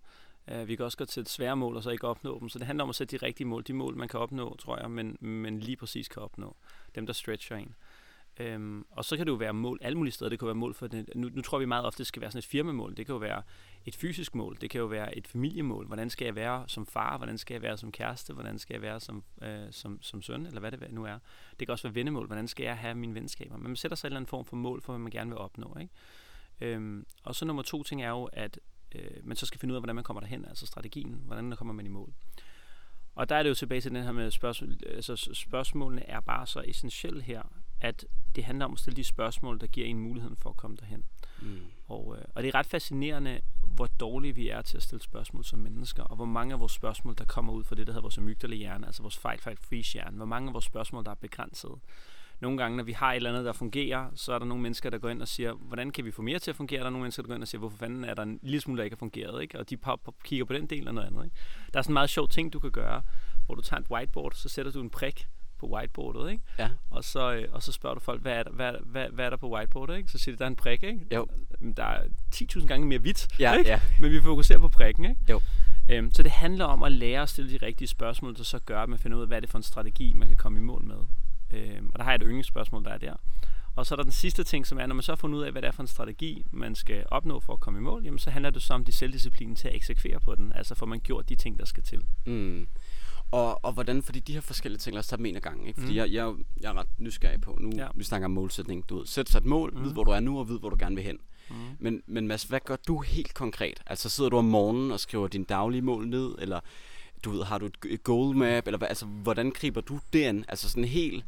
Øh, 0.50 0.68
vi 0.68 0.76
kan 0.76 0.84
også 0.84 0.98
godt 0.98 1.12
sætte 1.12 1.30
svære 1.30 1.56
mål, 1.56 1.76
og 1.76 1.82
så 1.82 1.90
ikke 1.90 2.08
opnå 2.08 2.40
dem. 2.40 2.48
Så 2.48 2.58
det 2.58 2.66
handler 2.66 2.82
om 2.84 2.90
at 2.90 2.96
sætte 2.96 3.18
de 3.18 3.26
rigtige 3.26 3.46
mål. 3.46 3.64
De 3.66 3.72
mål, 3.72 3.96
man 3.96 4.08
kan 4.08 4.20
opnå, 4.20 4.56
tror 4.56 4.78
jeg, 4.80 4.90
men, 4.90 5.16
men 5.20 5.60
lige 5.60 5.76
præcis 5.76 6.08
kan 6.08 6.22
opnå. 6.22 6.56
Dem, 6.94 7.06
der 7.06 7.12
stretcher 7.12 7.56
en. 7.56 7.74
Øhm, 8.40 8.86
og 8.90 9.04
så 9.04 9.16
kan 9.16 9.26
det 9.26 9.32
jo 9.32 9.36
være 9.36 9.52
mål 9.52 9.78
alle 9.82 9.98
mulige 9.98 10.12
steder. 10.12 10.28
Det 10.28 10.38
kan 10.38 10.46
være 10.46 10.54
mål 10.54 10.74
for 10.74 10.86
den, 10.86 11.06
Nu, 11.14 11.30
nu 11.32 11.42
tror 11.42 11.58
vi 11.58 11.64
meget 11.64 11.84
ofte, 11.84 11.98
det 11.98 12.06
skal 12.06 12.22
være 12.22 12.30
sådan 12.30 12.38
et 12.38 12.44
firmamål. 12.44 12.96
Det 12.96 13.06
kan 13.06 13.12
jo 13.12 13.18
være 13.18 13.42
et 13.86 13.96
fysisk 13.96 14.34
mål. 14.34 14.56
Det 14.60 14.70
kan 14.70 14.80
jo 14.80 14.86
være 14.86 15.16
et 15.16 15.28
familiemål. 15.28 15.86
Hvordan 15.86 16.10
skal 16.10 16.24
jeg 16.24 16.34
være 16.34 16.64
som 16.68 16.86
far? 16.86 17.16
Hvordan 17.16 17.38
skal 17.38 17.54
jeg 17.54 17.62
være 17.62 17.76
som 17.76 17.92
kæreste? 17.92 18.32
Hvordan 18.32 18.58
skal 18.58 18.74
jeg 18.74 18.82
være 18.82 19.00
som, 19.00 19.24
øh, 19.42 19.66
som, 19.70 20.02
som 20.02 20.22
søn? 20.22 20.46
Eller 20.46 20.60
hvad 20.60 20.72
det 20.72 20.92
nu 20.92 21.04
er. 21.04 21.18
Det 21.58 21.68
kan 21.68 21.72
også 21.72 21.88
være 21.88 21.94
vennemål. 21.94 22.26
Hvordan 22.26 22.48
skal 22.48 22.64
jeg 22.64 22.78
have 22.78 22.94
mine 22.94 23.14
venskaber? 23.14 23.56
Man 23.56 23.76
sætter 23.76 23.96
sig 23.96 24.06
en 24.06 24.10
eller 24.10 24.16
anden 24.16 24.28
form 24.28 24.44
for 24.44 24.56
mål 24.56 24.82
for, 24.82 24.92
hvad 24.92 25.00
man 25.00 25.10
gerne 25.10 25.30
vil 25.30 25.38
opnå. 25.38 25.76
Ikke? 25.80 25.92
Øhm, 26.60 27.06
og 27.22 27.34
så 27.34 27.44
nummer 27.44 27.62
to 27.62 27.82
ting 27.82 28.02
er 28.02 28.08
jo, 28.08 28.24
at 28.32 28.60
øh, 28.94 29.10
man 29.22 29.36
så 29.36 29.46
skal 29.46 29.60
finde 29.60 29.72
ud 29.72 29.76
af, 29.76 29.80
hvordan 29.80 29.94
man 29.94 30.04
kommer 30.04 30.20
derhen. 30.20 30.44
Altså 30.44 30.66
strategien. 30.66 31.22
Hvordan 31.26 31.54
kommer 31.56 31.74
man 31.74 31.86
i 31.86 31.88
mål? 31.88 32.12
Og 33.14 33.28
der 33.28 33.36
er 33.36 33.42
det 33.42 33.50
jo 33.50 33.54
tilbage 33.54 33.80
til 33.80 33.90
den 33.94 34.02
her 34.02 34.12
med 34.12 34.30
spørgsmål, 34.30 34.76
altså 34.86 35.30
spørgsmålene 35.32 36.06
er 36.06 36.20
bare 36.20 36.46
så 36.46 36.62
essentielle 36.66 37.22
her, 37.22 37.42
at 37.80 38.06
det 38.36 38.44
handler 38.44 38.64
om 38.64 38.72
at 38.72 38.78
stille 38.78 38.96
de 38.96 39.04
spørgsmål, 39.04 39.60
der 39.60 39.66
giver 39.66 39.86
en 39.86 39.98
muligheden 39.98 40.36
for 40.36 40.50
at 40.50 40.56
komme 40.56 40.76
derhen. 40.76 41.04
Mm. 41.42 41.60
Og, 41.88 42.16
øh, 42.18 42.24
og 42.34 42.42
det 42.42 42.48
er 42.48 42.54
ret 42.54 42.66
fascinerende, 42.66 43.40
hvor 43.74 43.86
dårlige 43.86 44.34
vi 44.34 44.48
er 44.48 44.62
til 44.62 44.76
at 44.76 44.82
stille 44.82 45.02
spørgsmål 45.02 45.44
som 45.44 45.58
mennesker, 45.58 46.02
og 46.02 46.16
hvor 46.16 46.24
mange 46.24 46.54
af 46.54 46.60
vores 46.60 46.72
spørgsmål, 46.72 47.14
der 47.18 47.24
kommer 47.24 47.52
ud 47.52 47.64
fra 47.64 47.74
det, 47.74 47.86
der 47.86 47.92
hedder 47.92 48.02
vores 48.02 48.18
amygdala 48.18 48.56
hjerne, 48.56 48.86
altså 48.86 49.02
vores 49.02 49.18
fight, 49.18 49.42
fight, 49.42 49.60
freeze 49.60 49.92
hjerne, 49.92 50.16
hvor 50.16 50.26
mange 50.26 50.48
af 50.48 50.52
vores 50.52 50.64
spørgsmål, 50.64 51.04
der 51.04 51.10
er 51.10 51.14
begrænset. 51.14 51.70
Nogle 52.40 52.58
gange, 52.58 52.76
når 52.76 52.84
vi 52.84 52.92
har 52.92 53.12
et 53.12 53.16
eller 53.16 53.30
andet, 53.30 53.44
der 53.44 53.52
fungerer, 53.52 54.10
så 54.14 54.32
er 54.32 54.38
der 54.38 54.46
nogle 54.46 54.62
mennesker, 54.62 54.90
der 54.90 54.98
går 54.98 55.08
ind 55.08 55.22
og 55.22 55.28
siger, 55.28 55.52
hvordan 55.52 55.90
kan 55.90 56.04
vi 56.04 56.10
få 56.10 56.22
mere 56.22 56.38
til 56.38 56.50
at 56.50 56.56
fungere? 56.56 56.80
Der 56.80 56.86
er 56.86 56.90
nogle 56.90 57.02
mennesker, 57.02 57.22
der 57.22 57.28
går 57.28 57.34
ind 57.34 57.42
og 57.42 57.48
siger, 57.48 57.58
hvorfor 57.58 57.76
fanden 57.76 58.04
er 58.04 58.14
der 58.14 58.22
en 58.22 58.38
lille 58.42 58.60
smule, 58.60 58.78
der 58.78 58.84
ikke 58.84 58.94
har 58.94 58.98
fungeret? 58.98 59.42
Ikke? 59.42 59.58
Og 59.58 59.70
de 59.70 59.78
kigger 60.24 60.44
på 60.44 60.52
den 60.52 60.66
del 60.66 60.78
eller 60.78 60.92
noget 60.92 61.06
andet. 61.06 61.24
Ikke? 61.24 61.36
Der 61.72 61.78
er 61.78 61.82
sådan 61.82 61.90
en 61.90 61.94
meget 61.94 62.10
sjov 62.10 62.28
ting, 62.28 62.52
du 62.52 62.58
kan 62.58 62.70
gøre, 62.70 63.02
hvor 63.46 63.54
du 63.54 63.62
tager 63.62 63.80
et 63.80 63.90
whiteboard, 63.90 64.32
så 64.32 64.48
sætter 64.48 64.72
du 64.72 64.80
en 64.80 64.90
prik 64.90 65.28
på 65.64 65.76
whiteboardet, 65.76 66.30
ikke? 66.30 66.42
Ja. 66.58 66.68
Og 66.90 67.04
så, 67.04 67.32
øh, 67.32 67.48
og 67.52 67.62
så 67.62 67.72
spørger 67.72 67.94
du 67.94 68.00
folk, 68.00 68.22
hvad 68.22 68.32
er, 68.32 68.42
der, 68.42 68.50
hvad, 68.50 68.72
hvad, 68.84 69.08
hvad 69.12 69.26
er 69.26 69.30
der 69.30 69.36
på 69.36 69.54
whiteboardet, 69.54 69.96
ikke? 69.96 70.12
Så 70.12 70.18
siger 70.18 70.34
de, 70.34 70.38
der 70.38 70.44
er 70.44 70.48
en 70.48 70.56
prik, 70.56 70.82
ikke? 70.82 71.00
Jo. 71.14 71.26
Der 71.76 71.84
er 71.84 72.02
10.000 72.34 72.66
gange 72.66 72.86
mere 72.86 72.98
hvidt, 72.98 73.28
ja, 73.40 73.52
ikke? 73.52 73.70
Ja. 73.70 73.80
Men 74.00 74.10
vi 74.10 74.22
fokuserer 74.22 74.58
på 74.58 74.68
prikken, 74.68 75.04
ikke? 75.04 75.20
Jo. 75.30 75.40
Øhm, 75.90 76.10
så 76.12 76.22
det 76.22 76.32
handler 76.32 76.64
om 76.64 76.82
at 76.82 76.92
lære 76.92 77.22
at 77.22 77.28
stille 77.28 77.50
de 77.50 77.66
rigtige 77.66 77.88
spørgsmål, 77.88 78.36
der 78.36 78.42
så 78.42 78.58
gør, 78.58 78.82
at 78.82 78.88
man 78.88 78.98
finder 78.98 79.16
ud 79.16 79.22
af, 79.22 79.28
hvad 79.28 79.36
er 79.36 79.40
det 79.40 79.50
for 79.50 79.58
en 79.58 79.62
strategi, 79.62 80.12
man 80.12 80.28
kan 80.28 80.36
komme 80.36 80.58
i 80.58 80.62
mål 80.62 80.84
med. 80.84 80.96
Øhm, 81.50 81.90
og 81.92 81.98
der 81.98 82.04
har 82.04 82.10
jeg 82.10 82.16
et 82.16 82.22
yndlingsspørgsmål, 82.22 82.84
der 82.84 82.90
er 82.90 82.98
der. 82.98 83.14
Og 83.76 83.86
så 83.86 83.94
er 83.94 83.96
der 83.96 84.02
den 84.02 84.12
sidste 84.12 84.44
ting, 84.44 84.66
som 84.66 84.78
er, 84.78 84.86
når 84.86 84.94
man 84.94 85.02
så 85.02 85.12
har 85.12 85.16
fundet 85.16 85.38
ud 85.38 85.42
af, 85.42 85.52
hvad 85.52 85.62
det 85.62 85.68
er 85.68 85.72
for 85.72 85.82
en 85.82 85.86
strategi, 85.86 86.44
man 86.50 86.74
skal 86.74 87.04
opnå 87.10 87.40
for 87.40 87.52
at 87.52 87.60
komme 87.60 87.78
i 87.78 87.82
mål, 87.82 88.04
jamen 88.04 88.18
så 88.18 88.30
handler 88.30 88.50
det 88.50 88.62
så 88.62 88.74
om 88.74 88.84
de 88.84 88.92
selvdisciplinen 88.92 89.56
til 89.56 89.68
at 89.68 89.74
eksekvere 89.74 90.20
på 90.20 90.34
den. 90.34 90.52
Altså 90.52 90.74
får 90.74 90.86
man 90.86 91.00
gjort 91.00 91.28
de 91.28 91.34
ting, 91.34 91.58
der 91.58 91.64
skal 91.64 91.82
til. 91.82 92.04
Mm. 92.26 92.66
Og, 93.30 93.64
og 93.64 93.72
hvordan, 93.72 94.02
fordi 94.02 94.20
de 94.20 94.32
her 94.32 94.40
forskellige 94.40 94.78
ting, 94.78 94.94
lad 94.94 95.00
os 95.00 95.06
tage 95.06 95.16
dem 95.16 95.26
en 95.26 95.36
af 95.36 95.42
gangen, 95.42 95.66
ikke? 95.66 95.80
Fordi 95.80 95.92
mm. 95.92 95.96
jeg, 95.96 96.12
jeg, 96.12 96.34
jeg 96.60 96.70
er 96.70 96.78
ret 96.78 96.86
nysgerrig 96.98 97.40
på, 97.40 97.58
nu 97.60 97.70
ja. 97.76 97.88
vi 97.94 98.04
snakker 98.04 98.24
om 98.24 98.30
målsætning, 98.30 98.88
du 98.88 98.98
ved, 98.98 99.06
sæt 99.06 99.28
sig 99.28 99.38
et 99.38 99.44
mål, 99.44 99.74
mm. 99.74 99.84
vid 99.84 99.92
hvor 99.92 100.04
du 100.04 100.10
er 100.10 100.20
nu, 100.20 100.38
og 100.38 100.48
vid 100.48 100.58
hvor 100.58 100.70
du 100.70 100.76
gerne 100.78 100.94
vil 100.94 101.04
hen. 101.04 101.18
Mm. 101.50 101.56
Men, 101.78 102.02
men 102.06 102.28
Mads, 102.28 102.42
hvad 102.42 102.60
gør 102.64 102.76
du 102.76 103.00
helt 103.00 103.34
konkret? 103.34 103.82
Altså 103.86 104.08
sidder 104.08 104.30
du 104.30 104.36
om 104.36 104.44
morgenen 104.44 104.90
og 104.90 105.00
skriver 105.00 105.28
dine 105.28 105.44
daglige 105.44 105.82
mål 105.82 106.08
ned, 106.08 106.34
eller 106.38 106.60
du 107.24 107.30
ved, 107.30 107.44
har 107.44 107.58
du 107.58 107.68
et 107.86 108.04
goal 108.04 108.36
map, 108.36 108.66
eller 108.66 108.78
hvad, 108.78 108.88
altså, 108.88 109.06
hvordan 109.06 109.50
griber 109.50 109.80
du 109.80 110.00
det 110.12 110.24
an? 110.24 110.44
Altså 110.48 110.68
sådan 110.68 110.84
helt 110.84 111.24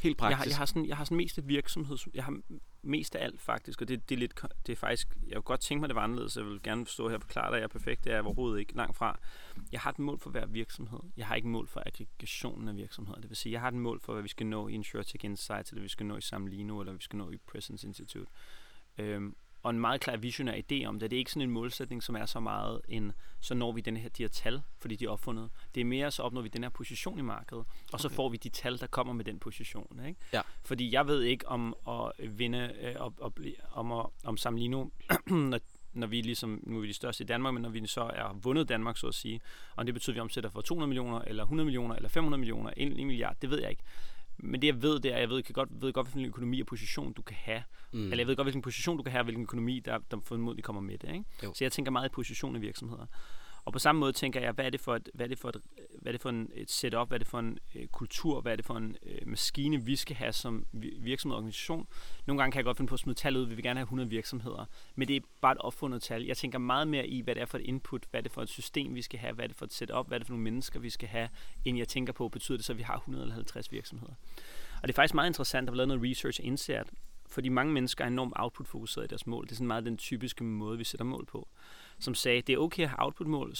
Helt 0.00 0.18
praktisk. 0.18 0.38
Jeg 0.38 0.38
har, 0.38 0.50
jeg 0.50 0.56
har, 0.56 0.66
sådan, 0.66 0.86
jeg 0.86 0.96
har 0.96 1.04
sådan 1.04 1.16
mest 1.16 1.38
et 1.38 1.48
virksomheds... 1.48 2.08
Jeg 2.14 2.24
har 2.24 2.38
mest 2.86 3.16
af 3.16 3.24
alt 3.24 3.40
faktisk, 3.40 3.82
og 3.82 3.88
det, 3.88 4.08
det, 4.08 4.14
er 4.14 4.18
lidt, 4.18 4.42
det 4.66 4.72
er 4.72 4.76
faktisk... 4.76 5.16
Jeg 5.26 5.34
kunne 5.34 5.42
godt 5.42 5.60
tænke 5.60 5.80
mig, 5.80 5.88
det 5.88 5.96
var 5.96 6.02
anderledes. 6.02 6.36
Jeg 6.36 6.44
vil 6.44 6.62
gerne 6.62 6.86
stå 6.86 7.08
her 7.08 7.16
og 7.16 7.22
forklare 7.22 7.46
dig, 7.46 7.54
at 7.54 7.60
jeg 7.60 7.64
er 7.64 7.68
perfekt. 7.68 8.04
Det 8.04 8.10
er 8.10 8.16
jeg 8.16 8.24
overhovedet 8.24 8.60
ikke 8.60 8.76
langt 8.76 8.96
fra. 8.96 9.18
Jeg 9.72 9.80
har 9.80 9.90
et 9.90 9.98
mål 9.98 10.18
for 10.18 10.30
hver 10.30 10.46
virksomhed. 10.46 11.00
Jeg 11.16 11.26
har 11.26 11.34
ikke 11.34 11.48
mål 11.48 11.68
for 11.68 11.82
aggregationen 11.86 12.68
af 12.68 12.76
virksomheder. 12.76 13.20
Det 13.20 13.30
vil 13.30 13.36
sige, 13.36 13.52
jeg 13.52 13.60
har 13.60 13.68
et 13.68 13.74
mål 13.74 14.00
for, 14.00 14.12
hvad 14.12 14.22
vi 14.22 14.28
skal 14.28 14.46
nå 14.46 14.68
i 14.68 14.72
InsurTech 14.72 15.24
Insights, 15.24 15.70
eller 15.70 15.82
vi 15.82 15.88
skal 15.88 16.06
nå 16.06 16.16
i 16.16 16.20
Samlino, 16.20 16.80
eller 16.80 16.92
vi 16.92 17.02
skal 17.02 17.16
nå 17.16 17.30
i 17.30 17.36
Presence 17.36 17.86
Institute. 17.86 18.30
Øhm, 18.98 19.36
og 19.66 19.70
en 19.70 19.80
meget 19.80 20.00
klar 20.00 20.16
visionær 20.16 20.54
idé 20.54 20.84
om 20.84 21.00
det. 21.00 21.10
Det 21.10 21.16
er 21.16 21.18
ikke 21.18 21.30
sådan 21.30 21.48
en 21.48 21.50
målsætning, 21.50 22.02
som 22.02 22.16
er 22.16 22.26
så 22.26 22.40
meget 22.40 22.80
en, 22.88 23.12
så 23.40 23.54
når 23.54 23.72
vi 23.72 23.80
den 23.80 23.96
her, 23.96 24.08
de 24.08 24.22
her 24.22 24.28
tal, 24.28 24.62
fordi 24.78 24.96
de 24.96 25.04
er 25.04 25.08
opfundet. 25.08 25.50
Det 25.74 25.80
er 25.80 25.84
mere, 25.84 26.10
så 26.10 26.22
opnår 26.22 26.42
vi 26.42 26.48
den 26.48 26.62
her 26.62 26.70
position 26.70 27.18
i 27.18 27.22
markedet, 27.22 27.64
og 27.92 28.00
så 28.00 28.08
okay. 28.08 28.14
får 28.14 28.28
vi 28.28 28.36
de 28.36 28.48
tal, 28.48 28.80
der 28.80 28.86
kommer 28.86 29.12
med 29.12 29.24
den 29.24 29.38
position. 29.38 30.00
Ikke? 30.06 30.20
Ja. 30.32 30.40
Fordi 30.64 30.92
jeg 30.92 31.06
ved 31.06 31.22
ikke 31.22 31.48
om 31.48 31.76
at 31.88 32.12
vinde, 32.38 32.72
øh, 32.80 32.94
op, 32.96 33.12
op, 33.20 33.38
om, 33.72 33.92
at, 33.92 34.06
om 34.24 34.36
Samlino, 34.36 34.86
når, 35.26 35.58
når 35.92 36.06
vi 36.06 36.20
ligesom, 36.20 36.60
nu 36.62 36.76
er 36.76 36.80
vi 36.80 36.88
de 36.88 36.92
største 36.92 37.24
i 37.24 37.26
Danmark, 37.26 37.54
men 37.54 37.62
når 37.62 37.70
vi 37.70 37.86
så 37.86 38.10
er 38.14 38.32
vundet 38.42 38.68
Danmark, 38.68 38.96
så 38.96 39.06
at 39.06 39.14
sige, 39.14 39.40
og 39.76 39.86
det 39.86 39.94
betyder, 39.94 40.12
at 40.12 40.16
vi 40.16 40.20
omsætter 40.20 40.50
for 40.50 40.60
200 40.60 40.88
millioner, 40.88 41.20
eller 41.20 41.42
100 41.42 41.64
millioner, 41.64 41.94
eller 41.94 42.08
500 42.08 42.38
millioner, 42.38 42.70
1, 42.76 43.00
1 43.00 43.06
milliard, 43.06 43.36
det 43.42 43.50
ved 43.50 43.60
jeg 43.60 43.70
ikke. 43.70 43.82
Men 44.38 44.62
det 44.62 44.66
jeg 44.66 44.82
ved, 44.82 45.00
det 45.00 45.12
er, 45.12 45.18
jeg 45.18 45.28
ved, 45.28 45.42
kan 45.42 45.52
godt, 45.52 45.68
ved 45.72 45.92
godt, 45.92 46.06
hvilken 46.06 46.28
økonomi 46.28 46.60
og 46.60 46.66
position 46.66 47.12
du 47.12 47.22
kan 47.22 47.36
have. 47.40 47.62
Mm. 47.92 48.02
Eller 48.02 48.16
jeg 48.16 48.26
ved 48.26 48.36
godt, 48.36 48.44
hvilken 48.44 48.62
position 48.62 48.96
du 48.96 49.02
kan 49.02 49.12
have, 49.12 49.20
og 49.20 49.24
hvilken 49.24 49.42
økonomi, 49.42 49.80
der, 49.80 49.98
der 50.10 50.16
formodentlig 50.24 50.64
kommer 50.64 50.82
med 50.82 50.98
det. 50.98 51.08
Ikke? 51.08 51.24
Så 51.54 51.64
jeg 51.64 51.72
tænker 51.72 51.92
meget 51.92 52.08
i 52.08 52.12
position 52.12 52.56
i 52.56 52.58
virksomheder. 52.58 53.06
Og 53.66 53.72
på 53.72 53.78
samme 53.78 53.98
måde 54.00 54.12
tænker 54.12 54.40
jeg, 54.40 54.52
hvad 54.52 54.64
er 54.64 54.70
det 54.70 54.80
for 54.80 54.96
et, 54.96 55.08
hvad 55.14 55.26
er 55.26 55.28
det 55.28 55.38
for 55.38 55.48
et, 55.48 55.56
hvad 56.02 56.10
er 56.10 56.12
det 56.12 56.20
for 56.20 56.28
en, 56.28 56.50
et 56.54 56.70
setup, 56.70 57.08
hvad 57.08 57.16
er 57.16 57.18
det 57.18 57.26
for 57.26 57.38
en 57.38 57.58
øh, 57.74 57.86
kultur, 57.86 58.40
hvad 58.40 58.52
er 58.52 58.56
det 58.56 58.64
for 58.64 58.74
en 58.74 58.96
øh, 59.02 59.28
maskine, 59.28 59.84
vi 59.84 59.96
skal 59.96 60.16
have 60.16 60.32
som 60.32 60.66
virksomhed 60.98 61.34
og 61.34 61.38
organisation. 61.38 61.86
Nogle 62.26 62.42
gange 62.42 62.52
kan 62.52 62.58
jeg 62.58 62.64
godt 62.64 62.76
finde 62.76 62.88
på 62.88 62.94
at 62.94 63.00
smide 63.00 63.18
tal 63.18 63.36
ud, 63.36 63.46
vi 63.46 63.54
vil 63.54 63.64
gerne 63.64 63.80
have 63.80 63.84
100 63.84 64.10
virksomheder, 64.10 64.64
men 64.94 65.08
det 65.08 65.16
er 65.16 65.20
bare 65.40 65.52
et 65.52 65.58
opfundet 65.58 66.02
tal. 66.02 66.24
Jeg 66.24 66.36
tænker 66.36 66.58
meget 66.58 66.88
mere 66.88 67.06
i, 67.06 67.20
hvad 67.20 67.34
det 67.34 67.40
er 67.40 67.46
for 67.46 67.58
et 67.58 67.64
input, 67.64 68.04
hvad 68.10 68.20
er 68.20 68.22
det 68.22 68.32
for 68.32 68.42
et 68.42 68.48
system, 68.48 68.94
vi 68.94 69.02
skal 69.02 69.18
have, 69.18 69.34
hvad 69.34 69.44
er 69.44 69.48
det 69.48 69.56
for 69.56 69.64
et 69.64 69.72
setup, 69.72 70.08
hvad 70.08 70.16
er 70.16 70.18
det 70.18 70.26
for 70.26 70.32
nogle 70.32 70.44
mennesker, 70.44 70.80
vi 70.80 70.90
skal 70.90 71.08
have, 71.08 71.28
end 71.64 71.78
jeg 71.78 71.88
tænker 71.88 72.12
på, 72.12 72.28
betyder 72.28 72.58
det 72.58 72.64
så, 72.64 72.72
at 72.72 72.78
vi 72.78 72.82
har 72.82 72.96
150 72.96 73.72
virksomheder. 73.72 74.14
Og 74.82 74.88
det 74.88 74.90
er 74.90 74.96
faktisk 74.96 75.14
meget 75.14 75.30
interessant, 75.30 75.68
at 75.68 75.72
vi 75.72 75.76
lavet 75.76 75.88
noget 75.88 76.10
research 76.10 76.40
indsat, 76.42 76.86
fordi 77.28 77.48
mange 77.48 77.72
mennesker 77.72 78.04
er 78.04 78.08
enormt 78.08 78.32
output-fokuseret 78.36 79.04
i 79.04 79.08
deres 79.08 79.26
mål. 79.26 79.44
Det 79.44 79.50
er 79.50 79.54
sådan 79.54 79.66
meget 79.66 79.84
den 79.84 79.96
typiske 79.96 80.44
måde, 80.44 80.78
vi 80.78 80.84
sætter 80.84 81.04
mål 81.04 81.24
på. 81.26 81.48
Som 82.00 82.14
sagde, 82.14 82.42
det 82.42 82.52
er 82.52 82.58
okay 82.58 82.82
at 82.82 82.88
have 82.88 83.02
output-mål, 83.02 83.54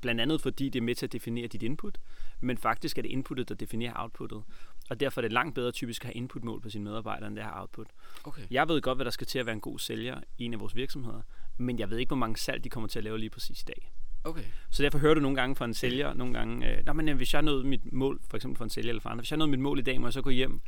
blandt 0.00 0.20
andet 0.20 0.40
fordi 0.40 0.68
det 0.68 0.78
er 0.78 0.82
med 0.82 0.94
til 0.94 1.06
at 1.06 1.12
definere 1.12 1.46
dit 1.46 1.62
input, 1.62 1.98
men 2.40 2.58
faktisk 2.58 2.98
er 2.98 3.02
det 3.02 3.08
inputtet, 3.08 3.48
der 3.48 3.54
definerer 3.54 3.92
outputtet. 3.96 4.42
Og 4.90 5.00
derfor 5.00 5.20
er 5.20 5.22
det 5.22 5.32
langt 5.32 5.54
bedre 5.54 5.72
typisk 5.72 6.02
at 6.02 6.06
have 6.06 6.14
inputmål 6.14 6.60
på 6.60 6.70
sine 6.70 6.84
medarbejdere, 6.84 7.26
end 7.28 7.36
det 7.36 7.44
her 7.44 7.60
output. 7.60 7.86
Okay. 8.24 8.42
Jeg 8.50 8.68
ved 8.68 8.80
godt, 8.80 8.98
hvad 8.98 9.04
der 9.04 9.10
skal 9.10 9.26
til 9.26 9.38
at 9.38 9.46
være 9.46 9.54
en 9.54 9.60
god 9.60 9.78
sælger 9.78 10.20
i 10.38 10.44
en 10.44 10.54
af 10.54 10.60
vores 10.60 10.76
virksomheder, 10.76 11.22
men 11.56 11.78
jeg 11.78 11.90
ved 11.90 11.98
ikke, 11.98 12.08
hvor 12.08 12.16
mange 12.16 12.36
salg 12.36 12.64
de 12.64 12.68
kommer 12.68 12.88
til 12.88 12.98
at 12.98 13.04
lave 13.04 13.18
lige 13.18 13.30
præcis 13.30 13.60
i 13.60 13.64
dag. 13.64 13.92
Okay. 14.24 14.44
Så 14.70 14.82
derfor 14.82 14.98
hører 14.98 15.14
du 15.14 15.20
nogle 15.20 15.36
gange 15.36 15.56
fra 15.56 15.64
en 15.64 15.74
sælger, 15.74 16.14
nogle 16.14 16.34
gange, 16.34 16.70
øh, 16.70 16.86
Nå, 16.86 16.92
men 16.92 17.08
øh, 17.08 17.16
hvis 17.16 17.34
jeg 17.34 17.42
nåede 17.42 17.64
mit 17.64 17.92
mål, 17.92 18.20
for 18.30 18.36
eksempel 18.36 18.56
for 18.56 18.64
en 18.64 18.70
sælger 18.70 18.88
eller 18.88 19.00
for 19.00 19.08
andre, 19.08 19.20
hvis 19.20 19.30
jeg 19.30 19.36
nåede 19.36 19.50
mit 19.50 19.60
mål 19.60 19.78
i 19.78 19.82
dag, 19.82 20.00
må 20.00 20.06
jeg 20.06 20.12
så 20.12 20.22
gå 20.22 20.30
hjem? 20.30 20.60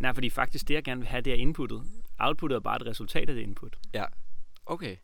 Nej, 0.00 0.14
fordi 0.14 0.30
faktisk 0.30 0.68
det, 0.68 0.74
jeg 0.74 0.84
gerne 0.84 1.00
vil 1.00 1.08
have, 1.08 1.20
det 1.20 1.32
er 1.32 1.36
inputtet. 1.36 1.82
Outputtet 2.18 2.56
er 2.56 2.60
bare 2.60 2.76
et 2.76 2.86
resultat 2.86 3.28
af 3.28 3.34
det 3.34 3.42
input. 3.42 3.78
Ja, 3.94 4.04
okay. 4.66 4.96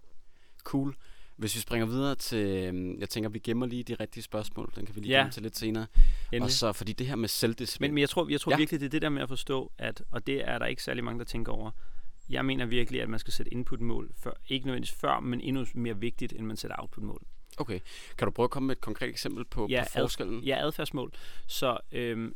Cool. 0.64 0.94
Hvis 1.37 1.55
vi 1.55 1.61
springer 1.61 1.87
videre 1.87 2.14
til, 2.14 2.46
øhm, 2.46 3.01
jeg 3.01 3.09
tænker, 3.09 3.31
vi 3.31 3.38
gemmer 3.38 3.66
lige 3.66 3.83
de 3.83 3.94
rigtige 3.94 4.23
spørgsmål, 4.23 4.73
den 4.77 4.87
kan 4.87 4.96
vi 4.96 5.01
lige 5.01 5.23
ja. 5.23 5.29
til 5.33 5.42
lidt 5.42 5.57
senere. 5.57 5.87
Endelig. 6.33 6.42
Og 6.42 6.51
så, 6.51 6.73
fordi 6.73 6.92
det 6.92 7.07
her 7.07 7.16
med 7.16 7.29
selvdisciplin. 7.29 7.88
Men, 7.88 7.94
men 7.94 8.01
jeg 8.01 8.09
tror, 8.09 8.29
jeg 8.31 8.40
tror 8.40 8.53
ja. 8.53 8.57
virkelig, 8.57 8.81
det 8.81 8.87
er 8.87 8.90
det 8.90 9.03
der 9.03 9.09
med 9.09 9.23
at 9.23 9.29
forstå, 9.29 9.73
at, 9.79 10.03
og 10.11 10.27
det 10.27 10.49
er 10.49 10.59
der 10.59 10.66
ikke 10.66 10.83
særlig 10.83 11.05
mange, 11.05 11.18
der 11.18 11.25
tænker 11.25 11.53
over, 11.53 11.70
jeg 12.31 12.44
mener 12.44 12.66
virkelig, 12.66 13.03
at 13.03 13.09
man 13.09 13.18
skal 13.18 13.33
sætte 13.33 13.53
inputmål, 13.53 14.11
før, 14.23 14.33
ikke 14.49 14.66
nødvendigvis 14.66 14.99
før, 15.01 15.20
men 15.20 15.40
endnu 15.40 15.66
mere 15.75 15.96
vigtigt, 15.96 16.33
end 16.33 16.46
man 16.46 16.57
sætter 16.57 16.77
outputmål. 16.79 17.23
Okay. 17.59 17.81
Kan 18.18 18.27
du 18.27 18.31
prøve 18.31 18.44
at 18.44 18.51
komme 18.51 18.66
med 18.66 18.77
et 18.77 18.81
konkret 18.81 19.09
eksempel 19.09 19.44
på, 19.44 19.66
ja, 19.70 19.83
på 19.83 20.01
forskellen? 20.01 20.38
Ad, 20.38 20.44
ja, 20.44 20.66
adfærdsmål. 20.66 21.12
Så 21.46 21.79
øhm, 21.92 22.35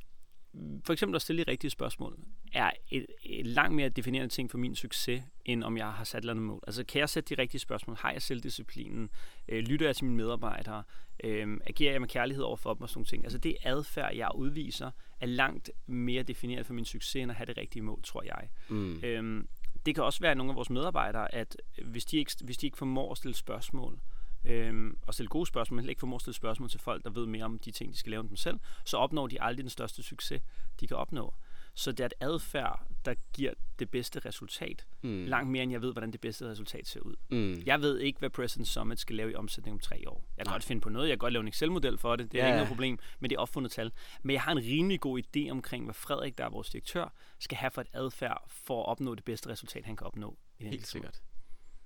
for 0.85 0.93
eksempel 0.93 1.17
at 1.17 1.23
stille 1.23 1.45
de 1.45 1.51
rigtige 1.51 1.71
spørgsmål 1.71 2.19
er 2.53 2.71
et, 2.91 3.07
et 3.23 3.47
langt 3.47 3.75
mere 3.77 3.89
definerende 3.89 4.35
ting 4.35 4.51
for 4.51 4.59
min 4.59 4.75
succes, 4.75 5.23
end 5.45 5.65
om 5.65 5.77
jeg 5.77 5.93
har 5.93 6.05
sat 6.05 6.19
et 6.19 6.23
eller 6.23 6.33
andet 6.33 6.45
mål. 6.45 6.61
Altså 6.67 6.85
kan 6.85 7.01
jeg 7.01 7.09
sætte 7.09 7.37
de 7.37 7.43
rigtige 7.43 7.61
spørgsmål? 7.61 7.97
Har 7.97 8.13
jeg 8.13 8.23
selvdisciplinen? 8.23 9.11
Øh, 9.49 9.59
lytter 9.59 9.87
jeg 9.87 9.97
til 9.97 10.05
mine 10.05 10.17
medarbejdere? 10.17 10.83
Øh, 11.25 11.61
agerer 11.67 11.93
jeg 11.93 12.01
med 12.01 12.09
kærlighed 12.09 12.45
over 12.45 12.57
for 12.57 12.75
dem 12.75 12.83
og 12.83 12.89
sådan 12.89 12.99
nogle 12.99 13.07
ting? 13.07 13.25
Altså 13.25 13.39
det 13.39 13.57
adfærd, 13.63 14.15
jeg 14.15 14.29
udviser, 14.35 14.91
er 15.21 15.27
langt 15.27 15.71
mere 15.87 16.23
defineret 16.23 16.67
for 16.67 16.75
min 16.75 16.85
succes, 16.85 17.23
end 17.23 17.31
at 17.31 17.37
have 17.37 17.47
det 17.47 17.57
rigtige 17.57 17.83
mål, 17.83 18.03
tror 18.03 18.23
jeg. 18.23 18.49
Mm. 18.69 19.01
Øh, 19.03 19.45
det 19.87 19.95
kan 19.95 20.05
også 20.05 20.21
være 20.21 20.35
nogle 20.35 20.53
af 20.53 20.57
vores 20.57 20.71
medarbejdere, 20.71 21.35
at 21.35 21.57
hvis 21.85 22.05
de 22.05 22.17
ikke, 22.17 22.33
hvis 22.45 22.57
de 22.57 22.67
ikke 22.67 22.79
formår 22.79 23.11
at 23.13 23.19
stille 23.19 23.35
spørgsmål, 23.35 24.01
øhm, 24.45 24.99
og 25.07 25.15
stille 25.15 25.29
gode 25.29 25.47
spørgsmål, 25.47 25.77
men 25.81 25.89
ikke 25.89 26.01
formår 26.01 26.17
at 26.17 26.21
stille 26.21 26.35
spørgsmål 26.35 26.69
til 26.71 26.81
folk, 26.81 27.05
der 27.05 27.11
ved 27.11 27.27
mere 27.27 27.45
om 27.45 27.59
de 27.59 27.71
ting, 27.71 27.93
de 27.93 27.99
skal 27.99 28.11
lave 28.11 28.23
dem 28.23 28.37
selv, 28.37 28.59
så 28.85 28.97
opnår 28.97 29.27
de 29.27 29.43
aldrig 29.43 29.63
den 29.65 29.71
største 29.71 30.03
succes, 30.03 30.43
de 30.81 30.87
kan 30.87 30.97
opnå. 30.97 31.35
Så 31.77 31.93
det 31.93 32.01
er 32.01 32.07
et 32.07 32.15
adfærd, 32.21 32.87
der 33.05 33.15
giver 33.33 33.53
det 33.79 33.91
bedste 33.91 34.19
resultat. 34.19 34.87
Mm. 35.03 35.25
Langt 35.25 35.51
mere, 35.51 35.63
end 35.63 35.73
jeg 35.73 35.83
ved, 35.83 35.93
hvordan 35.93 36.13
det 36.13 36.21
bedste 36.21 36.49
resultat 36.51 36.87
ser 36.87 37.01
ud. 37.01 37.15
Mm. 37.31 37.63
Jeg 37.67 37.81
ved 37.83 37.99
ikke, 37.99 38.19
hvad 38.19 38.31
President 38.31 38.69
Summit 38.69 39.01
skal 39.01 39.17
lave 39.17 39.33
i 39.33 39.35
omsætning 39.35 39.73
om 39.75 39.79
tre 39.79 40.03
år. 40.07 40.25
Jeg 40.37 40.45
kan 40.45 40.51
Nej. 40.51 40.55
godt 40.55 40.65
finde 40.65 40.81
på 40.81 40.89
noget. 40.89 41.09
Jeg 41.09 41.13
kan 41.13 41.19
godt 41.19 41.33
lave 41.33 41.41
en 41.41 41.49
Excel-model 41.49 41.99
for 41.99 42.17
det. 42.17 42.33
Det 42.33 42.41
er 42.41 42.45
Ja, 42.45 42.49
ikke 42.51 42.57
noget 42.57 42.69
problem. 42.69 42.99
Men 43.21 43.31
det 43.31 43.37
er 43.37 43.41
opfundet 43.41 43.73
tal. 43.73 43.93
Men 44.23 44.35
jeg 44.35 44.43
har 44.43 44.53
en 44.53 44.59
rimelig 44.59 45.01
god 45.01 45.23
idé 45.37 45.51
omkring, 45.51 45.85
hvad 45.85 45.95
Frederik, 45.95 46.39
der 46.39 46.45
er 46.45 46.51
vores 46.51 46.71
direktør, 46.71 47.15
skal 47.39 47.59
have 47.59 47.71
for 47.71 47.81
et 47.81 47.89
adfærd 47.93 48.45
for 48.49 48.83
at 48.83 48.89
opnå 48.89 49.15
det 49.15 49.25
bedste 49.25 49.49
resultat, 49.49 49.85
han 49.85 49.97
kan 49.97 50.07
opnå. 50.07 50.39
I 50.59 50.63
den 50.63 50.71
Helt 50.71 50.87
sikkert. 50.87 51.23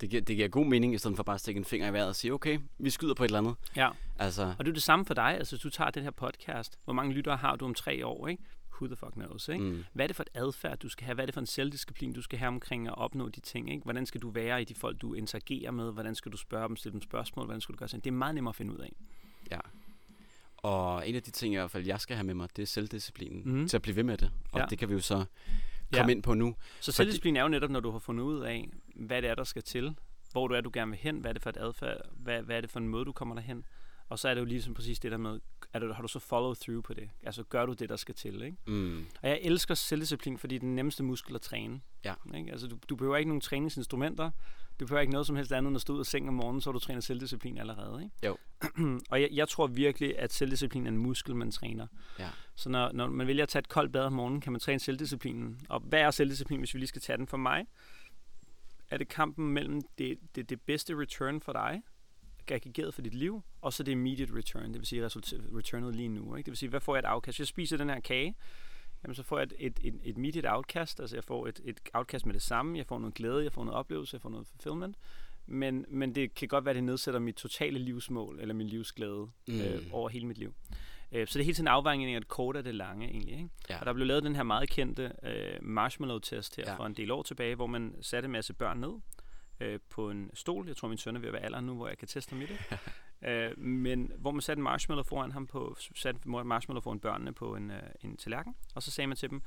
Det 0.00 0.10
giver, 0.10 0.22
det 0.22 0.36
giver 0.36 0.48
god 0.48 0.66
mening, 0.66 0.94
i 0.94 0.98
stedet 0.98 1.16
for 1.16 1.22
bare 1.22 1.34
at 1.34 1.40
stikke 1.40 1.58
en 1.58 1.64
finger 1.64 1.88
i 1.88 1.92
vejret 1.92 2.08
og 2.08 2.16
sige, 2.16 2.32
okay, 2.32 2.58
vi 2.78 2.90
skyder 2.90 3.14
på 3.14 3.24
et 3.24 3.28
eller 3.28 3.38
andet. 3.38 3.54
Ja. 3.76 3.88
Altså, 4.18 4.54
Og 4.58 4.64
det 4.64 4.68
er 4.70 4.74
det 4.74 4.82
samme 4.82 5.04
for 5.04 5.14
dig. 5.14 5.24
Altså, 5.38 5.56
hvis 5.56 5.62
du 5.62 5.70
tager 5.70 5.90
den 5.90 6.02
her 6.02 6.10
podcast, 6.10 6.78
hvor 6.84 6.92
mange 6.92 7.12
lyttere 7.12 7.36
har 7.36 7.56
du 7.56 7.64
om 7.64 7.74
tre 7.74 8.06
år, 8.06 8.28
ikke? 8.28 8.42
Who 8.72 8.86
the 8.86 8.96
fuck 8.96 9.12
knows, 9.12 9.48
ikke? 9.48 9.64
mm, 9.64 9.84
Hvad 9.92 10.04
er 10.04 10.06
det 10.06 10.16
for 10.16 10.22
et 10.22 10.28
adfærd, 10.42 10.78
du 10.78 10.88
skal 10.88 11.04
have? 11.04 11.14
Hvad 11.14 11.24
er 11.24 11.26
det 11.26 11.34
for 11.34 11.40
en 11.40 11.46
selvdisciplin, 11.46 12.12
du 12.12 12.22
skal 12.22 12.38
have 12.38 12.48
omkring 12.48 12.88
at 12.88 12.98
opnå 12.98 13.28
de 13.28 13.40
ting? 13.40 13.70
Ikke? 13.70 13.82
Hvordan 13.84 14.06
skal 14.06 14.20
du 14.22 14.30
være 14.30 14.62
i 14.62 14.64
de 14.64 14.74
folk, 14.74 15.00
du 15.02 15.14
interagerer 15.14 15.70
med? 15.70 15.92
Hvordan 15.92 16.14
skal 16.14 16.32
du 16.32 16.36
spørge 16.36 16.68
dem, 16.68 16.76
stille 16.76 16.92
dem 16.92 17.02
spørgsmål? 17.02 17.44
Hvordan 17.46 17.60
skal 17.60 17.72
du 17.72 17.78
gøre 17.78 17.88
sådan? 17.88 18.00
Det 18.00 18.10
er 18.10 18.14
meget 18.14 18.34
nemmere 18.34 18.50
at 18.50 18.56
finde 18.56 18.72
ud 18.72 18.78
af. 18.78 18.92
ja. 19.50 19.58
Og 20.56 21.08
en 21.08 21.14
af 21.14 21.22
de 21.22 21.30
ting, 21.30 21.54
i 21.54 21.56
hvert 21.56 21.70
fald, 21.70 21.86
jeg 21.86 22.00
skal 22.00 22.16
have 22.16 22.24
med 22.26 22.34
mig, 22.34 22.48
det 22.56 22.62
er 22.62 22.66
selvdisciplinen 22.66 23.42
Mhm. 23.44 23.68
til 23.68 23.76
at 23.76 23.82
blive 23.82 23.96
ved 23.96 24.02
med 24.04 24.16
det. 24.16 24.30
Og 24.52 24.60
Ja. 24.60 24.66
det 24.70 24.78
kan 24.78 24.88
vi 24.88 24.94
jo 24.94 25.00
så 25.00 25.24
komme 25.92 26.12
ind 26.12 26.22
på 26.22 26.34
nu. 26.34 26.54
Så 26.80 26.92
selvdisciplin 26.92 27.36
er 27.36 27.42
jo 27.42 27.48
netop, 27.48 27.70
når 27.70 27.80
du 27.80 27.90
har 27.90 27.98
fundet 27.98 28.24
ud 28.24 28.40
af, 28.40 28.68
hvad 28.94 29.22
det 29.22 29.30
er, 29.30 29.34
der 29.34 29.44
skal 29.44 29.62
til. 29.62 29.96
Hvor 30.32 30.48
du 30.48 30.54
er, 30.54 30.60
du 30.60 30.70
gerne 30.72 30.90
vil 30.90 31.00
hen. 31.00 31.18
Hvad 31.18 31.30
er 31.30 31.32
det 31.32 31.42
for 31.42 31.50
et 31.50 31.56
adfærd? 31.56 31.96
Hvad, 32.12 32.42
hvad 32.42 32.56
er 32.56 32.60
det 32.60 32.70
for 32.70 32.78
en 32.78 32.88
måde, 32.88 33.04
du 33.04 33.12
kommer 33.12 33.34
derhen? 33.34 33.64
Og 34.08 34.18
så 34.18 34.28
er 34.28 34.34
det 34.34 34.40
jo 34.40 34.44
ligesom 34.46 34.74
præcis 34.74 34.98
det 34.98 35.10
der 35.12 35.16
med, 35.18 35.40
er 35.72 35.78
du, 35.78 35.92
har 35.92 36.02
du 36.02 36.08
så 36.08 36.18
follow 36.18 36.54
through 36.54 36.82
på 36.82 36.94
det? 36.94 37.10
Altså 37.22 37.42
gør 37.42 37.66
du 37.66 37.72
det, 37.72 37.88
der 37.88 37.96
skal 37.96 38.14
til, 38.14 38.42
ikke? 38.42 38.56
Mm, 38.66 38.98
Og 39.22 39.28
jeg 39.28 39.38
elsker 39.42 39.74
selvdisciplin, 39.74 40.38
fordi 40.38 40.54
det 40.54 40.58
er 40.58 40.66
den 40.66 40.74
nemmeste 40.74 41.02
muskel 41.02 41.34
at 41.34 41.40
træne. 41.40 41.80
Ja. 42.04 42.14
Ikke? 42.34 42.50
Altså, 42.50 42.66
du, 42.66 42.78
du 42.88 42.96
behøver 42.96 43.16
ikke 43.16 43.28
nogen 43.28 43.40
træningsinstrumenter. 43.40 44.30
Du 44.80 44.86
behøver 44.86 45.00
ikke 45.00 45.12
noget 45.12 45.26
som 45.26 45.36
helst 45.36 45.52
andet, 45.52 45.68
end 45.68 45.76
at 45.76 45.80
stå 45.80 45.94
ud 45.94 46.00
af 46.00 46.06
sengen 46.06 46.28
om 46.28 46.34
morgenen, 46.34 46.60
så 46.60 46.70
har 46.70 46.72
du 46.72 46.78
trænet 46.78 47.04
selvdisciplin 47.04 47.58
allerede. 47.58 48.02
Ikke? 48.04 48.26
Jo. 48.26 48.36
og 49.10 49.20
jeg, 49.20 49.28
jeg 49.32 49.48
tror 49.48 49.66
virkelig, 49.66 50.18
at 50.18 50.32
selvdisciplin 50.32 50.86
er 50.86 50.90
en 50.90 50.96
muskel, 50.98 51.36
man 51.36 51.50
træner. 51.50 51.86
Ja. 52.18 52.28
Så 52.54 52.68
når, 52.68 52.92
når 52.92 53.06
man 53.06 53.26
vælger 53.26 53.42
at 53.42 53.48
tage 53.48 53.60
et 53.60 53.68
koldt 53.68 53.92
bad 53.92 54.02
om 54.02 54.12
morgenen, 54.12 54.40
kan 54.40 54.52
man 54.52 54.60
træne 54.60 54.80
selvdisciplinen. 54.80 55.60
Og 55.68 55.80
hvad 55.80 56.00
er 56.00 56.10
selvdisciplin, 56.10 56.58
hvis 56.58 56.74
vi 56.74 56.78
lige 56.78 56.88
skal 56.88 57.02
tage 57.02 57.16
den 57.16 57.26
for 57.26 57.36
mig? 57.36 57.66
Er 58.90 58.96
det 58.98 59.08
kampen 59.08 59.48
mellem 59.48 59.80
det, 59.98 60.18
det, 60.34 60.50
det 60.50 60.60
bedste 60.60 60.98
return 60.98 61.40
for 61.40 61.52
dig, 61.52 61.82
aggregeret 62.54 62.94
for 62.94 63.02
dit 63.02 63.14
liv, 63.14 63.42
og 63.60 63.72
så 63.72 63.82
det 63.82 63.92
immediate 63.92 64.34
return, 64.34 64.64
det 64.72 64.78
vil 64.78 64.86
sige 64.86 65.04
returnet 65.56 65.96
lige 65.96 66.08
nu. 66.08 66.36
Ikke? 66.36 66.46
Det 66.46 66.50
vil 66.50 66.56
sige, 66.58 66.68
hvad 66.70 66.80
får 66.80 66.94
jeg 66.94 66.98
et 66.98 67.04
afkast? 67.04 67.36
Hvis 67.36 67.40
jeg 67.40 67.46
spiser 67.48 67.76
den 67.76 67.88
her 67.88 68.00
kage, 68.00 68.34
jamen 69.04 69.14
så 69.14 69.22
får 69.22 69.38
jeg 69.38 69.44
et, 69.44 69.54
et, 69.58 69.80
et, 69.84 70.00
et 70.04 70.16
immediate 70.16 70.52
outcast, 70.52 71.00
altså 71.00 71.16
jeg 71.16 71.24
får 71.24 71.46
et, 71.46 71.60
et 71.64 71.80
outcast 71.94 72.26
med 72.26 72.34
det 72.34 72.42
samme, 72.42 72.78
jeg 72.78 72.86
får 72.86 72.98
noget 72.98 73.14
glæde, 73.14 73.44
jeg 73.44 73.52
får 73.52 73.64
noget 73.64 73.78
oplevelse, 73.78 74.14
jeg 74.14 74.22
får 74.22 74.30
noget 74.30 74.46
fulfillment, 74.46 74.96
men, 75.46 75.84
men 75.88 76.14
det 76.14 76.34
kan 76.34 76.48
godt 76.48 76.64
være, 76.64 76.70
at 76.70 76.76
det 76.76 76.84
nedsætter 76.84 77.20
mit 77.20 77.34
totale 77.36 77.78
livsmål, 77.78 78.38
eller 78.40 78.54
min 78.54 78.66
livsglæde 78.66 79.28
Mm. 79.48 79.60
øh, 79.60 79.82
over 79.92 80.08
hele 80.08 80.26
mit 80.26 80.38
liv. 80.38 80.54
Øh, 81.12 81.26
så 81.26 81.38
det 81.38 81.40
er 81.40 81.44
hele 81.44 81.54
tiden 81.54 81.64
en 81.68 81.72
afvejning 81.72 82.14
af 82.14 82.20
det 82.20 82.28
korte 82.28 82.58
og 82.58 82.64
det 82.64 82.74
lange, 82.74 83.06
egentlig. 83.08 83.32
Ikke? 83.34 83.48
Ja. 83.70 83.80
Og 83.80 83.86
der 83.86 83.92
blev 83.92 84.06
lavet 84.06 84.22
den 84.22 84.36
her 84.36 84.42
meget 84.42 84.70
kendte 84.70 85.12
øh, 85.22 85.58
marshmallow-test 85.62 86.56
her 86.56 86.64
ja. 86.66 86.76
for 86.76 86.86
en 86.86 86.94
del 86.94 87.10
år 87.10 87.22
tilbage, 87.22 87.54
hvor 87.54 87.66
man 87.66 87.94
satte 88.00 88.26
en 88.26 88.32
masse 88.32 88.54
børn 88.54 88.78
ned 88.80 88.92
øh, 89.60 89.80
på 89.90 90.10
en 90.10 90.30
stol. 90.34 90.66
Jeg 90.66 90.76
tror, 90.76 90.88
min 90.88 90.98
søn 90.98 91.16
er 91.16 91.20
ved 91.20 91.28
at 91.28 91.32
være 91.32 91.42
alderen 91.42 91.66
nu, 91.66 91.74
hvor 91.74 91.88
jeg 91.88 91.98
kan 91.98 92.08
teste 92.08 92.30
ham 92.30 92.42
i 92.42 92.46
det. 92.46 92.58
øh, 93.28 93.58
men 93.58 94.12
hvor 94.18 94.30
man 94.30 94.40
satte 94.40 94.60
en 94.60 94.64
marshmallow 94.64 95.04
foran 95.04 95.32
ham 95.32 95.46
på, 95.46 95.76
satte 95.94 96.28
marshmallow 96.28 96.80
foran 96.80 97.00
børnene 97.00 97.32
på 97.32 97.54
en, 97.54 97.70
øh, 97.70 97.82
en 98.00 98.16
tallerken, 98.16 98.54
og 98.74 98.82
så 98.82 98.90
sagde 98.90 99.08
man 99.08 99.16
til 99.16 99.30
dem, 99.30 99.42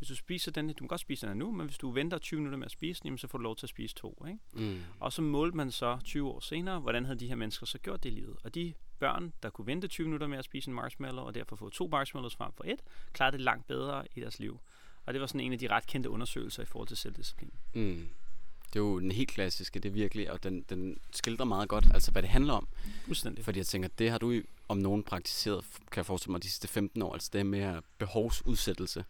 hvis 0.00 0.08
du 0.08 0.16
spiser 0.16 0.50
den, 0.50 0.68
du 0.68 0.74
kan 0.74 0.88
godt 0.88 1.00
spise 1.00 1.26
den 1.26 1.36
nu, 1.36 1.52
men 1.52 1.66
hvis 1.66 1.78
du 1.78 1.90
venter 1.90 2.18
20 2.18 2.40
minutter 2.40 2.58
med 2.58 2.66
at 2.66 2.70
spise 2.70 3.02
den, 3.02 3.06
jamen, 3.06 3.18
så 3.18 3.28
får 3.28 3.38
du 3.38 3.42
lov 3.42 3.56
til 3.56 3.66
at 3.66 3.70
spise 3.70 3.94
to. 3.94 4.24
Ikke? 4.28 4.38
Mm. 4.52 4.82
Og 5.00 5.12
så 5.12 5.22
målte 5.22 5.56
man 5.56 5.70
så 5.70 5.98
20 6.04 6.28
år 6.28 6.40
senere, 6.40 6.80
hvordan 6.80 7.04
havde 7.04 7.18
de 7.18 7.28
her 7.28 7.34
mennesker 7.34 7.66
så 7.66 7.78
gjort 7.78 8.02
det 8.02 8.10
i 8.10 8.12
livet. 8.12 8.36
Og 8.44 8.54
de 8.54 8.74
børn, 8.98 9.32
der 9.42 9.50
kunne 9.50 9.66
vente 9.66 9.88
20 9.88 10.04
minutter 10.04 10.26
med 10.26 10.38
at 10.38 10.44
spise 10.44 10.68
en 10.68 10.74
marshmallow, 10.74 11.24
og 11.24 11.34
derfor 11.34 11.56
få 11.56 11.68
to 11.68 11.86
marshmallows 11.86 12.36
frem 12.36 12.52
for 12.52 12.64
et, 12.64 12.80
klarede 13.12 13.36
det 13.36 13.44
langt 13.44 13.66
bedre 13.66 14.04
i 14.14 14.20
deres 14.20 14.38
liv. 14.38 14.60
Og 15.06 15.14
det 15.14 15.20
var 15.20 15.26
sådan 15.26 15.40
en 15.40 15.52
af 15.52 15.58
de 15.58 15.68
ret 15.68 15.86
kendte 15.86 16.10
undersøgelser 16.10 16.62
i 16.62 16.66
forhold 16.66 16.88
til 16.88 16.96
selvdisciplin. 16.96 17.52
Mm. 17.74 18.08
Det 18.72 18.78
er 18.78 18.84
jo 18.84 19.00
den 19.00 19.12
helt 19.12 19.30
klassiske, 19.30 19.80
det 19.80 19.88
er 19.88 19.92
virkelig, 19.92 20.30
og 20.30 20.42
den, 20.42 20.64
den 20.68 20.98
skildrer 21.12 21.44
meget 21.44 21.68
godt, 21.68 21.86
altså 21.94 22.10
hvad 22.10 22.22
det 22.22 22.30
handler 22.30 22.52
om. 22.52 22.68
Fuldstændig. 23.04 23.44
Fordi 23.44 23.58
jeg 23.58 23.66
tænker, 23.66 23.88
det 23.98 24.10
har 24.10 24.18
du 24.18 24.40
om 24.68 24.78
nogen 24.78 25.02
praktiseret, 25.02 25.64
kan 25.90 25.96
jeg 25.96 26.06
forestille 26.06 26.32
mig, 26.32 26.42
de 26.42 26.48
sidste 26.48 26.68
15 26.68 27.02
år, 27.02 27.12
altså 27.12 27.30
det 27.32 27.46
med 27.46 27.82
behovsudsættelse. 27.98 29.04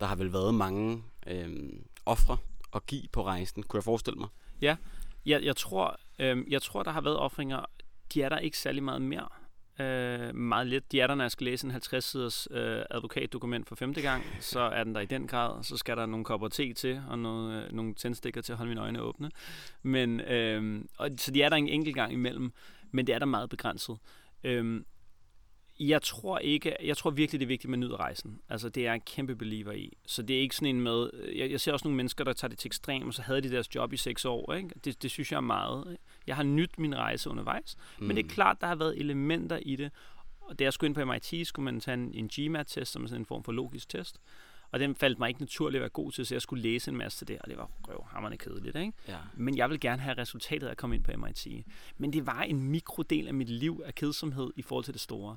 Der 0.00 0.06
har 0.06 0.16
vel 0.16 0.32
været 0.32 0.54
mange 0.54 1.02
øhm, 1.26 1.84
ofre 2.06 2.36
at 2.74 2.86
give 2.86 3.02
på 3.12 3.24
rejsen, 3.24 3.62
kunne 3.62 3.78
jeg 3.78 3.84
forestille 3.84 4.18
mig. 4.18 4.28
Jeg, 5.26 5.42
jeg, 5.42 5.56
tror, 5.56 6.00
øh, 6.18 6.52
jeg 6.52 6.62
tror, 6.62 6.82
der 6.82 6.90
har 6.90 7.00
været 7.00 7.16
offringer. 7.16 7.64
De 8.14 8.22
er 8.22 8.28
der 8.28 8.38
ikke 8.38 8.58
særlig 8.58 8.82
meget 8.82 9.02
mere. 9.02 9.28
Øh, 9.80 10.34
meget 10.34 10.66
lidt. 10.66 10.92
De 10.92 11.00
er 11.00 11.06
der, 11.06 11.14
når 11.14 11.24
jeg 11.24 11.30
skal 11.30 11.44
læse 11.44 11.66
en 11.66 11.72
50-siders 11.72 12.46
øh, 12.50 12.82
advokatdokument 12.90 13.68
for 13.68 13.74
femte 13.74 14.00
gang, 14.00 14.24
så 14.40 14.60
er 14.60 14.84
den 14.84 14.94
der 14.94 15.00
i 15.00 15.06
den 15.06 15.26
grad. 15.26 15.64
Så 15.64 15.76
skal 15.76 15.96
der 15.96 16.06
nogle 16.06 16.24
kopper 16.24 16.48
te 16.48 16.72
til, 16.72 17.02
og 17.08 17.18
noget, 17.18 17.64
øh, 17.64 17.72
nogle 17.72 17.94
tændstikker 17.94 18.40
til 18.40 18.52
at 18.52 18.58
holde 18.58 18.68
mine 18.68 18.80
øjne 18.80 19.00
åbne. 19.02 19.30
Men, 19.82 20.20
øh, 20.20 20.84
og, 20.98 21.10
så 21.16 21.30
de 21.30 21.42
er 21.42 21.48
der 21.48 21.56
en 21.56 21.68
enkelt 21.68 21.94
gang 21.94 22.12
imellem, 22.12 22.52
men 22.90 23.06
det 23.06 23.14
er 23.14 23.18
der 23.18 23.26
meget 23.26 23.50
begrænset. 23.50 23.98
Øh, 24.44 24.80
jeg 25.80 26.02
tror 26.02 26.38
ikke, 26.38 26.76
jeg 26.84 26.96
tror 26.96 27.10
virkelig, 27.10 27.40
det 27.40 27.46
er 27.46 27.48
vigtigt, 27.48 27.64
at 27.64 27.70
man 27.70 27.80
nyder 27.80 27.96
rejsen. 27.96 28.40
Altså, 28.48 28.68
det 28.68 28.80
er 28.80 28.84
jeg 28.84 28.94
en 28.94 29.00
kæmpe 29.00 29.36
believer 29.36 29.72
i. 29.72 29.96
Så 30.06 30.22
det 30.22 30.36
er 30.36 30.40
ikke 30.40 30.56
sådan 30.56 30.76
en 30.76 30.80
med, 30.80 31.10
jeg, 31.34 31.50
jeg 31.50 31.60
ser 31.60 31.72
også 31.72 31.88
nogle 31.88 31.96
mennesker, 31.96 32.24
der 32.24 32.32
tager 32.32 32.48
det 32.48 32.58
til 32.58 32.68
ekstrem, 32.68 33.06
og 33.06 33.14
så 33.14 33.22
havde 33.22 33.40
de 33.40 33.50
deres 33.50 33.74
job 33.74 33.92
i 33.92 33.96
seks 33.96 34.24
år, 34.24 34.54
ikke? 34.54 34.70
Det, 34.84 35.02
det 35.02 35.10
synes 35.10 35.32
jeg 35.32 35.36
er 35.36 35.40
meget. 35.40 35.90
Ikke? 35.90 36.02
Jeg 36.26 36.36
har 36.36 36.42
nyt 36.42 36.78
min 36.78 36.96
rejse 36.96 37.30
undervejs, 37.30 37.76
mm. 37.98 38.06
men 38.06 38.16
det 38.16 38.24
er 38.24 38.28
klart, 38.28 38.60
der 38.60 38.66
har 38.66 38.74
været 38.74 38.98
elementer 38.98 39.58
i 39.62 39.76
det. 39.76 39.90
Og 40.40 40.58
da 40.58 40.64
jeg 40.64 40.72
skulle 40.72 40.88
ind 40.88 40.94
på 40.94 41.04
MIT, 41.04 41.46
skulle 41.46 41.64
man 41.64 41.80
tage 41.80 41.94
en, 41.94 42.14
en 42.14 42.28
GMAT-test, 42.28 42.92
som 42.92 43.04
er 43.04 43.08
sådan 43.08 43.22
en 43.22 43.26
form 43.26 43.44
for 43.44 43.52
logisk 43.52 43.88
test. 43.88 44.20
Og 44.70 44.80
den 44.80 44.94
faldt 44.94 45.18
mig 45.18 45.28
ikke 45.28 45.40
naturligt 45.40 45.76
at 45.76 45.80
være 45.80 45.90
god 45.90 46.12
til, 46.12 46.26
så 46.26 46.34
jeg 46.34 46.42
skulle 46.42 46.62
læse 46.62 46.90
en 46.90 46.96
masse 46.96 47.18
til 47.18 47.28
det, 47.28 47.38
og 47.38 47.50
det 47.50 47.56
var 47.56 47.70
røvhammerende 47.88 48.38
kedeligt, 48.38 48.76
ikke? 48.76 48.92
Ja. 49.08 49.16
Men 49.34 49.56
jeg 49.56 49.70
vil 49.70 49.80
gerne 49.80 50.02
have 50.02 50.18
resultatet 50.18 50.66
af 50.66 50.70
at 50.70 50.76
komme 50.76 50.96
ind 50.96 51.04
på 51.04 51.12
MIT. 51.16 51.46
Men 51.96 52.12
det 52.12 52.26
var 52.26 52.42
en 52.42 52.62
mikrodel 52.62 53.28
af 53.28 53.34
mit 53.34 53.48
liv 53.48 53.82
af 53.84 53.94
kedsomhed 53.94 54.50
i 54.56 54.62
forhold 54.62 54.84
til 54.84 54.94
det 54.94 55.00
store. 55.00 55.36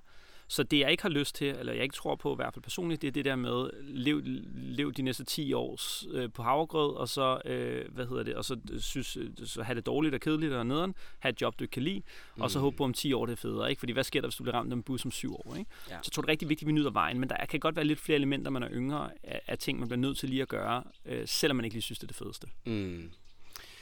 Så 0.52 0.64
det, 0.64 0.80
jeg 0.80 0.92
ikke 0.92 1.04
har 1.04 1.10
lyst 1.10 1.36
til, 1.36 1.48
eller 1.48 1.74
jeg 1.74 1.84
ikke 1.84 1.96
tror 1.96 2.16
på 2.16 2.34
i 2.34 2.36
hvert 2.36 2.54
fald 2.54 2.64
personligt, 2.64 3.02
det 3.02 3.08
er 3.08 3.12
det 3.12 3.26
der 3.26 3.36
med, 3.36 3.70
lev, 3.84 4.22
lev 4.54 4.94
de 4.94 5.02
næste 5.02 5.24
10 5.24 5.54
år 5.54 5.80
øh, 6.14 6.32
på 6.32 6.44
havregrød, 6.44 6.96
og 6.96 7.10
så, 7.10 7.42
øh, 7.46 7.86
hvad 7.92 8.06
hedder 8.08 8.24
det, 8.24 8.36
og 8.36 8.46
så, 8.46 8.58
synes, 8.80 9.18
øh, 9.18 9.30
så 9.46 9.64
have 9.64 9.76
det 9.76 9.86
dårligt 9.86 10.16
og 10.16 10.22
kedeligt 10.22 10.54
og 10.54 10.66
nederen, 10.66 10.96
have 11.20 11.30
et 11.30 11.42
job, 11.42 11.60
du 11.60 11.64
ikke 11.64 11.72
kan 11.72 11.84
lide, 11.84 12.02
mm. 12.36 12.42
og 12.42 12.52
så 12.52 12.60
håbe 12.60 12.78
på 12.78 12.84
om 12.84 12.94
10 12.94 13.14
år 13.14 13.26
det 13.26 13.34
er 13.34 13.38
federe, 13.38 13.70
ikke? 13.70 13.80
Fordi 13.80 13.94
hvad 13.94 14.04
sker 14.04 14.22
der, 14.22 14.28
hvis 14.28 14.36
du 14.36 14.44
bliver 14.44 14.56
ramt 14.56 14.72
af 14.72 14.76
en 14.76 14.84
bus 14.84 15.06
om 15.06 15.12
7 15.12 15.36
år, 15.36 15.56
ikke? 15.58 15.70
Ja. 15.90 15.98
Så 16.04 16.12
tror, 16.12 16.22
det 16.22 16.28
er 16.28 16.32
rigtig 16.32 16.50
vigtigt, 16.50 16.68
at 16.68 16.68
vi 16.68 16.74
nyder 16.74 16.92
vejen, 16.92 17.20
men 17.20 17.30
der 17.30 17.46
kan 17.46 17.60
godt 17.60 17.76
være 17.76 17.86
lidt 17.86 18.00
flere 18.00 18.16
elementer, 18.16 18.52
man 18.52 18.64
er 18.64 18.70
yngre, 18.72 19.10
af, 19.24 19.42
af 19.48 19.58
ting, 19.58 19.80
man 19.80 19.88
bliver 19.88 20.00
nødt 20.00 20.18
til 20.18 20.30
lige 20.30 20.42
at 20.42 20.48
gøre, 20.48 20.84
øh, 21.06 21.24
selvom 21.26 21.56
man 21.56 21.66
ikke 21.66 21.76
lige 21.76 21.82
synes, 21.82 22.00
det 22.00 22.04
er 22.04 22.08
det 22.08 22.16
fedeste. 22.16 22.48
Mm. 22.66 23.12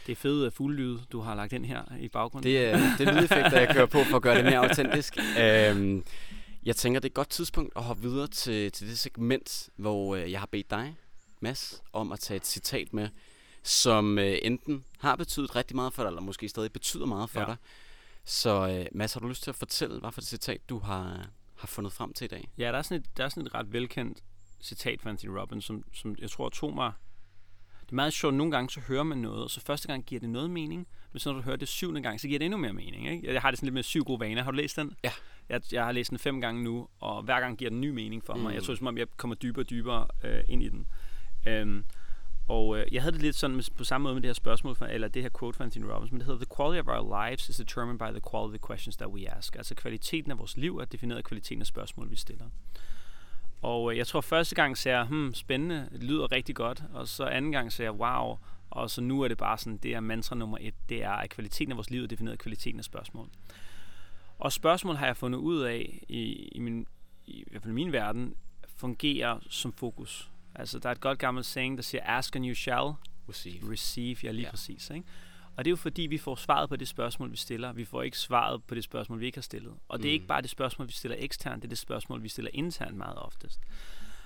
Det 0.06 0.12
er 0.12 0.16
fede 0.16 0.48
uh, 0.48 0.54
fuglelyde, 0.54 1.00
du 1.12 1.20
har 1.20 1.36
lagt 1.36 1.54
ind 1.54 1.66
her 1.66 1.82
i 2.00 2.08
baggrunden. 2.08 2.52
Det 2.52 2.66
er, 2.66 2.80
det 2.98 3.08
er 3.08 3.14
lydeffekter, 3.14 3.60
jeg 3.60 3.70
kører 3.74 3.86
på 3.86 4.04
for 4.04 4.16
at 4.16 4.22
gøre 4.22 4.38
det 4.38 4.46
mere 4.46 4.58
autentisk. 4.58 5.18
Øhm, 5.44 6.04
jeg 6.70 6.76
tænker, 6.76 7.00
det 7.00 7.06
er 7.06 7.10
et 7.10 7.14
godt 7.14 7.30
tidspunkt 7.30 7.74
at 7.76 7.84
hoppe 7.84 8.02
videre 8.04 8.28
til, 8.28 8.72
til 8.72 8.88
det 8.88 9.00
segment, 9.00 9.70
hvor 9.76 10.16
øh, 10.16 10.32
jeg 10.32 10.40
har 10.40 10.46
bedt 10.52 10.70
dig, 10.70 10.96
Mads, 11.40 11.82
om 11.94 12.12
at 12.12 12.20
tage 12.20 12.36
et 12.38 12.46
citat 12.48 12.94
med, 12.94 13.10
som 13.64 14.18
øh, 14.20 14.38
enten 14.42 14.86
har 15.00 15.16
betydet 15.16 15.56
rigtig 15.56 15.76
meget 15.76 15.94
for 15.94 16.04
dig, 16.04 16.08
eller 16.08 16.22
måske 16.22 16.50
stadig 16.50 16.72
betyder 16.72 17.06
meget 17.06 17.30
for 17.30 17.40
Ja. 17.40 17.46
dig. 17.46 17.56
Så 18.26 18.68
øh, 18.68 18.86
Mads, 18.92 19.14
har 19.14 19.20
du 19.20 19.28
lyst 19.28 19.44
til 19.44 19.50
at 19.52 19.56
fortælle, 19.56 20.00
hvad 20.00 20.12
for 20.12 20.22
et 20.22 20.28
citat 20.28 20.70
du 20.70 20.80
har, 20.80 21.28
har 21.56 21.68
fundet 21.68 21.94
frem 21.94 22.14
til 22.14 22.26
i 22.26 22.28
dag? 22.28 22.50
Ja, 22.58 22.72
der 22.72 22.78
er, 22.78 22.82
sådan 22.82 22.98
et, 23.02 23.18
der 23.18 23.26
er 23.26 23.30
sådan 23.30 23.46
et 23.48 23.54
ret 23.54 23.74
velkendt 23.74 24.24
citat 24.62 25.02
fra 25.02 25.10
Anthony 25.10 25.32
Robbins, 25.38 25.66
som, 25.66 25.84
som 25.94 26.16
jeg 26.20 26.30
tror 26.30 26.50
tog 26.50 26.74
mig... 26.76 26.92
Det 27.82 27.92
er 27.94 27.96
meget 27.96 28.14
sjovt, 28.14 28.36
nogle 28.36 28.52
gange 28.52 28.70
så 28.70 28.80
hører 28.80 29.04
man 29.04 29.18
noget, 29.18 29.44
og 29.44 29.50
så 29.50 29.62
første 29.62 29.88
gang 29.88 30.04
giver 30.06 30.20
det 30.20 30.30
noget 30.30 30.50
mening, 30.50 30.88
men 31.12 31.20
så 31.20 31.30
når 31.32 31.40
du 31.40 31.44
hører 31.44 31.56
det 31.56 31.68
syvende 31.68 32.02
gang, 32.02 32.22
så 32.22 32.28
giver 32.28 32.40
det 32.40 32.46
endnu 32.46 32.58
mere 32.58 32.74
mening. 32.74 33.10
Ikke? 33.12 33.34
Jeg 33.34 33.42
har 33.42 33.52
det 33.52 33.60
sådan 33.60 33.68
lidt 33.68 33.74
med 33.74 33.84
syv 33.84 34.04
gode 34.04 34.20
vaner. 34.20 34.44
Har 34.44 34.52
du 34.52 34.58
læst 34.58 34.76
den? 34.76 34.96
Ja. 35.04 35.12
Jeg, 35.50 35.62
jeg 35.72 35.86
har 35.86 35.92
læst 35.92 36.10
den 36.10 36.20
fem 36.20 36.42
gange 36.42 36.64
nu, 36.64 36.88
og 37.00 37.24
hver 37.24 37.40
gang 37.40 37.58
giver 37.58 37.70
den 37.70 37.82
ny 37.82 37.90
mening 37.90 38.24
for 38.26 38.36
mig. 38.36 38.50
Mm. 38.50 38.56
Jeg 38.56 38.64
tror, 38.64 38.76
som 38.76 38.88
om 38.88 38.98
jeg 38.98 39.08
kommer 39.18 39.36
dybere 39.36 39.64
og 39.64 39.70
dybere 39.70 40.08
øh, 40.24 40.44
ind 40.48 40.64
i 40.64 40.70
den. 40.70 40.88
Øhm, 41.48 41.86
og 42.48 42.80
øh, 42.80 42.94
jeg 42.94 43.02
havde 43.02 43.14
det 43.14 43.22
lidt 43.22 43.36
sådan 43.36 43.56
med, 43.56 43.64
på 43.78 43.84
samme 43.84 44.04
måde 44.04 44.14
med 44.16 44.22
det 44.22 44.28
her 44.28 44.34
spørgsmål, 44.34 44.76
fra, 44.76 44.94
eller 44.94 45.08
det 45.08 45.22
her 45.22 45.30
quote 45.40 45.58
fra 45.58 45.64
Anthony 45.64 45.84
Robbins, 45.84 46.12
men 46.12 46.20
det 46.20 46.26
hedder, 46.26 46.46
The 46.46 46.56
quality 46.58 46.82
of 46.82 46.88
our 46.88 47.28
lives 47.28 47.50
is 47.50 47.58
determined 47.58 48.00
by 48.00 48.12
the 48.12 48.22
quality 48.32 48.54
of 48.54 48.60
the 48.60 48.68
questions 48.68 48.98
that 48.98 49.10
we 49.10 49.38
ask. 49.38 49.56
Altså 49.56 49.76
kvaliteten 49.76 50.32
af 50.32 50.38
vores 50.38 50.58
liv 50.58 50.78
er 50.78 50.86
defineret 50.86 51.18
af 51.18 51.24
kvaliteten 51.24 51.62
af 51.62 51.66
spørgsmål, 51.66 52.12
vi 52.12 52.16
stiller. 52.16 52.46
Og 53.62 53.92
øh, 53.92 53.98
jeg 53.98 54.08
tror 54.08 54.22
første 54.22 54.56
gang 54.56 54.78
sagde 54.78 54.98
jeg, 54.98 55.08
hmm, 55.08 55.34
spændende, 55.34 55.90
det 55.92 56.04
lyder 56.04 56.32
rigtig 56.32 56.56
godt. 56.56 56.84
Og 56.94 57.08
så 57.08 57.26
anden 57.26 57.52
gang 57.52 57.72
sagde 57.72 57.92
jeg, 57.92 58.00
wow. 58.00 58.38
Og 58.70 58.90
så 58.90 59.02
nu 59.02 59.22
er 59.22 59.28
det 59.28 59.38
bare 59.38 59.58
sådan, 59.58 59.78
det 59.78 59.96
er 59.96 60.00
mantra 60.00 60.36
nummer 60.36 60.58
et, 60.62 60.74
det 60.90 61.04
er, 61.04 61.12
at 61.12 61.30
kvaliteten 61.30 61.72
af 61.72 61.78
vores 61.78 61.90
liv 61.90 62.04
er 62.04 62.08
defineret 62.08 62.34
af 62.34 62.40
kvaliteten 62.40 62.80
af 62.80 62.84
spørgsmål. 62.84 63.30
Og 64.40 64.52
spørgsmål 64.52 64.96
har 64.96 65.06
jeg 65.06 65.18
fundet 65.18 65.40
ud 65.40 65.62
af, 65.62 66.04
i, 66.10 66.48
i, 66.52 66.60
min, 66.60 66.88
i, 67.28 67.32
i 67.32 67.44
hvert 67.50 67.62
fald 67.64 67.74
min 67.74 67.92
verden, 67.92 68.36
fungerer 68.76 69.40
som 69.50 69.74
fokus. 69.74 70.30
Altså, 70.56 70.80
der 70.80 70.90
er 70.90 70.94
et 70.94 71.02
godt 71.02 71.20
gammelt 71.20 71.46
saying, 71.46 71.78
der 71.78 71.84
siger, 71.84 72.02
ask 72.06 72.36
and 72.36 72.46
you 72.46 72.56
shall 72.56 72.94
Receive. 73.30 73.72
receive. 73.72 74.18
Ja, 74.24 74.32
lige 74.32 74.44
Ja. 74.46 74.50
præcis. 74.52 74.90
Ikke? 74.90 75.06
Og 75.58 75.66
det 75.66 75.70
er 75.70 75.72
jo 75.72 75.76
fordi, 75.76 76.02
vi 76.02 76.18
får 76.18 76.36
svaret 76.36 76.70
på 76.70 76.76
det 76.76 76.88
spørgsmål, 76.88 77.32
vi 77.32 77.38
stiller. 77.38 77.74
Vi 77.74 77.86
får 77.86 78.02
ikke 78.04 78.18
svaret 78.18 78.64
på 78.64 78.76
det 78.76 78.84
spørgsmål, 78.84 79.20
vi 79.20 79.26
ikke 79.26 79.38
har 79.38 79.42
stillet. 79.42 79.74
Og 79.88 80.00
det 80.00 80.06
er 80.06 80.10
Mm. 80.10 80.14
ikke 80.14 80.26
bare 80.28 80.42
det 80.42 80.50
spørgsmål, 80.50 80.88
vi 80.88 80.94
stiller 80.94 81.18
eksternt, 81.20 81.62
det 81.62 81.68
er 81.68 81.70
det 81.70 81.78
spørgsmål, 81.78 82.24
vi 82.24 82.30
stiller 82.30 82.52
internt 82.54 82.98
meget 82.98 83.18
oftest. 83.18 83.60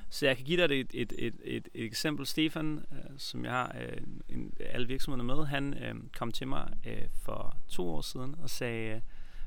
Så 0.09 0.25
jeg 0.25 0.35
kan 0.37 0.45
give 0.45 0.67
dig 0.67 0.79
et, 0.79 0.87
et, 0.93 1.13
et, 1.17 1.35
et, 1.43 1.67
et 1.73 1.85
eksempel. 1.85 2.25
Stefan, 2.25 2.85
øh, 2.91 2.97
som 3.17 3.43
jeg 3.45 3.51
har 3.51 3.75
øh, 3.81 3.97
en, 4.29 4.53
alle 4.59 4.87
virksomheder 4.87 5.35
med, 5.35 5.45
han 5.45 5.73
øh, 5.83 5.95
kom 6.17 6.31
til 6.31 6.47
mig 6.47 6.73
øh, 6.85 7.01
for 7.21 7.57
to 7.69 7.89
år 7.89 8.01
siden 8.01 8.35
og 8.43 8.49
sagde, 8.49 9.01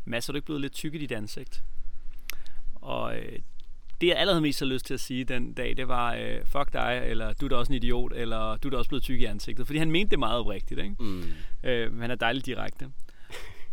Mads, 0.07 0.29
er 0.29 0.33
du 0.33 0.37
ikke 0.37 0.47
blevet 0.47 0.61
lidt 0.61 0.73
tyk 0.73 0.95
i 0.95 0.99
dit 0.99 1.12
ansigt? 1.12 1.64
Og 2.75 3.19
øh, 3.19 3.38
det 4.01 4.07
jeg 4.07 4.16
allerede 4.16 4.40
mest 4.40 4.61
har 4.61 4.66
lyst 4.66 4.87
til 4.87 4.95
at 4.95 5.01
sige 5.01 5.25
den 5.25 5.53
dag, 5.53 5.77
det 5.77 5.88
var, 5.88 6.14
øh, 6.14 6.45
fuck 6.45 6.73
dig, 6.73 7.03
eller 7.07 7.33
du 7.33 7.45
er 7.45 7.49
da 7.49 7.57
også 7.57 7.73
en 7.73 7.77
idiot, 7.77 8.12
eller 8.14 8.57
du 8.57 8.69
er 8.69 8.71
da 8.71 8.77
også 8.77 8.88
blevet 8.88 9.03
tyk 9.03 9.21
i 9.21 9.25
ansigtet. 9.25 9.66
Fordi 9.66 9.79
han 9.79 9.90
mente 9.90 10.11
det 10.11 10.19
meget 10.19 10.40
oprigtigt, 10.40 10.81
ikke? 10.81 10.97
Mm. 10.99 11.25
Øh, 11.64 11.92
men 11.92 12.01
han 12.01 12.11
er 12.11 12.14
dejligt 12.14 12.47
direkte. 12.47 12.90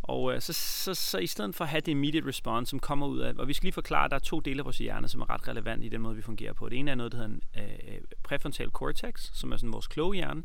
Og 0.03 0.33
øh, 0.33 0.41
så, 0.41 0.53
så, 0.53 0.93
så 0.93 1.17
i 1.17 1.27
stedet 1.27 1.55
for 1.55 1.63
at 1.63 1.69
have 1.69 1.81
det 1.81 1.91
immediate 1.91 2.27
response, 2.27 2.69
som 2.69 2.79
kommer 2.79 3.07
ud 3.07 3.19
af, 3.19 3.33
og 3.37 3.47
vi 3.47 3.53
skal 3.53 3.65
lige 3.65 3.73
forklare, 3.73 4.05
at 4.05 4.11
der 4.11 4.15
er 4.15 4.19
to 4.19 4.39
dele 4.39 4.59
af 4.59 4.65
vores 4.65 4.77
hjerne, 4.77 5.09
som 5.09 5.21
er 5.21 5.29
ret 5.29 5.47
relevant 5.47 5.83
i 5.83 5.89
den 5.89 6.01
måde, 6.01 6.15
vi 6.15 6.21
fungerer 6.21 6.53
på. 6.53 6.69
Det 6.69 6.79
ene 6.79 6.91
er 6.91 6.95
noget, 6.95 7.11
der 7.11 7.17
hedder 7.17 7.31
en 7.31 7.41
øh, 7.57 8.01
præfrontal 8.23 8.69
cortex, 8.69 9.29
som 9.33 9.51
er 9.51 9.57
sådan 9.57 9.73
vores 9.73 9.87
kloge 9.87 10.15
hjerne. 10.15 10.43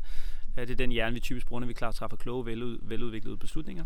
Det 0.61 0.71
er 0.71 0.75
den 0.75 0.91
hjerne, 0.91 1.13
vi 1.13 1.19
typisk 1.19 1.47
bruger, 1.47 1.59
når 1.59 1.67
vi 1.67 1.73
klar 1.73 1.91
træffer 1.91 2.17
kloge, 2.17 2.45
velud, 2.45 2.79
veludviklede 2.81 3.37
beslutninger. 3.37 3.85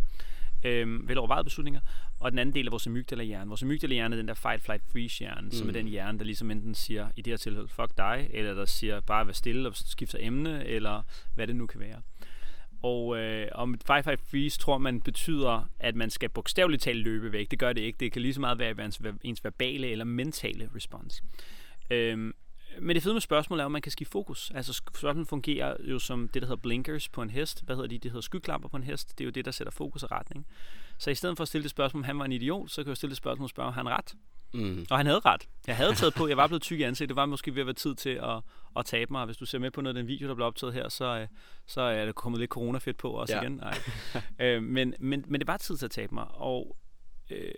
Øh, 0.66 1.08
velovervejede 1.10 1.44
beslutninger. 1.44 1.80
Og 2.20 2.32
den 2.32 2.40
anden 2.40 2.56
del 2.56 2.68
er 2.68 2.72
vores 2.72 2.88
amygdala-hjerne. 2.88 3.48
Vores 3.48 3.64
amygdala-hjerne 3.64 4.16
er 4.16 4.18
den 4.18 4.28
der 4.28 4.34
fight, 4.34 4.62
flight, 4.62 4.84
freeze-hjerne, 4.92 5.42
mm. 5.42 5.52
som 5.52 5.68
er 5.68 5.72
Mm. 5.72 5.74
den 5.74 5.88
hjerne, 5.88 6.20
der 6.20 6.26
ligesom 6.26 6.52
enten 6.52 6.76
siger, 6.76 7.10
i 7.16 7.22
det 7.22 7.32
her 7.32 7.38
tilfælde, 7.38 7.68
fuck 7.68 7.98
dig, 7.98 8.28
eller 8.34 8.54
der 8.54 8.66
siger, 8.66 9.00
bare 9.00 9.26
vær 9.26 9.34
stille 9.34 9.70
og 9.70 9.76
skifter 9.76 10.18
emne, 10.22 10.66
eller 10.66 11.02
hvad 11.36 11.48
det 11.48 11.56
nu 11.56 11.66
kan 11.68 11.80
være. 11.80 12.02
Og 12.84 13.18
øh, 13.18 13.48
om 13.52 13.80
fight, 13.88 14.04
fight, 14.04 14.22
freeze 14.32 14.60
tror 14.60 14.78
man 14.78 15.02
betyder, 15.02 15.70
at 15.80 15.96
man 15.96 16.10
skal 16.10 16.30
bogstaveligt 16.30 16.82
talt 16.82 17.00
løbe 17.04 17.32
væk. 17.32 17.52
Det 17.52 17.60
gør 17.60 17.74
det 17.74 17.82
ikke. 17.82 17.98
Det 17.98 18.12
kan 18.12 18.22
lige 18.22 18.34
så 18.34 18.42
meget 18.42 18.60
være 18.60 18.86
ens, 18.86 19.02
ens 19.24 19.44
verbale 19.44 19.88
eller 19.88 20.06
mentale 20.06 20.70
respons. 20.76 21.24
Øhm, 21.92 22.34
men 22.82 22.96
det 22.96 23.04
fede 23.04 23.14
med 23.14 23.22
spørgsmål 23.22 23.60
er 23.60 23.66
at 23.66 23.72
man 23.72 23.82
kan 23.82 23.92
skifte 23.92 24.12
fokus. 24.12 24.52
Altså 24.56 24.74
spørgsmålet 24.74 25.28
fungerer 25.28 25.76
jo 25.80 26.00
som 26.00 26.28
det, 26.28 26.42
der 26.42 26.48
hedder 26.48 26.62
blinkers 26.62 27.10
på 27.10 27.22
en 27.22 27.30
hest. 27.30 27.66
Hvad 27.66 27.76
hedder 27.76 27.90
de? 27.90 27.98
Det 27.98 28.12
hedder 28.12 28.22
skyklapper 28.22 28.70
på 28.70 28.78
en 28.78 28.84
hest. 28.84 29.18
Det 29.18 29.24
er 29.24 29.26
jo 29.26 29.32
det, 29.32 29.46
der 29.46 29.52
sætter 29.52 29.72
fokus 29.72 30.04
og 30.04 30.12
retning. 30.12 30.48
Så 30.98 31.12
i 31.12 31.16
stedet 31.16 31.38
for 31.38 31.42
at 31.42 31.48
stille 31.48 31.64
det 31.64 31.72
spørgsmål, 31.72 32.00
om 32.00 32.04
han 32.04 32.20
var 32.20 32.26
en 32.26 32.32
idiot, 32.32 32.72
så 32.72 32.84
kan 32.84 32.90
jeg 32.90 32.98
stille 32.98 33.10
det 33.10 33.18
spørgsmål 33.18 33.44
og 33.44 33.50
spørge, 33.50 33.68
om 33.68 33.74
han 33.74 33.90
ret. 33.90 34.14
Mm. 34.54 34.86
Og 34.90 34.98
han 34.98 35.06
havde 35.06 35.20
ret. 35.20 35.48
Jeg 35.68 35.78
havde 35.78 35.94
taget 35.96 36.14
på, 36.14 36.28
jeg 36.28 36.38
var 36.38 36.48
blevet 36.48 36.62
tyk 36.62 36.80
i 36.80 36.84
ansigtet. 36.84 37.10
Det 37.10 37.16
var 37.16 37.26
måske 37.26 37.56
ved 37.56 37.62
at 37.62 37.66
være 37.66 37.74
tid 37.74 37.96
til 37.96 38.10
at, 38.10 38.42
at 38.78 38.86
tabe 38.86 39.14
mig. 39.14 39.26
Hvis 39.26 39.38
du 39.38 39.46
ser 39.46 39.60
med 39.60 39.72
på 39.72 39.82
noget 39.82 39.96
af 39.98 40.02
den 40.04 40.08
video, 40.08 40.28
der 40.28 40.36
blev 40.36 40.48
optaget 40.48 40.74
her, 40.74 40.90
så, 40.90 41.06
øh, 41.06 41.28
så 41.68 41.82
er 41.82 42.06
der 42.06 42.12
kommet 42.12 42.40
lidt 42.40 42.52
coronafedt 42.52 42.98
på 42.98 43.10
også 43.10 43.36
Ja. 43.36 43.42
igen. 43.42 43.52
Nej. 43.52 43.78
øh, 44.40 44.64
men, 44.64 44.94
men, 45.00 45.26
men 45.28 45.42
det 45.42 45.48
var 45.48 45.58
tid 45.58 45.78
til 45.78 45.86
at 45.86 45.92
tabe 45.92 46.14
mig. 46.16 46.26
Og, 46.30 46.78
øh, 47.30 47.52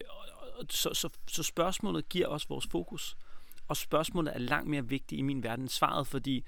så, 0.69 0.89
så, 0.93 1.09
så 1.27 1.43
spørgsmålet 1.43 2.09
giver 2.09 2.27
os 2.27 2.49
vores 2.49 2.67
fokus. 2.71 3.17
Og 3.67 3.77
spørgsmålet 3.77 4.35
er 4.35 4.39
langt 4.39 4.69
mere 4.69 4.87
vigtigt 4.87 5.19
i 5.19 5.21
min 5.21 5.43
verden 5.43 5.63
end 5.63 5.69
svaret, 5.69 6.07
fordi 6.07 6.45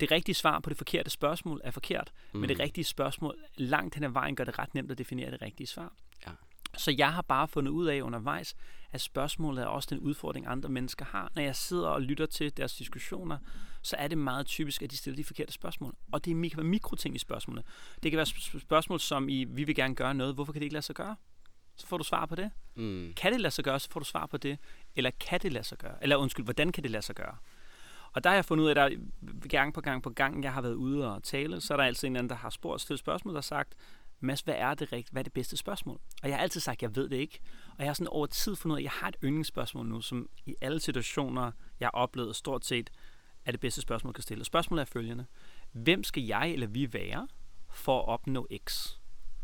det 0.00 0.10
rigtige 0.10 0.34
svar 0.34 0.60
på 0.60 0.70
det 0.70 0.76
forkerte 0.78 1.10
spørgsmål 1.10 1.60
er 1.64 1.70
forkert, 1.70 2.12
mm. 2.32 2.40
men 2.40 2.48
det 2.48 2.58
rigtige 2.58 2.84
spørgsmål 2.84 3.36
langt 3.56 3.94
hen 3.94 4.04
ad 4.04 4.08
vejen 4.10 4.36
gør 4.36 4.44
det 4.44 4.58
ret 4.58 4.74
nemt 4.74 4.90
at 4.90 4.98
definere 4.98 5.30
det 5.30 5.42
rigtige 5.42 5.66
svar. 5.66 5.92
Ja. 6.26 6.32
Så 6.76 6.94
jeg 6.98 7.12
har 7.12 7.22
bare 7.22 7.48
fundet 7.48 7.72
ud 7.72 7.86
af 7.86 8.00
undervejs, 8.00 8.56
at 8.92 9.00
spørgsmålet 9.00 9.62
er 9.62 9.66
også 9.66 9.88
den 9.90 9.98
udfordring, 9.98 10.46
andre 10.46 10.68
mennesker 10.68 11.04
har. 11.04 11.32
Når 11.34 11.42
jeg 11.42 11.56
sidder 11.56 11.88
og 11.88 12.02
lytter 12.02 12.26
til 12.26 12.56
deres 12.56 12.74
diskussioner, 12.74 13.38
så 13.82 13.96
er 13.98 14.08
det 14.08 14.18
meget 14.18 14.46
typisk, 14.46 14.82
at 14.82 14.90
de 14.90 14.96
stiller 14.96 15.16
de 15.16 15.24
forkerte 15.24 15.52
spørgsmål. 15.52 15.94
Og 16.12 16.24
det 16.24 16.50
kan 16.50 16.56
være 16.56 16.66
mikroting 16.66 17.14
i 17.14 17.18
spørgsmålene. 17.18 17.62
Det 18.02 18.10
kan 18.10 18.16
være 18.16 18.26
sp- 18.26 18.60
spørgsmål 18.60 19.00
som 19.00 19.28
i, 19.28 19.44
vi 19.44 19.64
vil 19.64 19.74
gerne 19.74 19.94
gøre 19.94 20.14
noget, 20.14 20.34
hvorfor 20.34 20.52
kan 20.52 20.60
det 20.60 20.64
ikke 20.64 20.74
lade 20.74 20.84
sig 20.84 20.94
gøre? 20.94 21.16
Så 21.80 21.86
får 21.86 21.98
du 21.98 22.04
svar 22.04 22.26
på 22.26 22.34
det. 22.34 22.50
Mm. 22.74 23.12
Kan 23.16 23.32
det 23.32 23.40
lade 23.40 23.50
sig 23.50 23.64
gøre, 23.64 23.80
så 23.80 23.88
får 23.90 24.00
du 24.00 24.06
svar 24.06 24.26
på 24.26 24.36
det. 24.36 24.58
Eller 24.96 25.10
kan 25.20 25.40
det 25.40 25.52
lade 25.52 25.64
sig 25.64 25.78
gøre? 25.78 26.02
Eller 26.02 26.16
undskyld, 26.16 26.44
hvordan 26.44 26.72
kan 26.72 26.82
det 26.82 26.90
lade 26.90 27.02
sig 27.02 27.14
gøre? 27.14 27.36
Og 28.12 28.24
der 28.24 28.30
har 28.30 28.34
jeg 28.34 28.44
fundet 28.44 28.64
ud 28.64 28.68
af, 28.68 28.84
at 28.84 28.92
der 28.92 29.48
gang 29.48 29.74
på 29.74 29.80
gang 29.80 30.02
på 30.02 30.10
gang, 30.10 30.44
jeg 30.44 30.52
har 30.52 30.62
været 30.62 30.74
ude 30.74 31.14
og 31.14 31.22
tale, 31.22 31.60
så 31.60 31.72
er 31.72 31.76
der 31.76 31.84
altid 31.84 32.08
en 32.08 32.12
eller 32.12 32.18
anden, 32.18 32.30
der 32.30 32.36
har 32.36 32.50
spurgt, 32.50 32.82
stillet 32.82 32.98
spørgsmål, 32.98 33.34
der 33.34 33.40
har 33.40 33.42
sagt, 33.42 33.74
Mads, 34.20 34.40
hvad 34.40 34.54
er 34.58 34.74
det 34.74 34.92
rigtigt? 34.92 35.12
Hvad 35.12 35.22
er 35.22 35.24
det 35.24 35.32
bedste 35.32 35.56
spørgsmål? 35.56 36.00
Og 36.22 36.28
jeg 36.28 36.36
har 36.36 36.42
altid 36.42 36.60
sagt, 36.60 36.82
jeg 36.82 36.96
ved 36.96 37.08
det 37.08 37.16
ikke. 37.16 37.40
Og 37.70 37.78
jeg 37.78 37.86
har 37.86 37.94
sådan 37.94 38.08
over 38.08 38.26
tid 38.26 38.56
fundet 38.56 38.74
ud 38.74 38.76
af, 38.76 38.80
at 38.80 38.84
jeg 38.84 38.90
har 38.90 39.08
et 39.08 39.16
yndlingsspørgsmål 39.24 39.86
nu, 39.86 40.00
som 40.00 40.28
i 40.46 40.54
alle 40.60 40.80
situationer, 40.80 41.52
jeg 41.80 41.86
har 41.86 41.90
oplevet 41.90 42.36
stort 42.36 42.64
set, 42.64 42.90
er 43.44 43.50
det 43.50 43.60
bedste 43.60 43.80
spørgsmål, 43.80 44.12
kan 44.12 44.22
stille. 44.22 44.42
Og 44.42 44.46
spørgsmålet 44.46 44.80
er 44.80 44.84
følgende. 44.84 45.26
Hvem 45.72 46.04
skal 46.04 46.22
jeg 46.22 46.50
eller 46.50 46.66
vi 46.66 46.92
være 46.92 47.28
for 47.70 47.98
at 47.98 48.08
opnå 48.08 48.48
X? 48.68 48.99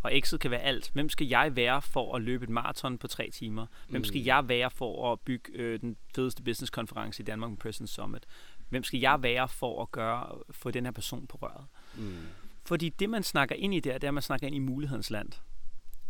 Og 0.07 0.13
X'et 0.13 0.37
kan 0.37 0.51
være 0.51 0.61
alt. 0.61 0.91
Hvem 0.93 1.09
skal 1.09 1.27
jeg 1.27 1.57
være 1.57 1.83
for 1.83 2.17
at 2.17 2.23
løbe 2.23 2.45
et 2.45 2.51
maraton 2.51 2.99
på 2.99 3.07
tre 3.09 3.31
timer? 3.33 3.67
Hvem 3.89 4.05
skal 4.05 4.21
Mm. 4.21 4.27
jeg 4.27 4.49
være 4.49 4.71
for 4.71 5.13
at 5.13 5.21
bygge 5.21 5.53
øh, 5.55 5.81
den 5.81 5.97
fedeste 6.15 6.43
businesskonference 6.43 7.23
i 7.23 7.25
Danmark 7.25 7.51
med 7.51 7.59
President 7.59 7.91
Summit? 7.91 8.27
Hvem 8.69 8.83
skal 8.85 9.01
jeg 9.01 9.23
være 9.23 9.49
for 9.49 9.83
at 9.83 9.91
gøre 9.93 10.39
få 10.51 10.71
den 10.71 10.85
her 10.85 10.93
person 10.93 11.27
på 11.27 11.39
røret? 11.43 11.65
Mm. 11.97 12.17
Fordi 12.65 12.89
det, 12.89 13.11
man 13.11 13.23
snakker 13.23 13.55
ind 13.55 13.75
i 13.75 13.81
der, 13.81 13.93
det 13.93 14.05
er, 14.05 14.09
at 14.09 14.15
man 14.15 14.23
snakker 14.23 14.47
ind 14.47 14.57
i 14.57 14.59
mulighedens 14.59 15.11
land. 15.11 15.33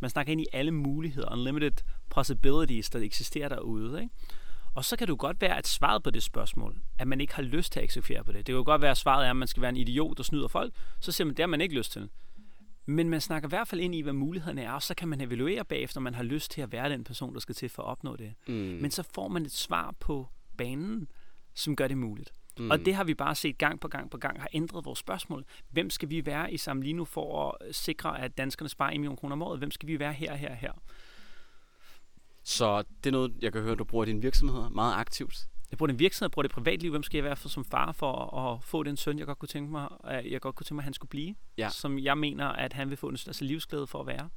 Man 0.00 0.10
snakker 0.10 0.32
ind 0.32 0.40
i 0.40 0.46
alle 0.52 0.70
muligheder, 0.72 1.32
unlimited 1.32 1.72
possibilities, 2.10 2.90
der 2.90 2.98
eksisterer 3.00 3.48
derude. 3.48 4.00
Ikke? 4.02 4.14
Og 4.74 4.84
så 4.84 4.96
kan 4.96 5.06
det 5.06 5.10
jo 5.12 5.16
godt 5.18 5.40
være, 5.40 5.58
at 5.58 5.66
svaret 5.66 6.02
på 6.02 6.10
det 6.10 6.22
spørgsmål, 6.22 6.76
at 6.98 7.08
man 7.08 7.20
ikke 7.20 7.34
har 7.34 7.42
lyst 7.42 7.72
til 7.72 7.80
at 7.80 7.84
eksekvere 7.84 8.24
på 8.24 8.32
det. 8.32 8.38
Det 8.38 8.44
kan 8.46 8.54
jo 8.54 8.62
godt 8.66 8.82
være, 8.82 8.90
at 8.90 8.96
svaret 8.96 9.26
er, 9.26 9.30
at 9.30 9.36
man 9.36 9.48
skal 9.48 9.60
være 9.60 9.68
en 9.68 9.76
idiot, 9.76 10.16
der 10.16 10.22
snyder 10.22 10.48
folk. 10.48 10.74
Så 11.00 11.12
siger 11.12 11.24
man, 11.24 11.34
det 11.36 11.42
har 11.42 11.46
man 11.46 11.60
ikke 11.60 11.74
lyst 11.74 11.92
til. 11.92 12.08
Men 12.86 13.08
man 13.08 13.20
snakker 13.20 13.48
i 13.48 13.50
hvert 13.50 13.68
fald 13.68 13.80
ind 13.80 13.94
i, 13.94 14.00
hvad 14.00 14.12
mulighederne 14.12 14.62
er, 14.62 14.72
og 14.72 14.82
så 14.82 14.94
kan 14.94 15.08
man 15.08 15.20
evaluere 15.20 15.64
bagefter, 15.64 15.98
om 15.98 16.02
man 16.02 16.14
har 16.14 16.22
lyst 16.22 16.50
til 16.50 16.60
at 16.60 16.72
være 16.72 16.90
den 16.90 17.04
person, 17.04 17.34
der 17.34 17.40
skal 17.40 17.54
til 17.54 17.68
for 17.68 17.82
at 17.82 17.86
opnå 17.86 18.16
det. 18.16 18.34
Mm. 18.46 18.54
Men 18.54 18.90
så 18.90 19.02
får 19.14 19.28
man 19.28 19.42
et 19.42 19.52
svar 19.52 19.94
på 20.00 20.26
banen, 20.58 21.08
som 21.54 21.76
gør 21.76 21.88
det 21.88 21.98
muligt. 21.98 22.32
mm. 22.58 22.70
Og 22.70 22.78
det 22.78 22.94
har 22.94 23.04
vi 23.04 23.14
bare 23.14 23.34
set 23.34 23.58
gang 23.58 23.80
på 23.80 23.88
gang 23.88 24.10
på 24.10 24.18
gang, 24.18 24.40
har 24.40 24.48
ændret 24.52 24.84
vores 24.84 24.98
spørgsmål. 24.98 25.44
Hvem 25.70 25.90
skal 25.90 26.10
vi 26.10 26.26
være 26.26 26.52
i 26.52 26.56
Samlino 26.56 27.04
for 27.04 27.50
at 27.50 27.74
sikre, 27.74 28.20
at 28.20 28.38
danskerne 28.38 28.68
sparer 28.68 28.90
1 28.90 29.00
million 29.00 29.16
kroner 29.16 29.32
om 29.32 29.42
året? 29.42 29.58
Hvem 29.58 29.70
skal 29.70 29.88
vi 29.88 29.98
være 29.98 30.12
her, 30.12 30.34
her, 30.34 30.54
her? 30.54 30.72
Så 32.42 32.84
det 33.04 33.10
er 33.10 33.12
noget, 33.12 33.34
jeg 33.42 33.52
kan 33.52 33.62
høre, 33.62 33.74
du 33.74 33.84
bruger 33.84 34.04
i 34.04 34.08
dine 34.08 34.22
virksomheder 34.22 34.68
meget 34.68 34.94
aktivt. 34.94 35.48
Jeg 35.70 35.78
bruger 35.78 35.86
det 35.86 35.94
i 35.94 35.98
virksomhed, 35.98 36.26
jeg 36.26 36.30
bruger 36.30 36.42
det 36.42 36.50
i 36.50 36.54
privatliv. 36.54 36.90
Hvem 36.90 37.02
skal 37.02 37.18
jeg 37.18 37.24
være 37.24 37.36
for 37.36 37.48
som 37.48 37.64
far 37.64 37.92
for 37.92 38.38
at 38.38 38.64
få 38.64 38.82
den 38.82 38.96
søn, 38.96 39.18
jeg 39.18 39.26
godt 39.26 39.38
kunne 39.38 39.48
tænke 39.48 39.72
mig, 39.72 39.88
jeg 40.04 40.40
godt 40.40 40.54
kunne 40.54 40.64
tænke 40.64 40.74
mig, 40.74 40.80
at 40.82 40.84
han 40.84 40.94
skulle 40.94 41.10
blive? 41.10 41.34
Ja. 41.58 41.68
Som 41.68 41.98
jeg 41.98 42.18
mener, 42.18 42.46
at 42.46 42.72
han 42.72 42.90
vil 42.90 42.96
få 42.96 43.08
en 43.08 43.18
altså 43.26 43.44
livsglæde 43.44 43.86
for 43.86 44.00
at 44.00 44.06
være. 44.06 44.28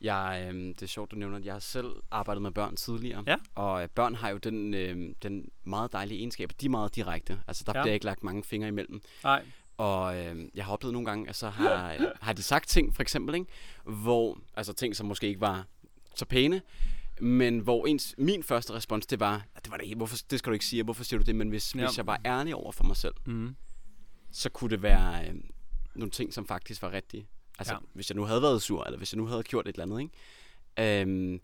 Jeg, 0.00 0.48
øh, 0.48 0.54
det 0.54 0.82
er 0.82 0.86
sjovt, 0.86 1.10
du 1.10 1.16
nævner, 1.16 1.36
at 1.36 1.44
jeg 1.44 1.54
har 1.54 1.60
selv 1.60 1.90
arbejdet 2.10 2.42
med 2.42 2.50
børn 2.50 2.76
tidligere. 2.76 3.24
Ja. 3.26 3.36
Og 3.54 3.82
øh, 3.82 3.88
børn 3.88 4.14
har 4.14 4.30
jo 4.30 4.36
den, 4.36 4.74
øh, 4.74 5.14
den 5.22 5.48
meget 5.64 5.92
dejlige 5.92 6.18
egenskab, 6.18 6.50
at 6.50 6.60
de 6.60 6.66
er 6.66 6.70
meget 6.70 6.94
direkte. 6.94 7.40
Altså, 7.46 7.64
der 7.66 7.72
ja. 7.76 7.82
bliver 7.82 7.94
ikke 7.94 8.06
lagt 8.06 8.22
mange 8.22 8.44
fingre 8.44 8.68
imellem. 8.68 9.02
Nej. 9.24 9.44
Og 9.76 10.16
øh, 10.16 10.48
jeg 10.54 10.64
har 10.64 10.72
oplevet 10.72 10.92
nogle 10.92 11.06
gange, 11.06 11.28
at 11.28 11.36
så 11.36 11.48
har, 11.48 11.98
har 12.20 12.32
de 12.32 12.42
sagt 12.42 12.68
ting, 12.68 12.94
for 12.94 13.02
eksempel, 13.02 13.34
ikke? 13.34 13.46
hvor, 13.84 14.38
altså 14.56 14.72
ting, 14.72 14.96
som 14.96 15.06
måske 15.06 15.26
ikke 15.26 15.40
var 15.40 15.66
så 16.14 16.24
pæne, 16.24 16.62
men 17.20 17.58
hvor 17.58 17.86
ens, 17.86 18.14
min 18.18 18.42
første 18.42 18.72
respons, 18.72 19.06
det 19.06 19.20
var, 19.20 19.46
at 19.54 19.64
det 19.64 19.70
var 19.70 19.76
det 19.76 19.84
ikke, 19.84 19.96
hvorfor, 19.96 20.16
det 20.30 20.38
skal 20.38 20.50
du 20.50 20.52
ikke 20.52 20.64
sige, 20.66 20.82
hvorfor 20.82 21.04
siger 21.04 21.18
du 21.18 21.24
det, 21.24 21.36
men 21.36 21.48
hvis, 21.48 21.74
Ja. 21.74 21.86
hvis 21.86 21.96
jeg 21.98 22.06
var 22.06 22.20
ærlig 22.24 22.54
over 22.54 22.72
for 22.72 22.84
mig 22.84 22.96
selv, 22.96 23.14
Mm. 23.26 23.56
så 24.30 24.48
kunne 24.50 24.70
det 24.70 24.82
være 24.82 25.28
øh, 25.28 25.34
nogle 25.94 26.10
ting, 26.10 26.32
som 26.34 26.46
faktisk 26.46 26.82
var 26.82 26.92
rigtige. 26.92 27.26
Altså, 27.58 27.74
Ja. 27.74 27.78
hvis 27.94 28.10
jeg 28.10 28.16
nu 28.16 28.24
havde 28.24 28.42
været 28.42 28.62
sur, 28.62 28.84
eller 28.84 28.98
hvis 28.98 29.12
jeg 29.12 29.16
nu 29.18 29.26
havde 29.26 29.42
gjort 29.42 29.68
et 29.68 29.72
eller 29.78 29.84
andet, 29.96 30.00
ikke? 30.00 31.00
Øhm, 31.02 31.40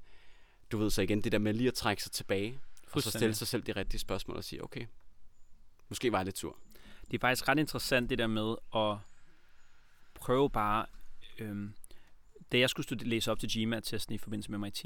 du 0.73 0.79
ved 0.79 0.91
så 0.91 1.03
igen, 1.03 1.21
det 1.21 1.33
der 1.33 1.39
med 1.39 1.55
lige 1.55 1.69
at 1.69 1.75
trække 1.75 2.03
sig 2.03 2.13
tilbage, 2.13 2.59
og 2.93 3.03
så 3.03 3.11
stille 3.11 3.35
sig 3.35 3.47
selv 3.49 3.63
de 3.63 3.73
rigtige 3.73 4.01
spørgsmål 4.01 4.37
og 4.37 4.45
sige, 4.45 4.65
okay, 4.65 4.87
måske 5.89 6.13
var 6.13 6.19
jeg 6.19 6.25
lidt 6.25 6.39
sur. 6.39 6.57
Det 7.11 7.15
er 7.15 7.19
faktisk 7.21 7.49
ret 7.49 7.59
interessant 7.59 8.11
det 8.11 8.19
der 8.19 8.27
med 8.27 8.55
at 8.77 8.97
prøve 10.15 10.51
bare... 10.51 10.87
Øhm, 11.39 11.75
da 12.53 12.59
jeg 12.59 12.71
skulle 12.71 13.05
læse 13.09 13.31
op 13.33 13.39
til 13.39 13.49
GMAT-testen 13.65 14.15
i 14.15 14.19
forbindelse 14.19 14.51
med 14.51 14.59
MIT, 14.59 14.85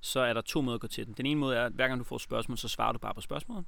så 0.00 0.20
er 0.20 0.32
der 0.32 0.40
to 0.40 0.60
måder 0.60 0.74
at 0.74 0.80
gå 0.80 0.86
til 0.86 1.06
den. 1.06 1.14
Den 1.14 1.26
ene 1.26 1.40
måde 1.40 1.56
er, 1.56 1.66
at 1.66 1.72
hver 1.72 1.88
gang 1.88 1.98
du 1.98 2.04
får 2.04 2.16
et 2.16 2.22
spørgsmål, 2.22 2.58
så 2.58 2.68
svarer 2.68 2.92
du 2.92 2.98
bare 2.98 3.14
på 3.14 3.20
spørgsmålet. 3.20 3.64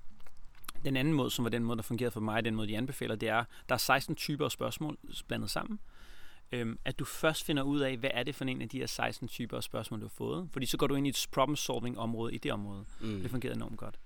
Den 0.84 0.96
anden 0.96 1.14
måde, 1.14 1.30
som 1.30 1.44
var 1.44 1.50
den 1.50 1.64
måde, 1.64 1.76
der 1.76 1.82
fungerede 1.82 2.10
for 2.10 2.20
mig, 2.20 2.44
den 2.44 2.54
måde, 2.54 2.68
de 2.68 2.76
anbefaler, 2.76 3.16
det 3.16 3.28
er, 3.28 3.44
der 3.68 3.74
er 3.74 3.78
16 3.78 4.16
typer 4.16 4.44
af 4.44 4.52
spørgsmål 4.52 4.98
blandet 5.28 5.50
sammen. 5.50 5.80
Øhm, 6.52 6.78
at 6.84 6.98
du 6.98 7.04
først 7.04 7.44
finder 7.44 7.62
ud 7.62 7.80
af, 7.80 7.96
hvad 7.96 8.10
er 8.14 8.22
det 8.22 8.34
for 8.34 8.44
en 8.44 8.62
af 8.62 8.68
de 8.68 8.78
her 8.78 8.86
16 8.86 9.28
typer 9.28 9.56
af 9.56 9.62
spørgsmål, 9.62 10.00
du 10.00 10.04
har 10.04 10.14
fået. 10.16 10.48
Fordi 10.52 10.66
så 10.66 10.76
går 10.76 10.86
du 10.86 10.94
ind 10.94 11.06
i 11.06 11.10
et 11.10 11.26
problem-solving 11.32 11.98
område 11.98 12.34
i 12.34 12.38
det 12.38 12.52
område. 12.52 12.84
Mm. 13.00 13.20
Det 13.20 13.30
fungerede 13.30 13.56
enormt 13.56 13.78
godt. 13.78 13.98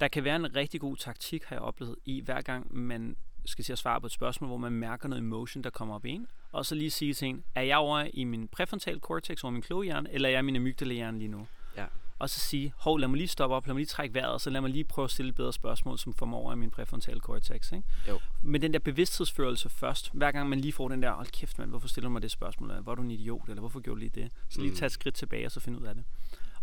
Der 0.00 0.08
kan 0.08 0.24
være 0.24 0.36
en 0.36 0.56
rigtig 0.56 0.80
god 0.80 0.96
taktik, 0.96 1.44
har 1.44 1.56
jeg 1.56 1.62
oplevet, 1.62 1.96
i 2.04 2.20
hver 2.20 2.42
gang 2.42 2.76
man 2.76 3.16
skal 3.46 3.64
til 3.64 3.72
at 3.72 3.78
svare 3.78 4.00
på 4.00 4.06
et 4.06 4.12
spørgsmål, 4.12 4.48
hvor 4.48 4.56
man 4.56 4.72
mærker 4.72 5.08
noget 5.08 5.20
emotion, 5.22 5.64
der 5.64 5.70
kommer 5.70 5.94
op 5.94 6.04
i 6.06 6.10
en, 6.10 6.26
og 6.52 6.66
så 6.66 6.74
lige 6.74 6.90
sige 6.90 7.14
til 7.14 7.28
en, 7.28 7.44
er 7.54 7.62
jeg 7.62 7.76
over 7.76 8.08
i 8.14 8.24
min 8.24 8.48
præfrontal 8.48 9.00
cortex 9.00 9.44
over 9.44 9.50
min 9.52 9.62
kloge 9.62 9.84
hjerne, 9.84 10.12
eller 10.12 10.28
er 10.28 10.32
jeg 10.32 10.38
i 10.38 10.42
min 10.42 10.56
amygdala 10.56 10.94
hjerne 10.94 11.18
lige 11.18 11.28
nu? 11.28 11.46
Ja. 11.76 11.86
og 12.18 12.30
så 12.30 12.40
sige, 12.40 12.72
hov, 12.76 12.98
lad 12.98 13.08
mig 13.08 13.16
lige 13.16 13.28
stoppe 13.28 13.56
op, 13.56 13.66
lad 13.66 13.74
mig 13.74 13.78
lige 13.78 13.86
trække 13.86 14.14
vejret, 14.14 14.32
og 14.32 14.40
så 14.40 14.50
lad 14.50 14.60
mig 14.60 14.70
lige 14.70 14.84
prøve 14.84 15.04
at 15.04 15.10
stille 15.10 15.28
et 15.28 15.34
bedre 15.34 15.52
spørgsmål, 15.52 15.98
som 15.98 16.14
får 16.14 16.26
mig 16.26 16.38
over 16.38 16.52
i 16.52 16.56
min 16.56 16.70
præfrontale 16.70 17.20
cortex. 17.20 17.72
Ikke? 17.72 17.84
Jo. 18.08 18.20
Men 18.42 18.62
den 18.62 18.72
der 18.72 18.78
bevidsthedsførelse 18.78 19.68
først, 19.68 20.10
hver 20.12 20.32
gang 20.32 20.48
man 20.48 20.60
lige 20.60 20.72
får 20.72 20.88
den 20.88 21.02
der, 21.02 21.12
hold 21.12 21.26
kæft 21.26 21.58
mand, 21.58 21.70
hvorfor 21.70 21.88
stiller 21.88 22.08
du 22.08 22.12
mig 22.12 22.22
det 22.22 22.30
spørgsmål, 22.30 22.70
eller 22.70 22.82
hvor 22.82 22.92
er 22.92 22.96
du 22.96 23.02
en 23.02 23.10
idiot, 23.10 23.48
eller 23.48 23.60
hvorfor 23.60 23.80
gjorde 23.80 23.94
du 23.96 24.00
lige 24.00 24.20
det? 24.22 24.32
Så 24.48 24.60
lige 24.60 24.70
Mm. 24.70 24.76
tage 24.76 24.86
et 24.86 24.92
skridt 24.92 25.14
tilbage, 25.14 25.46
og 25.46 25.52
så 25.52 25.60
finde 25.60 25.80
ud 25.80 25.84
af 25.86 25.94
det. 25.94 26.04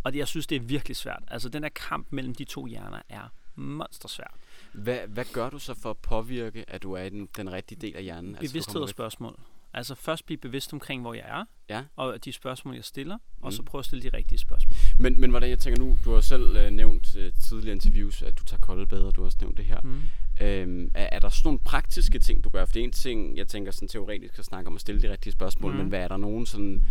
Og 0.04 0.14
det, 0.14 0.20
jeg 0.20 0.28
synes, 0.28 0.48
det 0.48 0.56
er 0.56 0.60
virkelig 0.60 0.98
svært. 0.98 1.24
Altså, 1.28 1.50
den 1.50 1.64
der 1.64 1.70
kamp 1.70 2.08
mellem 2.10 2.36
de 2.36 2.44
to 2.44 2.66
hjerner 2.66 3.02
er 3.10 3.28
monstersvært. 3.56 4.34
Hvad, 4.74 5.00
hvad 5.08 5.26
gør 5.34 5.50
du 5.50 5.60
så 5.60 5.74
for 5.74 5.90
at 5.90 5.98
påvirke, 5.98 6.66
at 6.68 6.84
du 6.84 6.94
er 6.94 7.04
i 7.04 7.10
den, 7.10 7.30
den 7.38 7.52
rigtige 7.52 7.82
del 7.82 7.96
af 7.96 8.04
hjernen? 8.04 8.36
Altså, 8.36 8.52
Bevidsthed 8.54 8.82
og 8.82 8.90
spørgsmål. 8.90 9.40
Altså 9.74 9.96
først 9.96 10.26
blive 10.26 10.38
bevidst 10.38 10.74
omkring, 10.74 11.02
hvor 11.02 11.14
jeg 11.14 11.24
er, 11.28 11.46
Ja. 11.70 11.84
og 11.96 12.26
de 12.26 12.32
spørgsmål, 12.34 12.76
jeg 12.76 12.84
stiller, 12.84 13.16
og 13.42 13.48
Mm. 13.48 13.52
så 13.52 13.64
prøve 13.64 13.80
at 13.80 13.86
stille 13.86 14.04
de 14.04 14.18
rigtige 14.18 14.40
spørgsmål. 14.40 14.74
Men, 15.00 15.22
men 15.22 15.30
hvordan 15.30 15.50
jeg 15.50 15.60
tænker 15.60 15.80
nu, 15.80 15.98
du 16.06 16.14
har 16.14 16.22
selv 16.22 16.56
øh, 16.58 16.70
nævnt 16.72 17.16
øh, 17.16 17.34
tidligere 17.44 17.74
interviews, 17.76 18.22
at 18.22 18.40
du 18.40 18.44
tager 18.44 18.60
kolde 18.62 18.88
bade, 18.88 19.12
du 19.12 19.22
har 19.22 19.26
også 19.26 19.38
nævnt 19.42 19.58
det 19.58 19.66
her. 19.66 19.80
Mm. 19.84 20.02
Øhm, 20.42 20.92
er, 20.94 21.10
er 21.12 21.20
der 21.20 21.30
sådan 21.30 21.48
nogle 21.48 21.60
praktiske 21.60 22.20
ting, 22.20 22.44
du 22.44 22.50
gør? 22.50 22.66
For 22.66 22.74
det 22.74 22.80
er 22.80 22.84
en 22.84 22.92
ting, 22.92 23.38
jeg 23.38 23.48
tænker 23.48 23.72
sådan 23.72 23.88
teoretisk 23.88 24.40
at 24.40 24.46
snakke 24.46 24.68
om 24.68 24.76
at 24.76 24.82
stille 24.82 25.02
de 25.02 25.12
rigtige 25.12 25.34
spørgsmål, 25.34 25.72
Mhm. 25.72 25.80
men 25.80 25.88
hvad 25.90 26.00
er 26.00 26.08
der 26.08 26.18
nogen 26.18 26.46
sådan... 26.46 26.86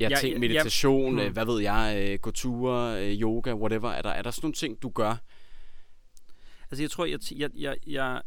Ja, 0.00 0.08
Ja, 0.10 0.16
ting, 0.16 0.32
ja, 0.32 0.38
meditation, 0.38 1.14
ja. 1.18 1.20
øh, 1.22 1.26
Mhm. 1.26 1.32
hvad 1.32 1.44
ved 1.46 1.60
jeg, 1.62 1.96
øh, 2.12 2.18
gå 2.18 2.30
ture, 2.30 3.04
øh, 3.06 3.20
yoga, 3.22 3.54
whatever. 3.54 3.90
Er 3.90 4.02
der, 4.02 4.10
er 4.10 4.22
der 4.22 4.30
sådan 4.30 4.44
nogle 4.46 4.54
ting, 4.54 4.82
du 4.82 4.88
gør? 4.88 5.16
Altså 6.70 6.82
jeg 6.82 6.90
tror, 6.90 7.04
jeg, 7.04 7.18
jeg, 7.32 7.50
jeg, 7.56 7.76
jeg 7.86 8.22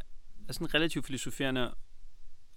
er 0.48 0.54
sådan 0.54 0.74
relativt 0.74 1.06
filosoferende 1.06 1.74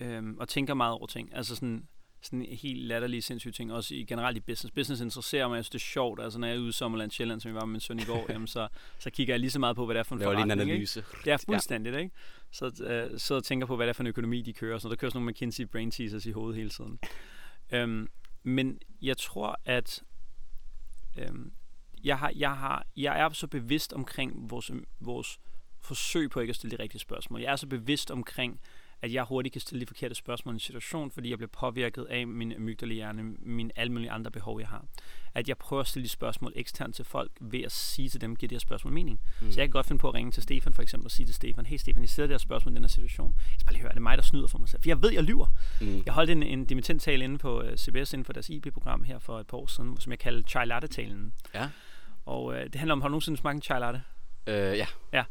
øhm, 0.00 0.38
og 0.38 0.48
tænker 0.48 0.74
meget 0.74 0.92
over 0.92 1.06
ting. 1.06 1.34
Altså 1.34 1.54
sådan, 1.54 1.88
sådan 2.22 2.46
helt 2.50 2.86
latterlige, 2.86 3.22
sindssyge 3.22 3.52
ting, 3.52 3.72
også 3.72 3.94
i 3.94 4.04
generelt 4.04 4.36
i 4.36 4.40
business. 4.40 4.74
Business 4.74 5.02
interesserer 5.02 5.48
mig, 5.48 5.56
jeg 5.56 5.64
synes, 5.64 5.70
det 5.70 5.78
er 5.78 5.92
sjovt. 5.92 6.20
Altså 6.20 6.38
når 6.38 6.46
jeg 6.46 6.56
er 6.56 6.60
ude 6.60 6.68
i 6.68 6.72
Sommerland 6.72 7.10
Sjælland, 7.10 7.40
som 7.40 7.48
jeg 7.48 7.54
var 7.54 7.64
med 7.64 7.72
min 7.72 7.80
søn 7.80 7.98
i 7.98 8.04
går, 8.04 8.26
jamen, 8.32 8.46
så, 8.46 8.68
så 8.98 9.10
kigger 9.10 9.34
jeg 9.34 9.40
lige 9.40 9.50
så 9.50 9.58
meget 9.58 9.76
på, 9.76 9.84
hvad 9.84 9.94
det 9.94 9.98
er 9.98 10.04
for 10.04 10.14
en 10.14 10.18
Laver 10.18 10.32
lige 10.32 10.42
en 10.42 10.48
forretning. 10.48 10.70
Ikke? 10.70 10.72
analyse. 10.72 11.04
Det 11.24 11.32
er 11.32 11.36
fuldstændigt, 11.36 11.96
ikke? 11.96 12.14
Så 12.50 12.84
øh, 13.30 13.36
og 13.36 13.44
tænker 13.44 13.66
på, 13.66 13.76
hvad 13.76 13.86
det 13.86 13.90
er 13.90 13.94
for 13.94 14.02
en 14.02 14.06
økonomi, 14.06 14.42
de 14.42 14.52
kører. 14.52 14.78
Så 14.78 14.88
der 14.88 14.96
kører 14.96 15.10
sådan 15.10 15.18
nogle 15.18 15.30
McKinsey 15.30 15.64
brain 15.64 15.90
teasers 15.90 16.26
i 16.26 16.30
hovedet 16.30 16.56
hele 16.56 16.70
tiden. 16.70 16.98
Øhm, 17.72 18.08
men 18.42 18.78
jeg 19.02 19.16
tror, 19.16 19.60
at 19.64 20.02
øhm, 21.18 21.52
jeg, 22.04 22.18
har, 22.18 22.32
jeg, 22.36 22.56
har, 22.56 22.86
jeg 22.96 23.20
er 23.20 23.28
så 23.28 23.46
bevidst 23.46 23.92
omkring 23.92 24.50
vores, 24.50 24.70
vores 25.00 25.38
forsøg 25.80 26.30
på 26.30 26.40
ikke 26.40 26.50
at 26.50 26.56
stille 26.56 26.76
de 26.76 26.82
rigtige 26.82 27.00
spørgsmål. 27.00 27.40
Jeg 27.40 27.52
er 27.52 27.56
så 27.56 27.66
bevidst 27.66 28.10
omkring, 28.10 28.60
at 29.02 29.12
jeg 29.12 29.24
hurtigt 29.24 29.52
kan 29.52 29.60
stille 29.60 29.80
de 29.80 29.86
forkerte 29.86 30.14
spørgsmål 30.14 30.54
i 30.54 30.56
en 30.56 30.60
situation, 30.60 31.10
fordi 31.10 31.30
jeg 31.30 31.38
bliver 31.38 31.50
påvirket 31.52 32.04
af 32.04 32.26
min 32.26 32.52
amygdalahjerne, 32.52 33.22
mine 33.38 33.70
alle 33.76 33.92
mulige 33.92 34.10
andre 34.10 34.30
behov, 34.30 34.60
jeg 34.60 34.68
har. 34.68 34.84
At 35.34 35.48
jeg 35.48 35.58
prøver 35.58 35.80
at 35.80 35.86
stille 35.86 36.04
de 36.04 36.08
spørgsmål 36.08 36.52
eksternt 36.56 36.94
til 36.94 37.04
folk, 37.04 37.30
ved 37.40 37.60
at 37.60 37.72
sige 37.72 38.08
til 38.08 38.20
dem, 38.20 38.36
giver 38.36 38.48
det 38.48 38.54
her 38.54 38.60
spørgsmål 38.60 38.92
mening? 38.92 39.20
Mm. 39.40 39.52
Så 39.52 39.60
jeg 39.60 39.68
kan 39.68 39.72
godt 39.72 39.86
finde 39.86 40.00
på 40.00 40.08
at 40.08 40.14
ringe 40.14 40.32
til 40.32 40.42
Stefan 40.42 40.74
for 40.74 40.82
eksempel 40.82 41.06
og 41.06 41.10
sige 41.10 41.26
til 41.26 41.34
Stefan, 41.34 41.66
hey 41.66 41.76
Stefan, 41.76 42.02
jeg 42.02 42.10
stiller 42.10 42.26
det 42.26 42.34
her 42.34 42.38
spørgsmål 42.38 42.72
i 42.72 42.74
den 42.74 42.82
her 42.82 42.88
situation. 42.88 43.34
Jeg 43.36 43.54
skal 43.54 43.66
bare 43.66 43.72
lige 43.72 43.82
høre, 43.82 43.90
er 43.90 43.94
det 43.94 44.02
mig, 44.02 44.18
der 44.18 44.22
snyder 44.22 44.46
for 44.46 44.58
mig 44.58 44.68
selv? 44.68 44.82
For 44.82 44.88
jeg 44.88 45.02
ved, 45.02 45.12
jeg 45.12 45.22
lyver. 45.22 45.46
Mm. 45.80 46.02
Jeg 46.06 46.14
holdt 46.14 46.30
en, 46.30 46.42
en 46.42 46.64
dimittentale 46.64 47.24
inde 47.24 47.38
på 47.38 47.62
uh, 47.62 47.76
CBS 47.76 48.12
inden 48.12 48.24
for 48.24 48.32
deres 48.32 48.50
IB-program 48.50 49.04
her 49.04 49.18
for 49.18 49.40
et 49.40 49.46
par 49.46 49.58
år 49.58 49.66
siden, 49.66 50.00
som 50.00 50.10
jeg 50.10 50.18
kaldte 50.18 50.50
chai 50.50 50.66
latte-talen. 50.66 51.32
Ja. 51.54 51.68
Og 52.26 52.44
uh, 52.44 52.54
det 52.54 52.74
handler 52.74 52.92
om, 52.92 53.00
har 53.00 53.08
du 53.08 53.12
nogensinde 53.12 53.38
smagt 53.38 53.56
en 53.56 53.62
chai 53.62 53.80
latte? 53.80 54.02
Øh, 54.46 54.78
ja. 55.12 55.24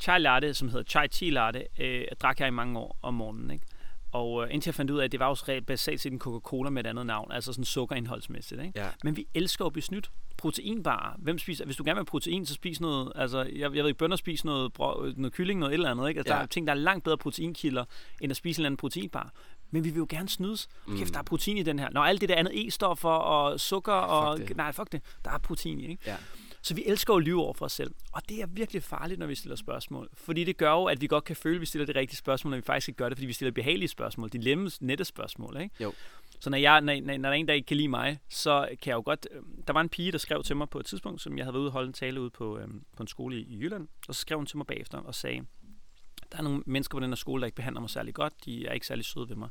Chai 0.00 0.18
latte, 0.18 0.54
som 0.54 0.68
hedder 0.68 0.84
chai 0.84 1.08
tea 1.08 1.30
latte, 1.30 1.66
øh, 1.78 2.04
drak 2.20 2.40
jeg 2.40 2.48
i 2.48 2.50
mange 2.50 2.78
år 2.78 2.98
om 3.02 3.14
morgenen, 3.14 3.50
ikke? 3.50 3.66
Og 4.12 4.44
øh, 4.44 4.54
indtil 4.54 4.70
jeg 4.70 4.74
fandt 4.74 4.90
ud 4.90 4.98
af, 4.98 5.04
at 5.04 5.12
det 5.12 5.20
var 5.20 5.28
jo 5.28 5.60
basalt 5.66 6.00
set 6.00 6.12
en 6.12 6.18
Coca-Cola 6.18 6.70
med 6.70 6.84
et 6.84 6.88
andet 6.88 7.06
navn, 7.06 7.32
altså 7.32 7.52
sådan 7.52 7.64
sukkerindholdsmæssigt, 7.64 8.60
ikke? 8.62 8.80
ja. 8.80 8.88
Men 9.04 9.16
vi 9.16 9.26
elsker 9.34 9.64
at 9.64 9.72
blive 9.72 9.82
snydt. 9.82 10.10
Proteinbar. 10.36 11.16
Hvem 11.18 11.38
spiser? 11.38 11.64
Hvis 11.64 11.76
du 11.76 11.82
gerne 11.84 11.94
vil 11.94 12.00
have 12.00 12.04
protein, 12.04 12.46
så 12.46 12.54
spis 12.54 12.80
noget. 12.80 13.12
Altså, 13.14 13.38
jeg, 13.42 13.60
jeg 13.60 13.72
ved 13.72 13.86
ikke, 13.86 13.98
bønder 13.98 14.16
spiser 14.16 14.46
noget, 14.46 14.72
brød, 14.72 15.14
noget 15.16 15.32
kylling, 15.32 15.60
noget 15.60 15.72
et 15.72 15.74
eller 15.74 15.90
andet. 15.90 16.08
Ikke? 16.08 16.18
Altså, 16.18 16.32
Ja. 16.32 16.36
Der 16.38 16.42
er 16.42 16.46
ting, 16.46 16.66
der 16.66 16.72
er 16.72 16.76
langt 16.76 17.04
bedre 17.04 17.18
proteinkilder, 17.18 17.84
end 18.20 18.30
at 18.30 18.36
spise 18.36 18.58
en 18.58 18.60
eller 18.60 18.66
anden 18.68 18.76
proteinbar. 18.76 19.32
Men 19.70 19.84
vi 19.84 19.90
vil 19.90 19.98
jo 19.98 20.06
gerne 20.08 20.28
snydes. 20.28 20.68
Mm. 20.86 20.98
Kæft, 20.98 21.12
der 21.12 21.18
er 21.18 21.22
protein 21.24 21.56
i 21.56 21.62
den 21.62 21.78
her. 21.78 21.88
Når 21.90 22.02
alt 22.02 22.20
det 22.20 22.28
der 22.28 22.34
andet 22.36 22.66
E-stoffer 22.66 23.08
og 23.08 23.60
sukker 23.60 23.92
og... 23.92 24.38
det. 24.38 24.56
Nej, 24.56 24.72
fuck 24.72 24.92
det. 24.92 25.02
Der 25.24 25.30
er 25.30 25.38
protein 25.38 25.80
i, 25.80 25.86
ikke? 25.86 26.02
Ja. 26.06 26.16
Så 26.68 26.74
vi 26.74 26.82
elsker 26.86 27.14
jo 27.14 27.18
at 27.18 27.24
lyve 27.24 27.42
over 27.42 27.52
for 27.52 27.64
os 27.64 27.72
selv. 27.72 27.94
Og 28.12 28.22
det 28.28 28.42
er 28.42 28.46
virkelig 28.46 28.82
farligt, 28.82 29.18
når 29.18 29.26
vi 29.26 29.34
stiller 29.34 29.56
spørgsmål. 29.56 30.08
Fordi 30.14 30.44
det 30.44 30.56
gør 30.56 30.72
jo, 30.72 30.84
at 30.84 31.00
vi 31.00 31.06
godt 31.06 31.24
kan 31.24 31.36
føle, 31.36 31.54
at 31.54 31.60
vi 31.60 31.66
stiller 31.66 31.86
det 31.86 31.96
rigtige 31.96 32.16
spørgsmål, 32.16 32.50
når 32.50 32.56
vi 32.56 32.62
faktisk 32.62 32.88
ikke 32.88 32.98
gør 32.98 33.08
det, 33.08 33.18
fordi 33.18 33.26
vi 33.26 33.32
stiller 33.32 33.52
behagelige 33.52 33.88
spørgsmål. 33.88 34.28
Dilemmas, 34.28 34.82
nette 34.82 35.04
spørgsmål, 35.04 35.60
ikke? 35.60 35.74
Jo. 35.84 35.92
Så 36.40 36.50
når, 36.50 36.58
jeg, 36.58 36.80
når, 36.80 37.00
når, 37.00 37.16
når 37.16 37.28
der 37.28 37.28
er 37.28 37.32
en, 37.32 37.48
der 37.48 37.54
ikke 37.54 37.66
kan 37.66 37.76
lide 37.76 37.88
mig, 37.88 38.18
så 38.28 38.68
kan 38.82 38.90
jeg 38.90 38.96
jo 38.96 39.02
godt... 39.04 39.28
Øh, 39.30 39.42
der 39.66 39.72
var 39.72 39.80
en 39.80 39.88
pige, 39.88 40.12
der 40.12 40.18
skrev 40.18 40.42
til 40.42 40.56
mig 40.56 40.68
på 40.68 40.80
et 40.80 40.86
tidspunkt, 40.86 41.20
som 41.20 41.38
jeg 41.38 41.44
havde 41.44 41.54
været 41.54 41.62
ude 41.62 41.68
og 41.68 41.72
holde 41.72 41.86
en 41.86 41.92
tale 41.92 42.20
ude 42.20 42.30
på, 42.30 42.58
øh, 42.58 42.68
på 42.96 43.02
en 43.02 43.06
skole 43.06 43.36
i, 43.36 43.42
i 43.42 43.58
Jylland. 43.58 43.88
Og 44.08 44.14
så 44.14 44.20
skrev 44.20 44.38
hun 44.38 44.46
til 44.46 44.56
mig 44.56 44.66
bagefter 44.66 44.98
og 44.98 45.14
sagde, 45.14 45.42
der 46.32 46.38
er 46.38 46.42
nogle 46.42 46.62
mennesker 46.66 46.96
på 46.96 47.00
den 47.00 47.10
her 47.10 47.16
skole, 47.16 47.40
der 47.40 47.46
ikke 47.46 47.56
behandler 47.56 47.80
mig 47.80 47.90
særlig 47.90 48.14
godt. 48.14 48.32
De 48.44 48.66
er 48.66 48.72
ikke 48.72 48.86
særlig 48.86 49.04
søde 49.04 49.28
ved 49.28 49.36
mig. 49.36 49.48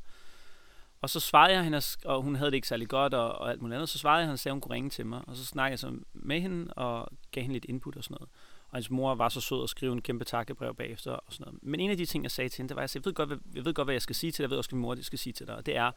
Og 1.02 1.10
så 1.10 1.20
svarede 1.20 1.54
jeg 1.54 1.64
hende, 1.64 1.82
og 2.06 2.22
hun 2.22 2.36
havde 2.36 2.52
det 2.52 2.56
ikke 2.56 2.68
særlig 2.68 2.88
godt 2.88 3.14
og, 3.14 3.32
og 3.32 3.50
alt 3.52 3.62
muligt 3.62 3.76
andet. 3.76 3.90
Så 3.90 3.98
svarede 3.98 4.18
jeg 4.18 4.26
hende 4.26 4.34
og 4.34 4.40
sagde, 4.40 4.52
at 4.52 4.56
hun 4.56 4.62
kunne 4.62 4.76
ringe 4.76 4.90
til 4.90 5.06
mig. 5.06 5.22
Og 5.28 5.36
så 5.36 5.46
snakkede 5.46 5.72
jeg 5.72 5.80
så 5.80 6.00
med 6.14 6.42
hende 6.42 6.74
og 6.74 7.10
gav 7.32 7.42
hende 7.42 7.54
lidt 7.54 7.66
input 7.66 7.96
og 7.96 8.04
sådan 8.04 8.16
noget. 8.16 8.30
Og 8.70 8.78
hendes 8.78 8.90
mor 8.90 9.16
var 9.16 9.30
så 9.30 9.42
sød 9.42 9.64
at 9.64 9.70
skrive 9.70 9.94
en 9.94 10.02
kæmpe 10.02 10.26
takkebrev 10.26 10.76
bagefter 10.76 11.12
og 11.12 11.34
sådan 11.34 11.44
noget. 11.46 11.64
Men 11.64 11.80
en 11.80 11.90
af 11.90 11.98
de 11.98 12.06
ting, 12.06 12.24
jeg 12.24 12.32
sagde 12.32 12.50
til 12.50 12.58
hende, 12.58 12.70
det 12.70 12.76
var, 12.76 12.82
at 12.82 12.84
jeg, 12.84 12.90
sagde, 12.90 13.04
jeg, 13.04 13.10
ved, 13.10 13.14
godt, 13.14 13.30
hvad, 13.30 13.38
jeg 13.56 13.66
ved 13.66 13.74
godt, 13.74 13.86
hvad 13.86 13.94
jeg 13.96 14.02
skal 14.02 14.16
sige 14.16 14.32
til 14.32 14.38
dig. 14.38 14.44
Jeg 14.44 14.50
ved 14.50 14.58
også, 14.58 14.70
hvad 14.70 14.78
min 14.78 14.82
mor 14.82 14.96
det 14.96 15.06
skal 15.06 15.20
sige 15.20 15.34
til 15.34 15.48
dig. 15.48 15.56
Og 15.56 15.66
det 15.66 15.76
er, 15.76 15.92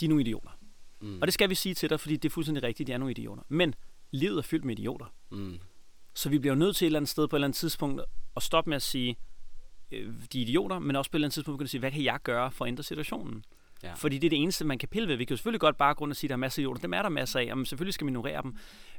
de 0.00 0.04
er 0.04 0.08
nogle 0.08 0.22
idioter. 0.22 0.50
Mm. 1.00 1.20
Og 1.20 1.26
det 1.26 1.34
skal 1.34 1.50
vi 1.50 1.54
sige 1.54 1.74
til 1.74 1.90
dig, 1.90 2.00
fordi 2.00 2.16
det 2.16 2.28
er 2.28 2.32
fuldstændig 2.32 2.62
rigtigt, 2.62 2.86
de 2.86 2.92
er 2.92 2.98
nogle 2.98 3.10
idioter. 3.10 3.42
Men 3.48 3.74
livet 4.10 4.38
er 4.38 4.42
fyldt 4.42 4.64
med 4.64 4.78
idioter. 4.78 5.06
Mm. 5.30 5.58
Så 6.14 6.28
vi 6.28 6.38
bliver 6.38 6.54
jo 6.54 6.58
nødt 6.58 6.76
til 6.76 6.84
et 6.84 6.86
eller 6.86 6.98
andet 6.98 7.10
sted 7.10 7.28
på 7.28 7.36
et 7.36 7.38
eller 7.38 7.46
andet 7.46 7.56
tidspunkt 7.56 8.02
at 8.36 8.42
stoppe 8.42 8.70
med 8.70 8.76
at 8.76 8.82
sige, 8.82 9.16
øh, 9.92 10.14
de 10.32 10.38
er 10.38 10.42
idioter, 10.42 10.78
men 10.78 10.96
også 10.96 11.10
på 11.10 11.16
et 11.16 11.18
eller 11.18 11.26
andet 11.26 11.34
tidspunkt 11.34 11.56
begynde 11.56 11.66
at 11.66 11.70
sige, 11.70 11.78
hvad 11.78 11.90
kan 11.90 12.04
jeg 12.04 12.18
gøre 12.22 12.50
for 12.52 12.64
at 12.64 12.68
ændre 12.68 12.82
situationen? 12.82 13.44
Ja. 13.82 13.92
Fordi 13.94 14.18
det 14.18 14.26
er 14.26 14.30
det 14.30 14.42
eneste, 14.42 14.64
man 14.64 14.78
kan 14.78 14.88
pille 14.88 15.08
ved. 15.08 15.16
Vi 15.16 15.24
kan 15.24 15.34
jo 15.34 15.36
selvfølgelig 15.36 15.60
godt 15.60 15.76
bare 15.76 15.94
grund 15.94 16.10
at 16.10 16.16
sige, 16.16 16.28
at 16.28 16.30
der 16.30 16.34
er 16.34 16.38
masser 16.38 16.60
af 16.60 16.62
idioter. 16.62 16.80
Dem 16.80 16.92
er 16.92 17.02
der 17.02 17.08
masser 17.08 17.40
af. 17.40 17.44
Jamen, 17.44 17.66
selvfølgelig 17.66 17.94
skal 17.94 18.04
man 18.04 18.12
ignorere 18.12 18.42
dem. 18.42 18.56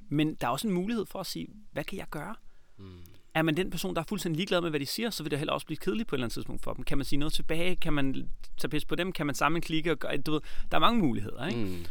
Men 0.10 0.36
der 0.36 0.48
er 0.48 0.52
også 0.52 0.68
en 0.68 0.74
mulighed 0.74 1.06
for 1.06 1.20
at 1.20 1.26
sige, 1.26 1.48
hvad 1.72 1.84
kan 1.84 1.98
jeg 1.98 2.06
gøre? 2.10 2.36
Mm. 2.78 2.86
Er 3.34 3.42
man 3.42 3.58
den 3.58 3.70
person, 3.70 3.96
der 3.96 4.02
er 4.02 4.06
fuldstændig 4.10 4.38
ligeglad 4.38 4.62
med, 4.62 4.70
hvad 4.70 4.80
de 4.80 4.86
siger, 4.86 5.10
så 5.10 5.24
vil 5.24 5.32
det 5.32 5.40
heller 5.40 5.54
også 5.54 5.66
blive 5.66 5.78
kedeligt 5.78 6.10
på 6.10 6.16
et 6.16 6.18
eller 6.18 6.26
andet 6.26 6.34
tidspunkt 6.34 6.64
for 6.64 6.74
dem. 6.74 6.84
Kan 6.84 6.98
man 6.98 7.06
sige 7.06 7.20
noget 7.20 7.34
tilbage? 7.34 7.76
Kan 7.76 7.94
man 7.94 8.30
tage 8.58 8.70
pis 8.70 8.86
på 8.86 8.96
dem? 8.96 9.12
Kan 9.12 9.26
man 9.26 9.36
samle 9.36 9.56
en 9.56 9.62
klikke? 9.62 9.92
Og 9.92 10.00
gøre, 10.00 10.18
du 10.18 10.32
ved, 10.32 10.42
der 10.72 10.78
er 10.78 10.82
mange 10.82 11.00
muligheder. 11.00 11.48
Ikke? 11.48 11.60
Mm. 11.60 11.86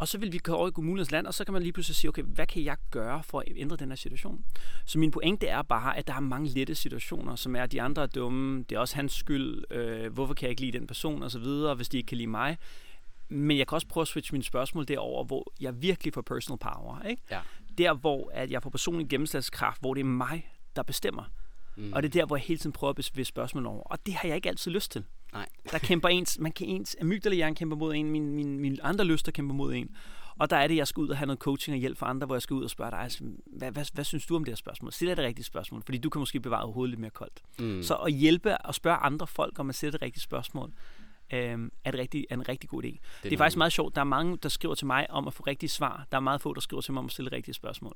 Og 0.00 0.08
så 0.08 0.18
vil 0.18 0.32
vi 0.32 0.38
gå 0.38 0.52
over 0.52 0.68
i 0.68 0.70
kommunens 0.70 1.10
land, 1.10 1.26
og 1.26 1.34
så 1.34 1.44
kan 1.44 1.52
man 1.52 1.62
lige 1.62 1.72
pludselig 1.72 1.96
sige, 1.96 2.08
okay, 2.08 2.22
hvad 2.22 2.46
kan 2.46 2.64
jeg 2.64 2.76
gøre 2.90 3.22
for 3.22 3.40
at 3.40 3.46
ændre 3.56 3.76
den 3.76 3.88
her 3.88 3.96
situation? 3.96 4.44
Så 4.84 4.98
min 4.98 5.10
pointe 5.10 5.46
er 5.46 5.62
bare, 5.62 5.98
at 5.98 6.06
der 6.06 6.14
er 6.14 6.20
mange 6.20 6.48
lette 6.48 6.74
situationer, 6.74 7.36
som 7.36 7.56
er, 7.56 7.62
at 7.62 7.72
de 7.72 7.82
andre 7.82 8.02
er 8.02 8.06
dumme, 8.06 8.64
det 8.68 8.76
er 8.76 8.78
også 8.78 8.96
hans 8.96 9.12
skyld, 9.12 9.64
øh, 9.70 10.12
hvorfor 10.12 10.34
kan 10.34 10.42
jeg 10.42 10.50
ikke 10.50 10.60
lide 10.60 10.78
den 10.78 10.86
person, 10.86 11.22
og 11.22 11.30
så 11.30 11.38
videre, 11.38 11.74
hvis 11.74 11.88
de 11.88 11.96
ikke 11.96 12.06
kan 12.06 12.16
lide 12.18 12.26
mig. 12.26 12.58
Men 13.28 13.58
jeg 13.58 13.68
kan 13.68 13.76
også 13.76 13.86
prøve 13.86 14.02
at 14.02 14.08
switche 14.08 14.32
mine 14.32 14.44
spørgsmål 14.44 14.88
derover, 14.88 15.24
hvor 15.24 15.52
jeg 15.60 15.82
virkelig 15.82 16.14
får 16.14 16.22
personal 16.22 16.58
power. 16.58 17.02
Ikke? 17.02 17.22
Ja. 17.30 17.40
Der, 17.78 17.94
hvor 17.94 18.30
at 18.34 18.50
jeg 18.50 18.62
får 18.62 18.70
personlig 18.70 19.08
gennemslagskraft, 19.08 19.80
hvor 19.80 19.94
det 19.94 20.00
er 20.00 20.04
mig, 20.04 20.50
der 20.76 20.82
bestemmer. 20.82 21.24
Mm. 21.76 21.92
Og 21.92 22.02
det 22.02 22.08
er 22.08 22.20
der, 22.20 22.26
hvor 22.26 22.36
jeg 22.36 22.42
hele 22.42 22.58
tiden 22.58 22.72
prøver 22.72 22.90
at 22.90 23.10
bevæge 23.12 23.24
spørgsmål 23.24 23.66
over. 23.66 23.82
Og 23.82 24.06
det 24.06 24.14
har 24.14 24.28
jeg 24.28 24.36
ikke 24.36 24.48
altid 24.48 24.70
lyst 24.70 24.90
til. 24.90 25.04
Nej. 25.32 25.48
Der 25.72 25.78
kæmper 25.78 26.08
ens, 26.08 26.38
man 26.38 26.52
kan 26.52 26.66
ens 26.66 26.96
amygdalahjerne 27.00 27.56
kæmper 27.56 27.76
mod 27.76 27.94
en, 27.94 28.10
min, 28.10 28.34
min, 28.34 28.58
min 28.58 28.78
andre 28.82 29.04
lyster 29.04 29.32
kæmper 29.32 29.54
mod 29.54 29.74
en. 29.74 29.96
Og 30.38 30.50
der 30.50 30.56
er 30.56 30.66
det, 30.66 30.76
jeg 30.76 30.88
skal 30.88 31.00
ud 31.00 31.08
og 31.08 31.16
have 31.16 31.26
noget 31.26 31.38
coaching 31.38 31.74
og 31.74 31.78
hjælp 31.78 31.98
fra 31.98 32.10
andre, 32.10 32.26
hvor 32.26 32.34
jeg 32.34 32.42
skal 32.42 32.54
ud 32.54 32.64
og 32.64 32.70
spørge 32.70 32.90
dig, 32.90 32.98
altså, 32.98 33.24
hvad, 33.46 33.72
hvad, 33.72 33.84
hvad 33.92 34.04
synes 34.04 34.26
du 34.26 34.36
om 34.36 34.44
det 34.44 34.52
her 34.52 34.56
spørgsmål? 34.56 34.92
Stil 34.92 35.08
det 35.08 35.18
rigtige 35.18 35.44
spørgsmål, 35.44 35.82
fordi 35.84 35.98
du 35.98 36.10
kan 36.10 36.18
måske 36.18 36.40
bevare 36.40 36.72
hovedet 36.72 36.90
lidt 36.90 37.00
mere 37.00 37.10
koldt. 37.10 37.42
Mm. 37.58 37.82
Så 37.82 37.94
at 37.94 38.12
hjælpe 38.12 38.58
og 38.58 38.74
spørge 38.74 38.96
andre 38.96 39.26
folk, 39.26 39.58
om 39.58 39.66
man 39.66 39.72
stiller 39.72 39.90
det 39.90 40.02
rigtige 40.02 40.22
spørgsmål, 40.22 40.72
øhm, 41.32 41.72
er, 41.84 41.90
det 41.90 42.00
rigtig, 42.00 42.26
er 42.30 42.34
en 42.34 42.48
rigtig 42.48 42.70
god 42.70 42.84
idé. 42.84 42.86
Det 42.86 42.94
er, 42.94 43.22
det 43.22 43.32
er 43.32 43.36
faktisk 43.36 43.56
meget 43.56 43.72
sjovt. 43.72 43.94
Der 43.94 44.00
er 44.00 44.04
mange, 44.04 44.36
der 44.36 44.48
skriver 44.48 44.74
til 44.74 44.86
mig 44.86 45.10
om 45.10 45.26
at 45.26 45.34
få 45.34 45.42
rigtige 45.42 45.70
svar. 45.70 46.06
Der 46.12 46.16
er 46.16 46.20
meget 46.20 46.40
få, 46.40 46.54
der 46.54 46.60
skriver 46.60 46.80
til 46.80 46.92
mig 46.92 46.98
om 46.98 47.06
at 47.06 47.12
stille 47.12 47.32
rigtige 47.32 47.54
spørgsmål. 47.54 47.94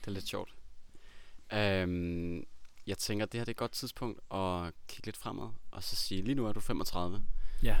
Det 0.00 0.06
er 0.06 0.10
lidt 0.10 0.28
sjovt. 0.28 0.54
Øhm, 1.52 2.44
jeg 2.86 2.98
tænker, 2.98 3.26
at 3.26 3.32
det 3.32 3.40
her 3.40 3.44
det 3.44 3.48
er 3.48 3.54
et 3.54 3.56
godt 3.56 3.72
tidspunkt 3.72 4.20
at 4.34 4.72
kigge 4.88 5.06
lidt 5.06 5.16
fremad, 5.16 5.48
og 5.70 5.82
så 5.82 5.96
sige, 5.96 6.22
lige 6.22 6.34
nu 6.34 6.46
er 6.46 6.52
du 6.52 6.60
35. 6.60 7.22
Ja. 7.62 7.76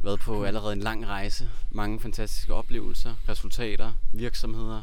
Været 0.00 0.20
på 0.20 0.44
allerede 0.44 0.72
en 0.72 0.80
lang 0.80 1.06
rejse. 1.06 1.50
Mange 1.70 2.00
fantastiske 2.00 2.54
oplevelser, 2.54 3.14
resultater, 3.28 3.92
virksomheder, 4.12 4.82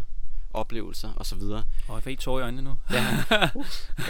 oplevelser 0.54 1.14
osv. 1.18 1.42
Og 1.42 1.96
jeg 1.96 2.04
får 2.04 2.10
ikke 2.10 2.22
tårer 2.22 2.40
i 2.40 2.44
øjnene 2.44 2.62
nu. 2.62 2.78
Ja. 2.92 3.06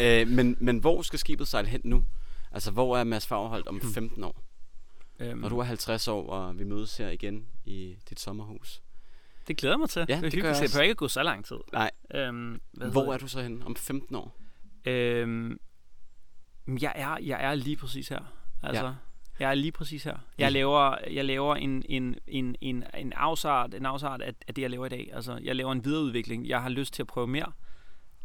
øh, 0.22 0.28
men, 0.28 0.58
men 0.60 0.78
hvor 0.78 1.02
skal 1.02 1.20
skibet 1.20 1.48
sejle 1.48 1.68
hen 1.68 1.82
nu? 1.84 2.06
Altså, 2.52 2.72
hvor 2.72 2.98
er 2.98 3.04
Mads 3.04 3.28
Fagerholt 3.28 3.68
om 3.68 3.82
15 3.82 4.24
år? 4.24 4.44
Øhm, 5.20 5.38
Når 5.38 5.50
du 5.50 5.60
er 5.60 5.64
50 5.64 6.08
år, 6.08 6.30
og 6.30 6.60
vi 6.60 6.64
mødes 6.64 6.98
her 6.98 7.10
igen 7.10 7.46
i 7.66 7.96
dit 8.10 8.20
sommerhus. 8.20 8.82
Det 9.48 9.58
glæder 9.58 9.78
mig 9.78 9.90
til. 9.90 10.06
Ja, 10.10 10.22
det 10.22 10.34
er 10.34 10.42
gør 10.42 10.50
jeg 10.50 10.62
Det 10.62 10.72
behøver 10.72 10.82
ikke 10.82 10.92
at 10.92 10.98
gå 10.98 11.08
så 11.08 11.24
lang 11.24 11.46
tid. 11.46 11.56
Nej. 11.74 11.92
Øhm, 12.14 12.62
hvad 12.72 12.90
Hvor 12.90 13.14
er 13.14 13.18
du 13.18 13.28
så 13.28 13.42
henne 13.42 13.66
om 13.66 13.76
15 13.76 14.16
år? 14.16 14.38
Øhm, 14.86 15.58
jeg 16.82 16.94
er, 16.96 17.18
jeg 17.22 17.44
er 17.44 17.56
lige 17.56 17.76
præcis 17.78 18.08
her. 18.08 18.20
Altså, 18.64 18.82
Jeg 19.40 19.50
er 19.50 19.54
lige 19.56 19.72
præcis 19.72 20.04
her. 20.04 20.18
Jeg 20.38 20.52
laver, 20.52 20.96
jeg 21.12 21.26
laver 21.26 21.56
en, 21.56 21.84
en, 21.90 22.16
en, 22.28 22.56
en, 22.62 22.84
en 22.98 23.14
afsart, 23.14 23.74
en 23.74 23.86
afsart 23.86 24.22
af, 24.22 24.34
af 24.48 24.54
det, 24.54 24.62
jeg 24.62 24.70
laver 24.70 24.86
i 24.86 24.90
dag. 24.90 25.10
Altså, 25.14 25.40
jeg 25.44 25.56
laver 25.56 25.72
en 25.72 25.86
videreudvikling. 25.86 26.48
Jeg 26.48 26.62
har 26.62 26.70
lyst 26.70 26.94
til 26.94 27.04
at 27.04 27.08
prøve 27.08 27.28
mere. 27.28 27.52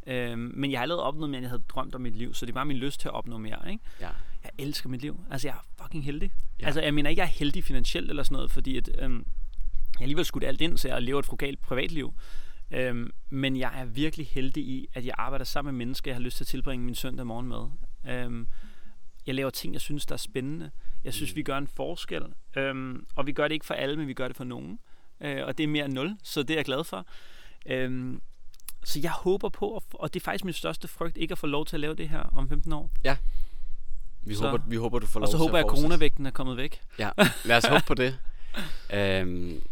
Øhm, 0.07 0.53
men 0.55 0.71
jeg 0.71 0.79
har 0.79 0.83
allerede 0.83 1.05
opnået 1.05 1.31
mere, 1.31 1.39
end 1.39 1.45
jeg 1.45 1.51
havde 1.51 1.63
drømt 1.69 1.95
om 1.95 2.01
mit 2.01 2.17
liv. 2.17 2.35
Så 2.35 2.47
det 2.47 2.55
bare 2.55 2.65
min 2.65 2.77
lyst 2.77 3.01
til 3.01 3.09
at 3.09 3.15
opnå 3.15 3.39
mere. 3.39 3.71
Ikke? 3.71 3.85
Ja. 4.01 4.09
Jeg 4.45 4.51
elsker 4.59 4.89
mit 4.89 5.01
liv. 5.03 5.21
Altså, 5.31 5.49
jeg 5.49 5.55
er 5.55 5.83
fucking 5.83 6.05
heldig. 6.05 6.31
Ja. 6.37 6.45
Ja. 6.61 6.67
Altså, 6.67 6.81
jeg 6.81 6.95
mener 6.95 7.11
ikke, 7.11 7.21
jeg 7.21 7.27
er 7.27 7.33
heldig 7.33 7.65
finansielt 7.65 8.11
eller 8.11 8.23
sådan 8.23 8.35
noget, 8.35 8.51
fordi 8.51 8.77
at, 8.77 8.91
øhm, 8.99 9.15
jeg 9.15 9.25
har 9.99 10.03
alligevel 10.03 10.25
skudt 10.25 10.45
alt 10.45 10.61
ind, 10.61 10.79
så 10.79 10.89
jeg 10.89 11.03
lever 11.03 11.19
et 11.19 11.27
frugalt 11.27 11.63
privatliv. 11.63 12.15
Øhm, 12.71 13.11
men 13.31 13.57
jeg 13.57 13.81
er 13.81 13.85
virkelig 13.85 14.27
heldig 14.27 14.65
i, 14.65 14.87
at 14.95 15.07
jeg 15.07 15.15
arbejder 15.19 15.45
sammen 15.45 15.75
med 15.75 15.79
mennesker, 15.87 16.11
jeg 16.11 16.17
har 16.17 16.23
lyst 16.23 16.37
til 16.37 16.45
at 16.45 16.49
tilbringe 16.49 16.85
min 16.85 16.95
søndag 16.95 17.27
morgen 17.27 17.49
med. 17.49 17.65
Øhm, 18.15 18.47
jeg 19.27 19.35
laver 19.35 19.51
ting, 19.51 19.73
jeg 19.73 19.81
synes, 19.81 20.07
der 20.07 20.13
er 20.13 20.19
spændende. 20.19 20.71
Jeg 21.05 21.15
synes, 21.15 21.33
Mm. 21.33 21.37
vi 21.37 21.43
gør 21.43 21.59
en 21.59 21.67
forskel. 21.67 22.23
Øhm, 22.57 23.07
og 23.17 23.27
vi 23.27 23.33
gør 23.33 23.49
det 23.49 23.55
ikke 23.55 23.67
for 23.67 23.75
alle, 23.75 23.97
men 23.97 24.09
vi 24.09 24.15
gør 24.15 24.29
det 24.29 24.37
for 24.37 24.45
nogen. 24.45 24.79
Øh, 25.21 25.47
og 25.47 25.59
det 25.59 25.65
er 25.65 25.69
mere 25.69 25.85
end 25.85 25.93
nul, 25.95 26.17
så 26.23 26.43
det 26.43 26.51
er 26.51 26.59
jeg 26.59 26.65
glad 26.65 26.85
for. 26.85 27.07
Øhm, 27.67 28.21
så 28.85 29.01
jeg 29.03 29.11
håber 29.11 29.49
på, 29.49 29.77
at, 29.77 29.83
og 29.93 30.15
det 30.15 30.21
er 30.21 30.25
faktisk 30.25 30.45
min 30.45 30.55
største 30.55 30.89
frygt, 30.89 31.17
ikke 31.17 31.33
at 31.33 31.39
få 31.39 31.47
lov 31.47 31.67
til 31.67 31.77
at 31.77 31.81
lave 31.81 31.95
det 31.95 32.09
her 32.09 32.21
om 32.21 32.49
15 32.49 32.73
år. 32.73 32.91
Vi, 34.23 34.35
Så- 34.35 34.49
håber, 34.51 34.65
vi 34.69 34.77
håber, 34.77 34.99
du 34.99 35.07
får 35.07 35.21
lov 35.21 35.25
Og 35.25 35.29
så 35.29 35.33
til 35.33 35.39
håber 35.39 35.59
jeg, 35.59 35.65
at 35.67 35.71
coronavægten 35.71 36.27
er 36.27 36.31
kommet 36.31 36.57
væk. 36.57 36.81
Ja, 36.99 37.11
lad 37.45 37.57
os 37.57 37.65
håbe 37.73 37.85
på 37.87 37.95
det. 37.95 38.19
Øhm, 38.95 39.63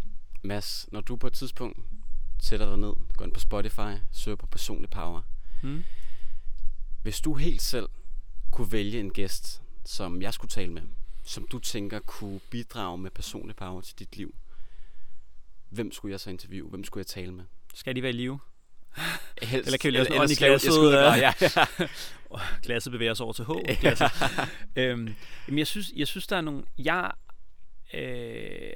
Mads, 0.43 0.89
når 0.93 1.01
du 1.01 1.17
på 1.17 1.27
et 1.27 1.33
tidspunkt 1.33 1.79
sætter 2.39 2.67
dig 2.67 2.79
ned, 2.79 2.93
går 3.17 3.25
ind 3.25 3.33
på 3.33 3.41
Spotify, 3.41 3.97
søger 4.13 4.37
på 4.37 4.47
personlig 4.47 4.91
power. 4.91 5.23
Mm. 5.63 5.85
Hvis 7.03 7.21
du 7.21 7.35
helt 7.35 7.63
selv 7.63 7.89
kunne 8.51 8.73
vælge 8.73 9.01
en 9.01 9.11
gæst, 9.11 9.63
som 9.85 10.23
jeg 10.23 10.35
skulle 10.35 10.51
tale 10.51 10.73
med, 10.73 10.83
som 11.25 11.47
du 11.51 11.59
tænker 11.59 11.99
kunne 11.99 12.41
bidrage 12.51 12.99
med 12.99 13.11
personlig 13.11 13.57
power 13.57 13.81
til 13.81 13.99
dit 13.99 14.17
liv, 14.17 14.35
hvem 15.69 15.93
skulle 15.93 16.13
jeg 16.13 16.21
så 16.21 16.31
interviewe? 16.31 16.71
Hvem 16.71 16.85
skulle 16.85 17.03
jeg 17.03 17.07
tale 17.07 17.33
med? 17.33 17.45
Skal 17.75 17.97
de 17.97 18.03
være 18.03 18.11
i 18.11 18.15
live? 18.15 18.41
Helst, 19.43 19.67
Eller 19.67 19.79
kan 19.79 19.89
vi 19.89 19.97
lave 19.97 20.05
sådan 20.05 20.23
en 20.23 20.31
jeg 20.31 20.37
glasset, 20.37 20.89
øh? 20.89 21.19
ja. 21.19 21.33
Glasset 22.63 22.93
bevæger 22.93 23.15
sig 23.15 23.25
over 23.25 23.33
til 23.33 23.45
H. 23.45 23.51
Øhm, 24.77 25.15
jamen 25.49 25.59
jeg 25.59 25.67
synes, 25.67 25.93
jeg 25.97 26.07
synes, 26.07 26.27
der 26.27 26.37
er 26.37 26.41
nogle... 26.41 26.65
Jeg, 26.79 27.11
øh, 27.95 28.73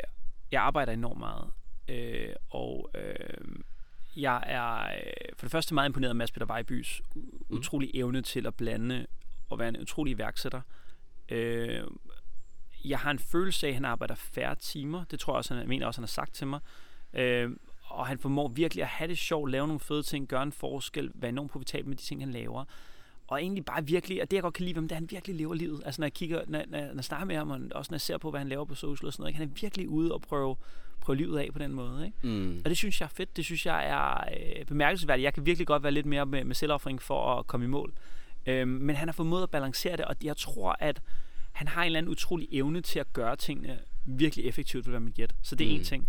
jeg 0.53 0.63
arbejder 0.63 0.93
enormt 0.93 1.19
meget. 1.19 1.51
Øh, 1.91 2.35
og 2.51 2.91
øh, 2.95 3.57
jeg 4.17 4.43
er 4.47 4.97
øh, 4.97 5.13
for 5.37 5.47
det 5.47 5.51
første 5.51 5.75
meget 5.75 5.89
imponeret 5.89 6.11
af 6.11 6.17
Mads 6.17 6.33
Peter 6.33 6.47
Vejbys 6.47 7.03
Mm. 7.15 7.57
utrolig 7.57 7.91
evne 7.95 8.23
til 8.23 8.47
at 8.47 8.55
blande 8.55 9.07
og 9.49 9.59
være 9.59 9.69
en 9.69 9.81
utrolig 9.81 10.11
iværksætter. 10.11 10.61
Øh, 11.29 11.83
jeg 12.85 12.99
har 12.99 13.11
en 13.11 13.19
følelse 13.19 13.67
af, 13.67 13.71
at 13.71 13.75
han 13.75 13.85
arbejder 13.85 14.15
færre 14.15 14.55
timer. 14.55 15.05
Det 15.05 15.21
tror 15.21 15.33
jeg 15.33 15.37
også, 15.37 15.55
han 15.55 15.61
jeg 15.61 15.69
mener 15.69 15.87
også, 15.87 16.01
han 16.01 16.05
har 16.05 16.09
sagt 16.09 16.35
til 16.35 16.47
mig. 16.47 16.61
Øh, 17.15 17.51
og 17.85 18.07
han 18.07 18.19
formår 18.19 18.49
virkelig 18.49 18.83
at 18.83 18.89
have 18.89 19.09
det 19.09 19.19
sjovt, 19.19 19.51
lave 19.51 19.67
nogle 19.67 19.81
fede 19.81 20.03
ting, 20.03 20.29
gøre 20.29 20.43
en 20.43 20.53
forskel, 20.53 21.11
være 21.15 21.29
enormt 21.29 21.51
profitabel 21.51 21.89
med 21.89 21.97
de 21.97 22.03
ting, 22.03 22.23
han 22.23 22.31
laver. 22.31 22.65
Og 23.27 23.43
egentlig 23.43 23.65
bare 23.65 23.87
virkelig, 23.87 24.23
og 24.23 24.31
det 24.31 24.37
jeg 24.37 24.43
godt 24.43 24.55
kan 24.55 24.65
lide 24.65 24.75
ved 24.75 24.81
ham, 24.81 24.89
det 24.89 24.93
er, 24.93 24.97
at 24.97 25.03
han 25.03 25.11
virkelig 25.11 25.37
lever 25.37 25.55
livet. 25.55 25.83
Altså 25.85 26.01
når 26.01 26.07
jeg 26.07 26.13
kigger, 26.13 26.43
når, 26.47 26.63
når, 26.69 26.81
når 26.81 26.95
jeg 26.95 27.05
snakker 27.05 27.27
med 27.27 27.37
ham, 27.37 27.51
og 27.51 27.61
også 27.75 27.91
når 27.91 27.95
jeg 27.95 28.01
ser 28.01 28.19
på, 28.19 28.31
hvad 28.31 28.41
han 28.41 28.49
laver 28.49 28.65
på 28.65 28.75
social 28.75 29.07
og 29.07 29.13
sådan 29.13 29.23
noget, 29.23 29.31
ikke? 29.31 29.39
han 29.39 29.49
er 29.49 29.61
virkelig 29.61 29.89
ude 29.89 30.15
og 30.15 30.23
prøve, 30.23 30.57
prøve 31.01 31.17
livet 31.17 31.39
af 31.39 31.49
på 31.53 31.59
den 31.59 31.73
måde. 31.73 32.07
Ikke? 32.07 32.29
Mm. 32.39 32.61
Og 32.65 32.69
det 32.71 32.77
synes 32.77 33.01
jeg 33.01 33.07
er 33.07 33.11
fedt. 33.11 33.37
Det 33.37 33.45
synes 33.45 33.67
jeg 33.67 33.89
er 33.89 34.25
øh, 34.59 34.65
bemærkelsesværdigt. 34.67 35.25
Jeg 35.25 35.35
kan 35.35 35.47
virkelig 35.47 35.67
godt 35.67 35.83
være 35.83 35.93
lidt 35.93 36.07
mere 36.07 36.27
med, 36.27 36.45
med 36.45 36.55
selvoffring 36.55 37.03
for 37.03 37.35
at 37.39 37.47
komme 37.47 37.67
i 37.67 37.69
mål. 37.69 37.93
Øhm, 38.47 38.69
men 38.69 38.97
han 38.97 39.09
har 39.09 39.13
formået 39.13 39.43
at 39.43 39.51
balancere 39.51 39.97
det, 39.97 40.05
og 40.05 40.17
jeg 40.23 40.37
tror, 40.37 40.77
at 40.81 41.01
han 41.53 41.69
har 41.69 41.83
en 41.83 41.87
eller 41.87 41.99
anden 41.99 42.13
utrolig 42.13 42.49
evne 42.53 42.81
til 42.81 42.99
at 42.99 43.13
gøre 43.13 43.37
tingene 43.37 43.79
virkelig 44.07 44.45
effektivt, 44.47 44.87
vil 44.87 44.93
være 44.93 45.01
mit 45.01 45.15
gæt. 45.15 45.35
Så 45.43 45.55
det 45.57 45.67
er 45.67 45.71
Mm. 45.71 45.77
en 45.77 45.85
ting. 45.85 46.09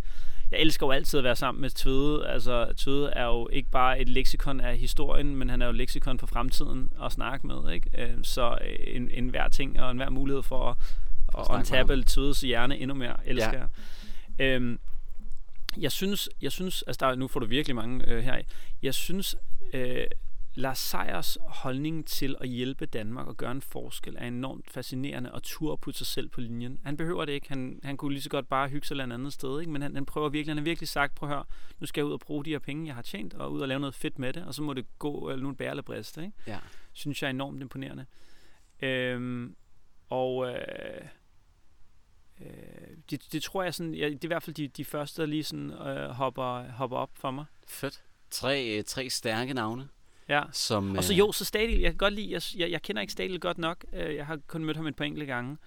Jeg 0.52 0.60
elsker 0.60 0.86
jo 0.88 0.92
altid 0.92 1.18
at 1.18 1.24
være 1.24 1.36
sammen 1.36 1.62
med 1.62 1.70
Tvede. 1.70 2.28
Altså, 2.28 2.74
Tvede 2.78 3.10
er 3.12 3.26
jo 3.26 3.48
ikke 3.52 3.70
bare 3.70 4.00
et 4.02 4.10
leksikon 4.10 4.60
af 4.60 4.78
historien, 4.78 5.36
men 5.36 5.50
han 5.50 5.62
er 5.62 5.66
jo 5.66 5.70
et 5.70 5.76
leksikon 5.76 6.20
for 6.20 6.28
fremtiden 6.28 6.90
at 7.04 7.12
snakke 7.12 7.48
med. 7.48 7.72
Ikke? 7.74 7.90
Øh, 7.98 8.10
Så 8.24 8.58
øh, 8.66 8.96
en, 8.96 9.10
en 9.12 9.30
hver 9.30 9.48
ting 9.48 9.82
og 9.82 9.92
en 9.92 9.98
hver 9.98 10.10
mulighed 10.10 10.44
for 10.44 10.70
at, 10.70 10.78
at 11.38 11.40
at 11.50 11.56
untappe 11.58 12.04
Tvedes 12.08 12.42
hjerne 12.42 12.78
endnu 12.78 12.96
mere, 12.96 13.16
elsker 13.26 13.54
Ja. 13.54 13.60
jeg. 13.60 13.68
Øhm, 14.42 14.80
jeg 15.78 15.92
synes, 15.92 16.30
jeg 16.42 16.52
synes, 16.52 16.82
altså 16.82 17.06
der, 17.06 17.12
er- 17.12 17.16
nu 17.16 17.28
får 17.28 17.40
du 17.40 17.46
virkelig 17.46 17.76
mange 17.76 18.08
øh, 18.10 18.24
her. 18.24 18.42
Jeg 18.82 18.94
synes, 18.94 19.36
øh, 19.74 20.06
Lars 20.56 20.80
Seiers 20.80 21.38
holdning 21.42 22.08
til 22.08 22.36
at 22.42 22.50
hjælpe 22.50 22.86
Danmark 22.86 23.28
og 23.28 23.38
gøre 23.38 23.52
en 23.52 23.62
forskel 23.62 24.16
er 24.20 24.28
enormt 24.28 24.70
fascinerende 24.72 25.32
og 25.32 25.44
turde 25.44 25.78
putte 25.78 25.98
sig 25.98 26.08
selv 26.08 26.30
på 26.30 26.42
linjen. 26.42 26.80
Han 26.84 26.98
behøver 26.98 27.26
det 27.26 27.32
ikke. 27.34 27.50
Han, 27.50 27.80
han 27.84 27.98
kunne 27.98 28.14
lige 28.14 28.22
så 28.22 28.30
godt 28.30 28.50
bare 28.50 28.70
hygge 28.70 28.88
sig 28.88 28.96
et 28.96 29.02
andet 29.02 29.34
sted, 29.34 29.60
ikke? 29.60 29.72
men 29.72 29.82
han, 29.82 29.96
han 29.96 30.06
prøver 30.06 30.30
virkelig, 30.30 30.52
han 30.52 30.58
har 30.58 30.64
virkelig 30.64 30.88
sagt, 30.90 31.16
prøv 31.16 31.30
at 31.30 31.36
høre, 31.36 31.46
nu 31.80 31.86
skal 31.88 32.02
jeg 32.02 32.06
ud 32.06 32.14
og 32.14 32.20
bruge 32.20 32.46
de 32.46 32.50
her 32.50 32.60
penge, 32.60 32.88
jeg 32.88 32.96
har 32.96 33.02
tjent, 33.02 33.34
og 33.34 33.52
ud 33.54 33.62
og 33.62 33.68
lave 33.68 33.80
noget 33.80 33.96
fedt 33.96 34.20
med 34.20 34.34
det, 34.34 34.46
og 34.46 34.54
så 34.54 34.62
må 34.64 34.74
det 34.74 34.86
gå, 35.00 35.30
eller 35.30 35.44
nu 35.44 35.54
bære 35.54 35.70
eller 35.70 35.84
briste, 35.84 36.22
ikke? 36.22 36.34
Ja. 36.48 36.58
synes 36.94 37.22
jeg 37.22 37.28
er 37.28 37.34
enormt 37.34 37.62
imponerende. 37.62 38.06
Øhm, 38.82 39.56
og 40.10 40.48
øh, 40.50 40.58
øh, 42.42 42.98
det, 43.10 43.34
det 43.34 43.44
tror 43.44 43.64
jeg 43.64 43.74
sådan, 43.74 43.94
ja, 43.94 44.06
det 44.06 44.14
er 44.14 44.20
i 44.24 44.28
hvert 44.28 44.44
fald 44.44 44.54
de, 44.54 44.68
de 44.68 44.86
første, 44.86 45.22
der 45.22 45.28
lige 45.28 45.44
sådan 45.44 45.72
øh, 45.72 46.10
hopper, 46.10 46.72
hopper 46.72 46.98
op 46.98 47.12
for 47.14 47.32
mig. 47.32 47.46
Fedt. 47.68 48.04
Tre, 48.30 48.78
øh, 48.78 48.84
tre 48.84 49.10
stærke 49.10 49.54
navne, 49.54 49.88
Ja. 50.30 50.44
som... 50.52 50.96
Og 50.96 51.04
så 51.04 51.14
øh, 51.14 51.20
jo, 51.20 51.32
så 51.32 51.46
Stadil, 51.46 51.80
jeg 51.80 51.92
kan 51.92 51.98
godt 51.98 52.14
lide, 52.14 52.32
jeg, 52.32 52.42
jeg, 52.58 52.72
jeg 52.72 52.82
kender 52.82 53.02
ikke 53.02 53.14
Stadil 53.14 53.40
godt 53.40 53.58
nok, 53.58 53.86
jeg 53.94 54.26
har 54.26 54.40
kun 54.48 54.66
mødt 54.66 54.78
ham 54.78 54.88
et 54.88 54.96
par 54.96 55.06
enkelte 55.06 55.26
gange, 55.26 55.58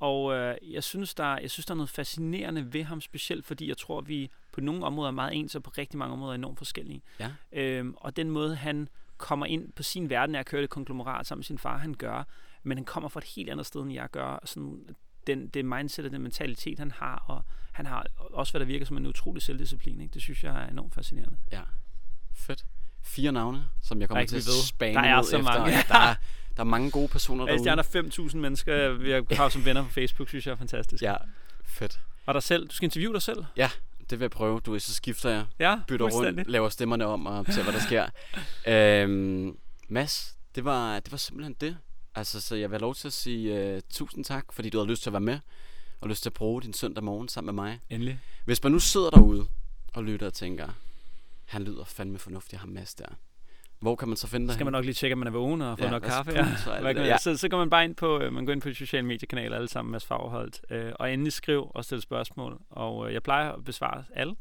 og 0.00 0.34
øh, 0.34 0.56
jeg, 0.62 0.84
synes, 0.84 1.14
der, 1.14 1.38
jeg 1.38 1.50
synes, 1.50 1.66
der 1.66 1.72
er 1.72 1.76
noget 1.76 1.90
fascinerende 1.90 2.72
ved 2.72 2.82
ham, 2.82 3.00
specielt 3.00 3.46
fordi 3.46 3.68
jeg 3.68 3.76
tror, 3.76 4.00
vi 4.00 4.30
på 4.52 4.60
nogle 4.60 4.84
områder 4.84 5.08
er 5.08 5.12
meget 5.12 5.34
ens, 5.34 5.54
og 5.54 5.62
på 5.62 5.70
rigtig 5.78 5.98
mange 5.98 6.12
områder 6.12 6.32
er 6.32 6.34
enormt 6.34 6.58
forskellige. 6.58 7.02
Ja. 7.20 7.30
Øhm, 7.52 7.94
og 7.96 8.16
den 8.16 8.30
måde, 8.30 8.56
han 8.56 8.88
kommer 9.16 9.46
ind 9.46 9.72
på 9.72 9.82
sin 9.82 10.10
verden, 10.10 10.34
er 10.34 10.40
at 10.40 10.46
køre 10.46 10.62
det 10.62 10.70
konglomerat 10.70 11.26
sammen 11.26 11.38
med 11.38 11.44
sin 11.44 11.58
far, 11.58 11.78
han 11.78 11.94
gør, 11.94 12.24
men 12.62 12.78
han 12.78 12.84
kommer 12.84 13.08
fra 13.08 13.20
et 13.20 13.24
helt 13.24 13.50
andet 13.50 13.66
sted, 13.66 13.80
end 13.80 13.92
jeg 13.92 14.10
gør. 14.10 14.38
Sådan, 14.44 14.86
den, 15.26 15.48
det 15.48 15.64
mindset 15.64 16.04
og 16.04 16.10
den 16.10 16.22
mentalitet, 16.22 16.78
han 16.78 16.90
har, 16.90 17.24
og 17.26 17.44
han 17.72 17.86
har 17.86 18.06
også, 18.16 18.52
hvad 18.52 18.60
der 18.60 18.66
virker 18.66 18.86
som 18.86 18.96
en 18.96 19.06
utrolig 19.06 19.42
selvdisciplin. 19.42 20.00
Ikke? 20.00 20.14
Det 20.14 20.22
synes 20.22 20.44
jeg 20.44 20.62
er 20.62 20.66
enormt 20.68 20.94
fascinerende. 20.94 21.36
Ja. 21.52 21.60
Fedt. 22.34 22.64
Fire 23.02 23.32
navne, 23.32 23.64
som 23.82 24.00
jeg 24.00 24.08
kommer 24.08 24.26
til 24.26 24.36
at 24.36 24.42
spane 24.66 24.94
Der 24.94 25.00
er 25.00 25.22
så 25.22 25.38
efter. 25.38 25.58
mange. 25.58 25.76
Ja, 25.76 25.82
der, 25.88 25.94
er, 25.98 26.14
der 26.56 26.60
er 26.60 26.64
mange 26.64 26.90
gode 26.90 27.08
personer 27.08 27.46
Altså, 27.46 27.64
derude. 27.64 27.82
der 27.92 28.00
er 28.24 28.28
5.000 28.30 28.36
mennesker, 28.36 28.92
vi 29.28 29.34
har 29.34 29.48
som 29.48 29.64
venner 29.64 29.82
på 29.84 29.90
Facebook, 29.90 30.28
synes 30.28 30.46
jeg 30.46 30.52
er 30.52 30.56
fantastisk. 30.56 31.02
Ja, 31.02 31.14
fedt. 31.64 32.00
Og 32.26 32.34
dig 32.34 32.42
selv, 32.42 32.68
du 32.68 32.74
skal 32.74 32.86
interviewe 32.86 33.14
dig 33.14 33.22
selv. 33.22 33.44
Det 34.10 34.18
vil 34.18 34.24
jeg 34.24 34.30
prøve. 34.30 34.60
Du 34.60 34.78
så 34.78 34.94
skifter 34.94 35.30
jeg, 35.30 35.44
Ja, 35.58 35.80
bytter 35.88 36.06
rundt, 36.06 36.48
laver 36.50 36.68
stemmerne 36.68 37.06
om 37.06 37.26
og 37.26 37.46
ser, 37.48 37.62
hvad 37.62 37.72
der 37.72 37.78
sker. 37.80 38.06
øhm, 39.02 39.58
Mads, 39.88 40.36
det 40.54 40.64
var, 40.64 41.00
det 41.00 41.12
var 41.12 41.18
simpelthen 41.18 41.56
det. 41.60 41.76
Altså, 42.16 42.40
så 42.40 42.54
jeg 42.56 42.70
vil 42.70 42.74
have 42.74 42.80
lov 42.80 42.94
til 42.94 43.08
at 43.08 43.12
sige 43.12 43.74
uh, 43.74 43.80
tusind 43.90 44.24
tak, 44.24 44.52
fordi 44.52 44.70
du 44.70 44.78
havde 44.78 44.90
lyst 44.90 45.02
til 45.02 45.10
at 45.10 45.12
være 45.12 45.20
med, 45.20 45.38
og 46.00 46.08
lyst 46.08 46.22
til 46.22 46.30
at 46.30 46.34
bruge 46.34 46.62
din 46.62 46.72
søndag 46.72 47.04
morgen 47.04 47.28
sammen 47.28 47.54
med 47.54 47.64
mig. 47.64 47.80
Endelig. 47.90 48.20
Hvis 48.44 48.62
man 48.62 48.72
nu 48.72 48.78
sidder 48.78 49.10
derude 49.10 49.46
og 49.94 50.04
lytter 50.04 50.26
og 50.26 50.34
tænker, 50.34 50.68
han 51.44 51.62
lyder 51.64 51.84
fandme 51.84 52.18
fornuftig, 52.18 52.58
ham 52.58 52.68
Mads 52.68 52.94
der. 52.94 53.06
Hvor 53.78 53.96
kan 53.96 54.08
man 54.08 54.16
så 54.16 54.26
finde 54.26 54.46
dig 54.46 54.54
skal 54.54 54.64
man 54.66 54.72
nok 54.72 54.84
lige 54.84 54.94
tjekke, 54.94 55.12
at 55.14 55.18
man 55.18 55.26
er 55.28 55.32
vågen 55.32 55.62
og 55.62 55.78
få 55.78 55.84
Ja, 55.84 55.90
nok 55.90 56.02
kaffe. 56.02 56.32
der. 56.32 56.82
man- 56.82 56.96
Ja. 57.06 57.18
Så, 57.18 57.36
så 57.36 57.48
går 57.48 57.58
man 57.58 57.70
bare 57.70 57.84
ind 57.84 57.94
på, 57.94 58.20
øh, 58.20 58.32
man 58.32 58.46
går 58.46 58.52
ind 58.52 58.60
på 58.60 58.68
de 58.68 58.74
sociale 58.74 59.06
mediekanaler 59.06 59.56
alle 59.56 59.68
sammen, 59.68 59.92
Mads 59.92 60.04
Fagerholt. 60.04 60.60
Øh, 60.70 60.92
og 60.94 61.12
endelig 61.12 61.32
skriv 61.32 61.70
og 61.74 61.84
stil 61.84 62.00
spørgsmål. 62.02 62.58
Og 62.70 63.08
øh, 63.08 63.14
jeg 63.14 63.22
plejer 63.22 63.52
at 63.52 63.64
besvare 63.64 64.04
alle. 64.14 64.34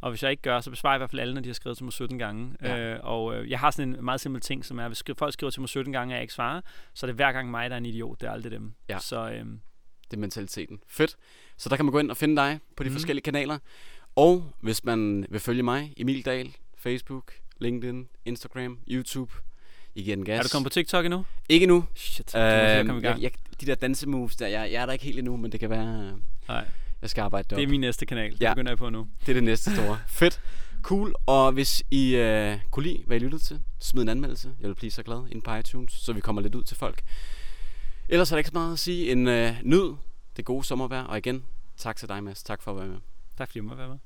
Og 0.00 0.10
hvis 0.10 0.22
jeg 0.22 0.30
ikke 0.30 0.42
gør, 0.42 0.60
så 0.60 0.70
besvarer 0.70 0.94
jeg 0.94 0.98
i 0.98 1.00
hvert 1.00 1.10
fald 1.10 1.20
alle, 1.20 1.34
når 1.34 1.40
de 1.40 1.48
har 1.48 1.54
skrevet 1.54 1.76
til 1.76 1.84
mig 1.84 1.92
17 1.92 2.18
gange. 2.18 2.54
Ja. 2.62 2.78
Øh, 2.78 3.00
og 3.02 3.34
øh, 3.34 3.50
jeg 3.50 3.60
har 3.60 3.70
sådan 3.70 3.94
en 3.94 4.04
meget 4.04 4.20
simpel 4.20 4.40
ting, 4.40 4.64
som 4.64 4.78
er, 4.78 4.88
hvis 4.88 5.02
folk 5.18 5.32
skriver 5.32 5.50
til 5.50 5.60
mig 5.60 5.68
17 5.68 5.92
gange, 5.92 6.12
og 6.12 6.14
jeg 6.14 6.22
ikke 6.22 6.34
svarer, 6.34 6.60
så 6.94 7.06
er 7.06 7.08
det 7.08 7.14
hver 7.14 7.32
gang 7.32 7.50
mig, 7.50 7.70
der 7.70 7.76
er 7.76 7.78
en 7.78 7.86
idiot. 7.86 8.20
Det 8.20 8.26
er 8.26 8.32
aldrig 8.32 8.52
dem. 8.52 8.74
Ja. 8.88 8.98
Så 8.98 9.30
øh, 9.30 9.44
Det 10.10 10.12
er 10.12 10.16
mentaliteten. 10.16 10.80
Fedt. 10.88 11.16
Så 11.56 11.68
der 11.68 11.76
kan 11.76 11.84
man 11.84 11.92
gå 11.92 11.98
ind 11.98 12.10
og 12.10 12.16
finde 12.16 12.36
dig 12.36 12.60
på 12.76 12.82
de 12.82 12.88
mm. 12.88 12.94
forskellige 12.94 13.22
kanaler. 13.22 13.58
Og 14.16 14.52
hvis 14.60 14.84
man 14.84 15.26
vil 15.28 15.40
følge 15.40 15.62
mig, 15.62 15.94
Emil 15.96 16.24
Dahl, 16.24 16.56
Facebook, 16.76 17.32
LinkedIn, 17.58 18.08
Instagram, 18.24 18.78
YouTube, 18.88 19.32
I 19.94 20.02
giver 20.02 20.16
den 20.16 20.24
gas. 20.24 20.38
er 20.38 20.42
du 20.42 20.48
kommet 20.52 20.66
på 20.66 20.74
TikTok 20.74 21.04
endnu? 21.04 21.24
Ikke 21.48 21.66
nu. 21.66 21.84
Shit, 21.94 22.32
gang. 22.32 23.02
jeg, 23.02 23.16
jeg, 23.20 23.30
de 23.60 23.66
der 23.66 23.74
dansemoves 23.74 24.36
der, 24.36 24.46
jeg, 24.46 24.72
jeg 24.72 24.82
er 24.82 24.86
der 24.86 24.92
ikke 24.92 25.04
helt 25.04 25.18
endnu, 25.18 25.36
men 25.36 25.52
det 25.52 25.60
kan 25.60 25.70
være, 25.70 26.06
øh, 26.06 26.12
Nej, 26.48 26.66
jeg 27.02 27.10
skal 27.10 27.22
arbejde 27.22 27.42
det 27.42 27.50
derop. 27.50 27.62
er 27.62 27.68
min 27.68 27.80
næste 27.80 28.06
kanal. 28.06 28.32
Det 28.32 28.40
Ja. 28.40 28.54
begynder 28.54 28.70
jeg 28.70 28.78
på 28.78 28.90
nu. 28.90 29.08
Det 29.20 29.28
er 29.28 29.34
det 29.34 29.44
næste 29.44 29.74
store. 29.74 29.98
Fedt. 30.08 30.40
Cool. 30.82 31.14
Og 31.26 31.52
hvis 31.52 31.82
I 31.90 32.16
øh, 32.16 32.58
kunne 32.70 32.82
lide, 32.82 33.02
hvad 33.06 33.16
I 33.16 33.20
lyttede 33.20 33.42
til, 33.42 33.60
smid 33.80 34.02
en 34.02 34.08
anmeldelse. 34.08 34.52
Jeg 34.60 34.68
vil 34.68 34.74
blive 34.74 34.90
så 34.90 35.02
glad 35.02 35.26
ind 35.32 35.42
på 35.42 35.54
iTunes, 35.54 35.92
så 35.92 36.12
vi 36.12 36.20
kommer 36.20 36.42
lidt 36.42 36.54
ud 36.54 36.64
til 36.64 36.76
folk. 36.76 37.02
Ellers 38.08 38.30
er 38.32 38.36
der 38.36 38.38
ikke 38.38 38.48
så 38.48 38.54
meget 38.54 38.72
at 38.72 38.78
sige. 38.78 39.12
En 39.12 39.28
øh, 39.28 39.54
nyd 39.62 39.94
det 40.36 40.44
gode 40.44 40.64
sommervejr. 40.64 41.02
Og 41.02 41.18
igen, 41.18 41.44
tak 41.76 41.96
til 41.96 42.08
dig, 42.08 42.24
Mads. 42.24 42.42
Tak 42.42 42.62
for 42.62 42.70
at 42.70 42.76
være 42.76 42.88
med. 42.88 42.98
Tak 43.38 43.48
fordi 43.48 43.58
jeg 43.58 43.64
måtte 43.64 43.78
være 43.78 43.88
med. 43.88 43.98